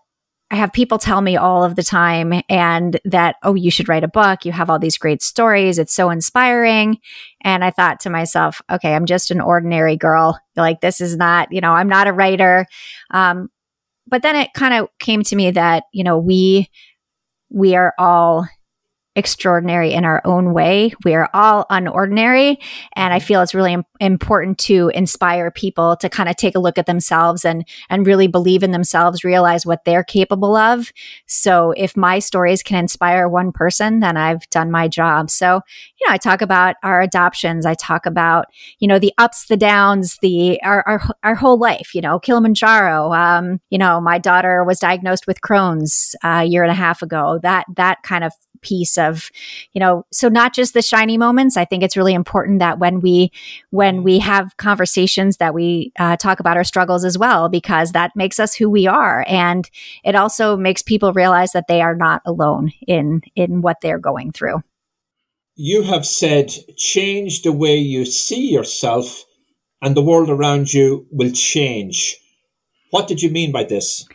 I 0.49 0.55
have 0.55 0.71
people 0.71 0.97
tell 0.97 1.19
me 1.19 1.35
all 1.35 1.63
of 1.63 1.75
the 1.75 1.83
time 1.83 2.41
and 2.49 2.99
that, 3.03 3.35
oh, 3.43 3.55
you 3.55 3.69
should 3.69 3.89
write 3.89 4.05
a 4.05 4.09
book. 4.09 4.45
You 4.45 4.53
have 4.53 4.69
all 4.69 4.79
these 4.79 4.97
great 4.97 5.21
stories. 5.21 5.77
It's 5.77 5.93
so 5.93 6.09
inspiring. 6.09 6.99
And 7.41 7.65
I 7.65 7.71
thought 7.71 7.99
to 8.01 8.09
myself, 8.09 8.61
okay, 8.71 8.95
I'm 8.95 9.05
just 9.05 9.29
an 9.29 9.41
ordinary 9.41 9.97
girl. 9.97 10.39
Like, 10.55 10.79
this 10.79 11.01
is 11.01 11.17
not, 11.17 11.51
you 11.51 11.59
know, 11.59 11.73
I'm 11.73 11.89
not 11.89 12.07
a 12.07 12.13
writer. 12.13 12.65
Um, 13.11 13.49
but 14.07 14.21
then 14.21 14.37
it 14.37 14.53
kind 14.53 14.73
of 14.73 14.87
came 14.99 15.21
to 15.23 15.35
me 15.35 15.51
that, 15.51 15.83
you 15.91 16.05
know, 16.05 16.17
we, 16.17 16.69
we 17.49 17.75
are 17.75 17.93
all 17.99 18.47
extraordinary 19.17 19.91
in 19.91 20.05
our 20.05 20.21
own 20.23 20.53
way. 20.53 20.93
We 21.03 21.15
are 21.15 21.29
all 21.33 21.65
unordinary. 21.71 22.57
And 22.95 23.13
I 23.13 23.19
feel 23.19 23.41
it's 23.41 23.55
really 23.55 23.73
Im- 23.73 23.83
important 23.99 24.59
to 24.59 24.91
inspire 24.93 25.49
people 25.49 25.97
to 25.97 26.07
kind 26.07 26.29
of 26.29 26.35
take 26.35 26.55
a 26.55 26.59
look 26.59 26.77
at 26.77 26.85
themselves 26.85 27.43
and, 27.43 27.67
and 27.89 28.05
really 28.05 28.27
believe 28.27 28.61
in 28.61 28.71
themselves, 28.71 29.23
realize 29.23 29.65
what 29.65 29.85
they're 29.85 30.03
capable 30.03 30.55
of. 30.55 30.91
So 31.25 31.71
if 31.71 31.97
my 31.97 32.19
stories 32.19 32.61
can 32.61 32.77
inspire 32.77 33.27
one 33.27 33.51
person, 33.51 34.01
then 34.01 34.17
I've 34.17 34.47
done 34.51 34.69
my 34.69 34.87
job. 34.87 35.31
So, 35.31 35.61
you 35.99 36.07
know, 36.07 36.13
I 36.13 36.17
talk 36.17 36.43
about 36.43 36.75
our 36.83 37.01
adoptions. 37.01 37.65
I 37.65 37.73
talk 37.73 38.05
about, 38.05 38.45
you 38.77 38.87
know, 38.87 38.99
the 38.99 39.13
ups, 39.17 39.47
the 39.47 39.57
downs, 39.57 40.17
the, 40.21 40.61
our, 40.61 40.87
our, 40.87 41.01
our 41.23 41.35
whole 41.35 41.57
life, 41.57 41.95
you 41.95 42.01
know, 42.01 42.19
Kilimanjaro. 42.19 43.11
Um, 43.13 43.59
you 43.71 43.79
know, 43.79 43.99
my 43.99 44.19
daughter 44.19 44.63
was 44.63 44.77
diagnosed 44.77 45.25
with 45.25 45.41
Crohn's 45.41 46.15
uh, 46.23 46.41
a 46.41 46.45
year 46.45 46.61
and 46.61 46.71
a 46.71 46.75
half 46.75 47.01
ago. 47.01 47.39
That, 47.41 47.65
that 47.75 48.03
kind 48.03 48.23
of 48.23 48.31
piece 48.61 48.97
of 48.97 49.31
you 49.73 49.79
know 49.79 50.05
so 50.11 50.27
not 50.27 50.53
just 50.53 50.73
the 50.73 50.81
shiny 50.81 51.17
moments. 51.17 51.57
I 51.57 51.65
think 51.65 51.83
it's 51.83 51.97
really 51.97 52.13
important 52.13 52.59
that 52.59 52.79
when 52.79 52.99
we 52.99 53.31
when 53.69 54.03
we 54.03 54.19
have 54.19 54.55
conversations 54.57 55.37
that 55.37 55.53
we 55.53 55.91
uh, 55.99 56.17
talk 56.17 56.39
about 56.39 56.57
our 56.57 56.63
struggles 56.63 57.03
as 57.03 57.17
well 57.17 57.49
because 57.49 57.91
that 57.91 58.11
makes 58.15 58.39
us 58.39 58.55
who 58.55 58.69
we 58.69 58.87
are. 58.87 59.25
And 59.27 59.69
it 60.03 60.15
also 60.15 60.57
makes 60.57 60.81
people 60.81 61.13
realize 61.13 61.51
that 61.51 61.67
they 61.67 61.81
are 61.81 61.95
not 61.95 62.21
alone 62.25 62.71
in 62.87 63.21
in 63.35 63.61
what 63.61 63.77
they're 63.81 63.99
going 63.99 64.31
through. 64.31 64.61
You 65.55 65.83
have 65.83 66.05
said 66.05 66.51
change 66.77 67.41
the 67.41 67.51
way 67.51 67.77
you 67.77 68.05
see 68.05 68.51
yourself 68.51 69.25
and 69.81 69.95
the 69.95 70.03
world 70.03 70.29
around 70.29 70.73
you 70.73 71.07
will 71.11 71.31
change. 71.31 72.17
What 72.91 73.07
did 73.07 73.21
you 73.21 73.29
mean 73.29 73.51
by 73.51 73.63
this? 73.63 74.07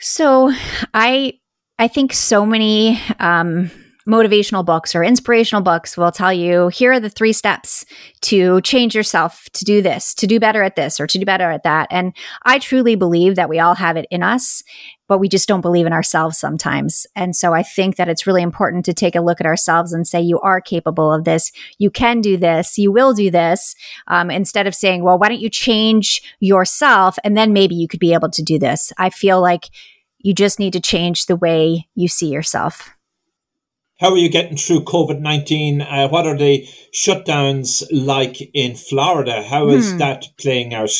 So 0.00 0.52
i 0.92 1.34
I 1.78 1.88
think 1.88 2.12
so 2.12 2.46
many 2.46 3.00
um, 3.18 3.70
motivational 4.08 4.64
books 4.64 4.94
or 4.94 5.02
inspirational 5.02 5.62
books 5.62 5.96
will 5.96 6.12
tell 6.12 6.32
you 6.32 6.68
here 6.68 6.92
are 6.92 7.00
the 7.00 7.08
three 7.08 7.32
steps 7.32 7.86
to 8.20 8.60
change 8.60 8.94
yourself, 8.94 9.48
to 9.52 9.64
do 9.64 9.80
this, 9.80 10.14
to 10.14 10.26
do 10.26 10.38
better 10.38 10.62
at 10.62 10.76
this, 10.76 11.00
or 11.00 11.06
to 11.06 11.18
do 11.18 11.24
better 11.24 11.50
at 11.50 11.62
that. 11.62 11.88
And 11.90 12.14
I 12.42 12.58
truly 12.58 12.96
believe 12.96 13.36
that 13.36 13.48
we 13.48 13.58
all 13.58 13.74
have 13.74 13.96
it 13.96 14.06
in 14.10 14.22
us, 14.22 14.62
but 15.08 15.18
we 15.18 15.28
just 15.28 15.48
don't 15.48 15.60
believe 15.60 15.86
in 15.86 15.92
ourselves 15.92 16.38
sometimes. 16.38 17.06
And 17.16 17.34
so 17.34 17.54
I 17.54 17.62
think 17.62 17.96
that 17.96 18.08
it's 18.08 18.26
really 18.26 18.42
important 18.42 18.84
to 18.86 18.94
take 18.94 19.14
a 19.14 19.20
look 19.20 19.40
at 19.40 19.46
ourselves 19.46 19.92
and 19.92 20.06
say, 20.06 20.20
you 20.20 20.38
are 20.40 20.60
capable 20.60 21.12
of 21.12 21.24
this. 21.24 21.50
You 21.78 21.90
can 21.90 22.20
do 22.20 22.36
this. 22.36 22.78
You 22.78 22.92
will 22.92 23.14
do 23.14 23.30
this. 23.30 23.74
Um, 24.06 24.30
instead 24.30 24.66
of 24.66 24.74
saying, 24.74 25.02
well, 25.02 25.18
why 25.18 25.28
don't 25.28 25.40
you 25.40 25.50
change 25.50 26.22
yourself? 26.40 27.18
And 27.24 27.36
then 27.36 27.52
maybe 27.52 27.74
you 27.74 27.88
could 27.88 28.00
be 28.00 28.14
able 28.14 28.30
to 28.30 28.42
do 28.42 28.58
this. 28.58 28.92
I 28.98 29.10
feel 29.10 29.40
like 29.40 29.70
you 30.18 30.32
just 30.32 30.58
need 30.58 30.72
to 30.72 30.80
change 30.80 31.26
the 31.26 31.36
way 31.36 31.86
you 31.94 32.08
see 32.08 32.28
yourself. 32.28 32.93
How 34.00 34.10
are 34.10 34.18
you 34.18 34.28
getting 34.28 34.56
through 34.56 34.84
COVID 34.84 35.20
19? 35.20 35.82
Uh, 35.82 36.08
what 36.08 36.26
are 36.26 36.36
the 36.36 36.68
shutdowns 36.92 37.84
like 37.92 38.40
in 38.52 38.74
Florida? 38.74 39.42
How 39.42 39.68
is 39.68 39.92
hmm. 39.92 39.98
that 39.98 40.26
playing 40.38 40.74
out? 40.74 40.90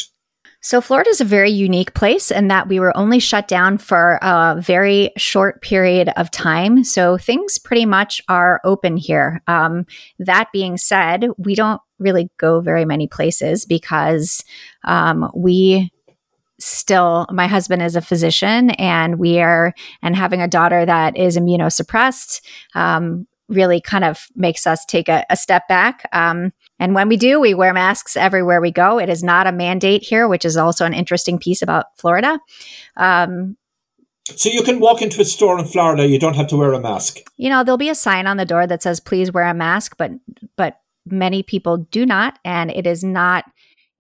So, 0.61 0.81
Florida 0.81 1.11
is 1.11 1.21
a 1.21 1.27
very 1.27 1.51
unique 1.51 1.93
place 1.93 2.31
in 2.31 2.49
that 2.49 2.69
we 2.69 2.81
were 2.81 2.97
only 2.97 3.19
shut 3.19 3.49
down 3.49 3.77
for 3.77 4.19
a 4.23 4.57
very 4.59 5.11
short 5.19 5.61
period 5.61 6.11
of 6.17 6.31
time. 6.31 6.85
So, 6.85 7.19
things 7.19 7.59
pretty 7.59 7.85
much 7.85 8.23
are 8.31 8.63
open 8.65 8.97
here. 8.97 9.43
Um, 9.47 9.85
that 10.19 10.49
being 10.55 10.79
said, 10.79 11.27
we 11.37 11.55
don't 11.55 11.83
really 11.99 12.31
go 12.39 12.61
very 12.61 12.87
many 12.87 13.07
places 13.07 13.67
because 13.67 14.43
um, 14.85 15.31
we 15.35 15.91
still 16.65 17.27
my 17.31 17.47
husband 17.47 17.83
is 17.83 17.97
a 17.97 18.01
physician 18.01 18.71
and 18.71 19.19
we 19.19 19.41
are 19.41 19.75
and 20.03 20.17
having 20.17 20.41
a 20.41 20.49
daughter 20.49 20.85
that 20.87 21.17
is 21.17 21.37
immunosuppressed 21.37 22.41
um, 22.75 23.27
really 23.49 23.81
kind 23.81 24.05
of 24.05 24.27
makes 24.35 24.67
us 24.67 24.85
take 24.85 25.09
a, 25.09 25.25
a 25.29 25.37
step 25.37 25.69
back. 25.69 26.09
Um, 26.13 26.53
and 26.79 26.95
when 26.95 27.09
we 27.09 27.17
do 27.17 27.41
we 27.41 27.55
wear 27.55 27.73
masks 27.73 28.17
everywhere 28.17 28.61
we 28.61 28.71
go. 28.71 28.99
It 28.99 29.09
is 29.09 29.23
not 29.23 29.47
a 29.47 29.53
mandate 29.53 30.03
here 30.03 30.27
which 30.27 30.45
is 30.45 30.57
also 30.57 30.85
an 30.85 30.95
interesting 30.95 31.39
piece 31.39 31.63
about 31.63 31.87
florida. 31.97 32.41
Um, 32.97 33.57
so 34.37 34.49
you 34.49 34.63
can 34.63 34.81
walk 34.81 35.03
into 35.03 35.21
a 35.21 35.25
store 35.25 35.59
in 35.59 35.67
Florida, 35.67 36.07
you 36.07 36.19
don't 36.19 36.35
have 36.35 36.47
to 36.47 36.57
wear 36.57 36.73
a 36.73 36.81
mask. 36.81 37.19
You 37.37 37.51
know, 37.51 37.63
there'll 37.63 37.77
be 37.77 37.91
a 37.91 37.95
sign 37.95 38.27
on 38.27 38.39
the 38.39 38.47
door 38.47 38.67
that 38.67 38.83
says 38.83 38.99
please 38.99 39.31
wear 39.31 39.45
a 39.45 39.55
mask, 39.55 39.97
but 39.99 40.13
but 40.57 40.81
many 41.07 41.43
people 41.43 41.77
do 41.77 42.07
not 42.07 42.39
and 42.45 42.71
it 42.71 42.87
is 42.87 43.05
not 43.05 43.45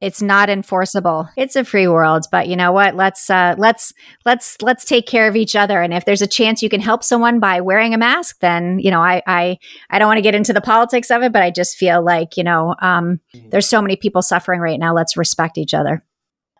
it's 0.00 0.20
not 0.20 0.50
enforceable. 0.50 1.28
It's 1.36 1.56
a 1.56 1.64
free 1.64 1.88
world, 1.88 2.26
but 2.30 2.48
you 2.48 2.56
know 2.56 2.72
what? 2.72 2.94
Let's 2.94 3.30
uh, 3.30 3.54
let's 3.58 3.92
let's 4.24 4.60
let's 4.60 4.84
take 4.84 5.06
care 5.06 5.28
of 5.28 5.36
each 5.36 5.56
other. 5.56 5.80
And 5.80 5.94
if 5.94 6.04
there's 6.04 6.22
a 6.22 6.26
chance 6.26 6.62
you 6.62 6.68
can 6.68 6.80
help 6.80 7.02
someone 7.02 7.40
by 7.40 7.60
wearing 7.60 7.94
a 7.94 7.98
mask, 7.98 8.38
then 8.40 8.78
you 8.80 8.90
know 8.90 9.00
I 9.00 9.22
I 9.26 9.58
I 9.90 9.98
don't 9.98 10.08
want 10.08 10.18
to 10.18 10.22
get 10.22 10.34
into 10.34 10.52
the 10.52 10.60
politics 10.60 11.10
of 11.10 11.22
it, 11.22 11.32
but 11.32 11.42
I 11.42 11.50
just 11.50 11.76
feel 11.76 12.04
like 12.04 12.36
you 12.36 12.44
know 12.44 12.74
um, 12.80 13.20
there's 13.50 13.68
so 13.68 13.80
many 13.80 13.96
people 13.96 14.22
suffering 14.22 14.60
right 14.60 14.78
now. 14.78 14.94
Let's 14.94 15.16
respect 15.16 15.58
each 15.58 15.74
other. 15.74 16.04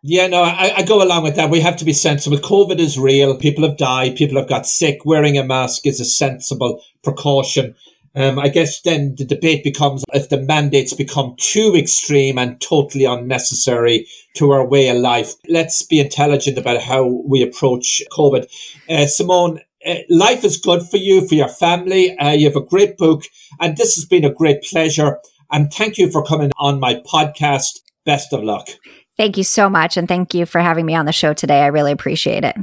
Yeah, 0.07 0.27
no, 0.27 0.43
I, 0.43 0.75
I, 0.77 0.83
go 0.83 1.03
along 1.03 1.23
with 1.23 1.37
that. 1.37 1.49
We 1.49 1.61
have 1.61 1.79
to 1.79 1.85
be 1.87 1.95
sensible. 1.95 2.37
COVID 2.37 2.79
is 2.79 2.99
real. 2.99 3.39
People 3.39 3.67
have 3.67 3.79
died. 3.79 4.17
People 4.17 4.37
have 4.39 4.51
got 4.51 4.67
sick. 4.67 5.07
Wearing 5.07 5.39
a 5.39 5.45
mask 5.45 5.87
is 5.87 5.99
a 5.99 6.05
sensible 6.05 6.83
precaution. 7.03 7.75
Um, 8.17 8.39
I 8.39 8.49
guess 8.49 8.81
then 8.83 9.15
the 9.17 9.25
debate 9.25 9.65
becomes 9.65 10.05
if 10.13 10.29
the 10.29 10.41
mandates 10.41 10.95
become 10.95 11.35
too 11.39 11.75
extreme 11.77 12.39
and 12.39 12.61
totally 12.61 13.05
unnecessary 13.05 14.07
to 14.35 14.51
our 14.53 14.67
way 14.67 14.89
of 14.89 14.99
life. 14.99 15.35
Let's 15.49 15.83
be 15.83 16.01
intelligent 16.01 16.59
about 16.59 16.81
how 16.81 17.05
we 17.27 17.43
approach 17.43 18.03
COVID. 18.13 18.47
Uh, 18.89 19.07
Simone, 19.07 19.61
uh, 19.87 19.97
life 20.09 20.45
is 20.45 20.57
good 20.57 20.83
for 20.83 20.97
you, 20.97 21.27
for 21.27 21.35
your 21.35 21.49
family. 21.49 22.17
Uh, 22.19 22.31
you 22.31 22.47
have 22.47 22.57
a 22.57 22.61
great 22.61 22.97
book, 22.97 23.25
and 23.61 23.77
this 23.77 23.97
has 23.97 24.05
been 24.05 24.25
a 24.25 24.33
great 24.33 24.63
pleasure. 24.63 25.19
And 25.51 25.73
thank 25.73 25.99
you 25.99 26.11
for 26.11 26.25
coming 26.25 26.53
on 26.59 26.81
my 26.81 27.03
podcast. 27.07 27.81
Best 28.05 28.33
of 28.33 28.43
luck. 28.43 28.69
Thank 29.17 29.37
you 29.37 29.45
so 29.45 29.69
much. 29.71 29.97
And 29.97 30.09
thank 30.09 30.35
you 30.35 30.47
for 30.47 30.61
having 30.61 30.87
me 30.87 30.95
on 30.95 31.07
the 31.07 31.13
show 31.13 31.33
today. 31.33 31.61
I 31.63 31.67
really 31.67 31.93
appreciate 31.93 32.45
it. 32.45 32.57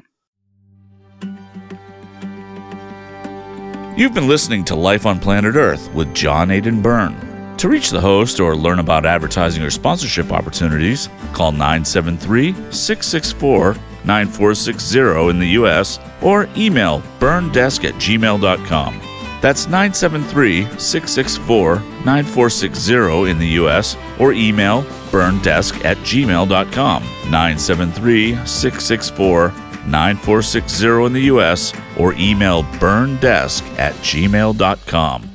You've 3.98 4.14
been 4.14 4.30
listening 4.30 4.64
to 4.66 4.76
Life 4.76 5.06
on 5.06 5.20
Planet 5.20 5.56
Earth 5.56 5.94
with 5.94 6.16
John 6.16 6.50
Aidan 6.50 6.82
Byrne. 6.82 7.58
To 7.58 7.68
reach 7.68 7.89
the 7.89 8.00
host 8.00 8.39
or 8.39 8.56
learn 8.56 8.80
about 8.80 9.06
advertising 9.06 9.62
or 9.62 9.70
sponsorship 9.70 10.32
opportunities, 10.32 11.10
call 11.34 11.52
973 11.52 12.54
664 12.72 13.76
9460 14.06 15.30
in 15.30 15.39
the 15.39 15.48
US 15.60 16.00
or 16.22 16.48
email 16.56 17.02
byrnedesk 17.20 17.84
at 17.84 17.94
gmail.com. 17.96 19.02
That's 19.42 19.66
973 19.66 20.64
664 20.80 21.76
9460 22.06 23.30
in 23.30 23.38
the 23.39 23.48
US 23.60 23.98
or 24.20 24.32
email 24.32 24.84
byrnedesk 25.12 25.84
at 25.84 25.98
gmail.com. 25.98 27.04
973 27.30 28.36
664 28.46 29.50
9460 29.86 31.06
in 31.06 31.14
the 31.14 31.22
US 31.24 31.74
or 32.02 32.14
email 32.16 32.64
byrnedesk 32.64 33.62
at 33.78 33.93
gmail.com. 33.95 35.30